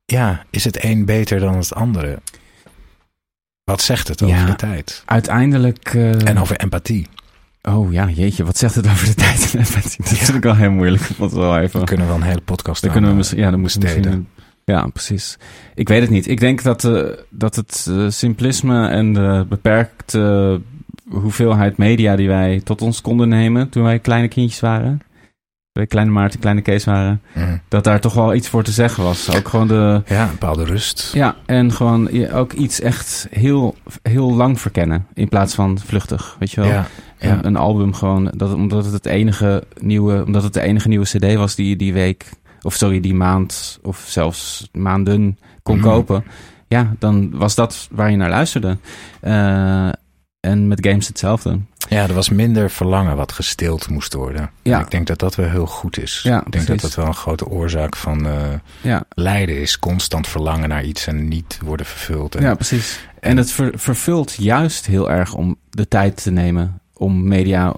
[0.05, 2.19] ja, is het een beter dan het andere?
[3.65, 4.45] Wat zegt het over Ja.
[4.47, 5.03] de tijd?
[5.07, 5.95] Uiteindelijk...
[5.95, 7.07] eh, En over empathie.
[7.63, 10.05] Oh ja, jeetje, wat zegt het over de tijd en empathie?
[10.05, 11.03] Dat vind ik wel heel moeilijk.
[11.03, 11.81] Want wel even.
[11.81, 14.29] We kunnen wel een hele podcast Dan kunnen we misschien, ja, dan moeten we misschien.
[14.65, 15.39] Ja, precies.
[15.75, 16.29] Ik weet het niet.
[16.29, 20.61] Ik denk dat, eh, dat het simplisme en de beperkte
[21.11, 25.01] hoeveelheid media die wij tot ons konden nemen toen wij kleine kindjes waren.
[25.73, 27.23] Wij kleine Maarten, kleine Kees waren.
[27.35, 27.61] Mm.
[27.69, 29.37] Dat daar toch wel iets voor te zeggen was.
[29.37, 30.03] Ook gewoon de...
[30.07, 31.11] Ja, een bepaalde rust.
[31.15, 35.07] Ja, en gewoon je ook iets echt heel, heel lang verkennen.
[35.15, 36.71] In plaats van vluchtig, weet je wel.
[36.71, 36.87] Ja,
[37.19, 37.31] ja.
[37.33, 41.05] Een, een album gewoon, dat, omdat het het enige nieuwe, omdat het de enige nieuwe
[41.07, 42.27] CD was die je die week,
[42.63, 45.85] of sorry, die maand, of zelfs maanden kon Mhm.
[45.87, 46.25] kopen.
[46.69, 48.77] Ja, dan was dat waar je naar luisterde.
[49.21, 49.89] Eh,
[50.49, 51.59] en met games hetzelfde.
[51.89, 54.51] Ja, er was minder verlangen wat gestild moest worden.
[54.63, 54.79] Ja.
[54.79, 56.21] En ik denk dat dat wel heel goed is.
[56.23, 56.83] Ja, ik denk dat precies.
[56.83, 58.33] dat wel een grote oorzaak van eh,
[58.81, 59.79] Ja, lijden is.
[59.79, 62.35] Constant verlangen naar iets en niet worden vervuld.
[62.35, 63.01] En, ja precies.
[63.21, 67.75] En het ver- vervult juist heel erg om de tijd te nemen om media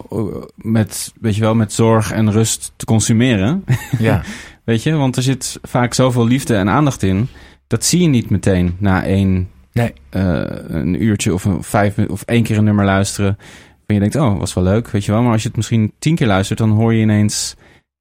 [0.55, 3.65] met, weet je wel, met zorg en rust te consumeren.
[3.99, 4.23] ja.
[4.65, 7.29] Weet je, want er zit vaak zoveel liefde en aandacht in.
[7.67, 9.49] Dat zie je niet meteen na één
[9.81, 9.93] Nee.
[10.11, 13.39] eh, een uurtje of een vijf of één keer een nummer luisteren.
[13.87, 15.23] En je denkt, oh, was wel leuk, weet je wel.
[15.23, 17.55] Maar als je het misschien tien keer luistert, dan hoor je ineens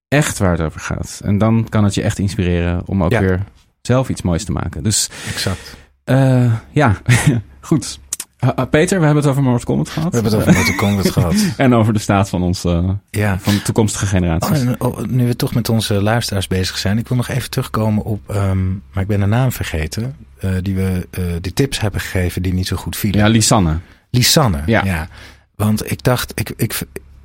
[0.07, 1.21] echt waar het over gaat.
[1.23, 3.19] En dan kan het je echt inspireren om ook Ja.
[3.19, 3.43] weer
[3.81, 4.83] zelf iets moois te maken.
[4.83, 5.77] Dus Exact.
[6.03, 6.95] eh, ja,
[7.61, 7.99] goed.
[8.43, 10.13] Uh, uh, Peter, we hebben het over Mortal Kombat gehad.
[10.13, 11.35] We hebben het over Mortal Kombat gehad.
[11.57, 13.39] En over de staat van onze Ja.
[13.39, 14.49] van de toekomstige generaties.
[14.61, 16.97] Oh, en, oh, nu we toch met onze luisteraars bezig zijn.
[16.97, 20.15] Ik wil nog even terugkomen op, ehm, maar ik ben de naam vergeten.
[20.39, 23.19] eh, die we eh, die tips hebben gegeven die niet zo goed vielen.
[23.19, 23.77] ja, Lisanne.
[24.09, 24.61] Lisanne.
[24.65, 24.83] Ja.
[24.85, 25.07] Ja.
[25.55, 26.79] Want ik dacht, ik, ik,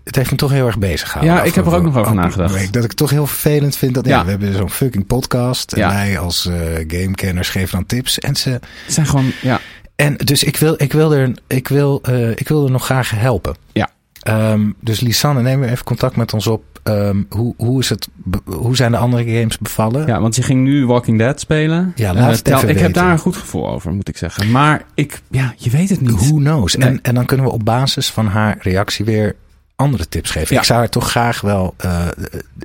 [0.04, 1.36] het heeft me toch heel erg bezig gehouden.
[1.36, 2.72] Ja, ik heb er ook nog over nagedacht.
[2.72, 4.16] Dat ik het toch heel vervelend vind dat ja.
[4.18, 4.24] Ja.
[4.24, 5.72] we hebben zo'n fucking podcast.
[5.72, 5.88] En Ja.
[5.88, 6.56] wij als eh
[6.88, 8.18] gamekenners geven dan tips.
[8.18, 9.60] En, ze, Het zijn gewoon, ja,
[9.96, 13.10] en dus ik wil, ik wil, er, ik wil, eh, ik wil er nog graag
[13.10, 13.54] helpen.
[13.72, 13.90] Ja.
[14.22, 16.64] Ehm, dus Lisanne, neem weer even contact met ons op.
[16.82, 18.08] Ehm, hoe, hoe, is het,
[18.44, 20.06] hoe zijn de andere games bevallen?
[20.06, 21.92] Ja, want je ging nu Walking Dead spelen.
[21.96, 24.50] Ja, Eh, het even Ik heb daar een goed gevoel over, moet ik zeggen.
[24.50, 26.10] Maar ik, ja, je weet het niet.
[26.26, 26.76] Who knows?
[26.76, 26.88] Nee.
[26.88, 29.36] En, en dan kunnen we op basis van haar reactie weer
[29.76, 30.54] andere tips geven.
[30.54, 30.60] Ja.
[30.60, 32.06] Ik zou haar toch graag wel eh,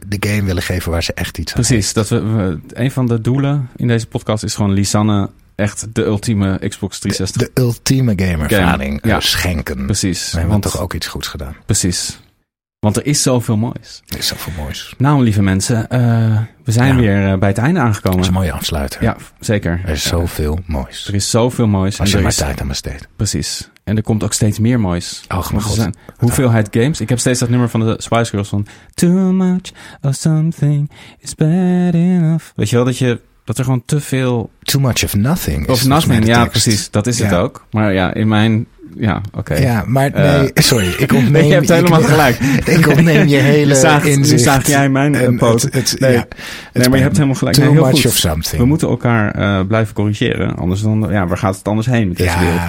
[0.08, 3.08] de game willen geven waar ze echt iets aan Precies, dat we, we- een van
[3.08, 7.42] de doelen in deze podcast is gewoon Lisanne echt de ultieme Xbox 360.
[7.54, 9.16] De ultieme gamervaring Game, ja.
[9.20, 9.86] eh, schenken.
[9.86, 11.56] precies, We hebben want, toch ook iets goeds gedaan.
[11.66, 12.20] precies.
[12.80, 14.02] Want er is zoveel moois.
[14.06, 14.94] Dat is zoveel moois.
[14.98, 16.00] Nou, lieve mensen, eh,
[16.64, 17.00] we zijn Ja.
[17.02, 18.20] weer eh, bij het einde Dat aangekomen.
[18.20, 19.04] is een mooie afsluiter.
[19.04, 19.82] Ja, zeker.
[19.86, 21.08] Er is zoveel moois.
[21.08, 22.00] er is zoveel moois.
[22.00, 23.08] Als en je er maar is- tijd aan besteedt.
[23.16, 23.70] Precies.
[23.84, 25.24] En er komt ook steeds meer moois.
[25.28, 25.76] Oh, mijn er god.
[25.76, 27.02] zijn hoeveelheid games.
[27.02, 28.66] Ik heb steeds dat nummer van de Spice Girls van...
[28.94, 29.72] Too much
[30.02, 32.46] of something is bad enough.
[32.56, 33.20] Weet je wel, dat, je,
[33.50, 34.50] dat er gewoon te veel...
[34.64, 35.70] Too much of nothing.
[35.70, 36.50] Of nothing, ja tekst.
[36.52, 36.90] precies.
[36.92, 37.38] Dat is het Ja.
[37.40, 37.66] ook.
[37.72, 38.66] Maar ja, in mijn...
[38.98, 39.54] Ja, oké.
[39.56, 40.88] Ja, maar Eh, nee, sorry.
[40.98, 42.38] Ik ontneem Nee, je hebt ik- helemaal gelijk.
[42.78, 44.42] Ik ontneem je hele Nu zaagt- nu inzicht.
[44.44, 45.62] zaag jij mijn, eh, En poot.
[45.62, 46.12] het- het- Nee.
[46.12, 46.36] ja, het
[46.74, 47.56] Nee, maar je hebt helemaal gelijk.
[47.56, 48.06] Too Nee, heel much goed.
[48.06, 48.62] of something.
[48.62, 50.56] We moeten elkaar eh, blijven corrigeren.
[50.56, 51.08] Anders dan...
[51.12, 52.60] Ja, waar gaat het anders heen met deze wereld?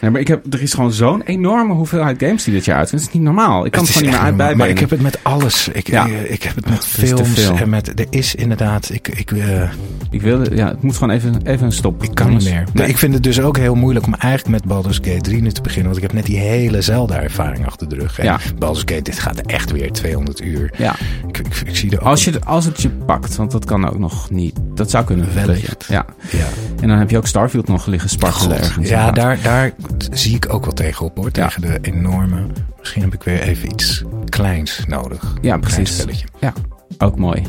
[0.00, 2.90] Nee, maar ik heb, er is gewoon zo'n enorme hoeveelheid games die dit jaar uit.
[2.90, 3.64] Dat is niet normaal.
[3.64, 4.56] Ik kan het, gewoon niet meer echt uit normaal.
[4.56, 5.68] Maar ik heb het met alles.
[5.68, 6.06] Ik, Ja.
[6.06, 7.56] ik, ik heb het met films veel.
[7.56, 8.00] en met.
[8.00, 8.90] Er is inderdaad.
[8.92, 9.70] Ik, ik, eh,
[10.10, 12.02] Ik wilde, ja, het moet gewoon even, even een stop.
[12.02, 12.64] ik kan niet meer.
[12.72, 12.88] Nee.
[12.88, 15.60] Ik vind het dus ook heel moeilijk om eigenlijk met Baldur's Gate 3 nu te
[15.62, 15.84] beginnen.
[15.92, 18.18] Want ik heb net die hele Zelda-ervaring achter de rug.
[18.18, 18.38] En Ja.
[18.58, 20.70] Baldur's Gate, dit gaat echt weer 200 uur.
[20.76, 20.94] Ja,
[21.28, 22.06] Ik, ik, ik zie ook.
[22.06, 24.58] als, je, als het je pakt, want dat kan ook nog niet.
[24.74, 25.28] Dat zou kunnen.
[25.34, 25.84] Wellicht.
[25.88, 26.46] Ja, ja.
[26.80, 28.88] en dan heb je ook Starfield nog liggen spartelen ergens.
[28.88, 29.72] Ja, daar, daar
[30.10, 31.30] zie ik ook wel tegenop hoor.
[31.30, 32.46] Tegen de enorme.
[32.78, 35.34] Misschien heb ik weer even iets kleins nodig.
[35.40, 35.96] Ja, precies.
[35.96, 36.26] spelletje.
[36.40, 36.52] Ja,
[36.98, 37.42] ook mooi.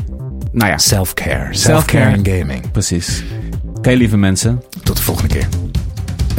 [0.52, 1.54] Nou ja, Self-care.
[1.54, 2.16] Self-care.
[2.16, 2.70] In gaming.
[2.70, 3.24] precies.
[3.74, 4.62] Oké, lieve mensen.
[4.82, 5.48] Tot de volgende keer.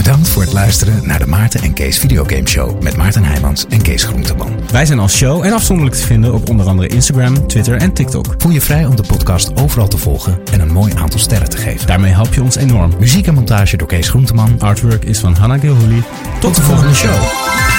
[0.09, 3.81] Bedankt voor het luisteren naar de Maarten en Kees Videogame Show met Maarten Heijmans en
[3.81, 4.59] Kees Groenteman.
[4.71, 8.35] Wij zijn als show en afzonderlijk te vinden op onder andere Instagram, Twitter en TikTok.
[8.37, 11.57] Voel je vrij om de podcast overal te volgen en een mooi aantal sterren te
[11.57, 11.87] geven.
[11.87, 12.93] Daarmee help je ons enorm.
[12.99, 14.59] Muziek en montage door Kees Groenteman.
[14.59, 16.03] Artwork is van Hannah Gilhooly.
[16.39, 17.78] Tot de volgende show.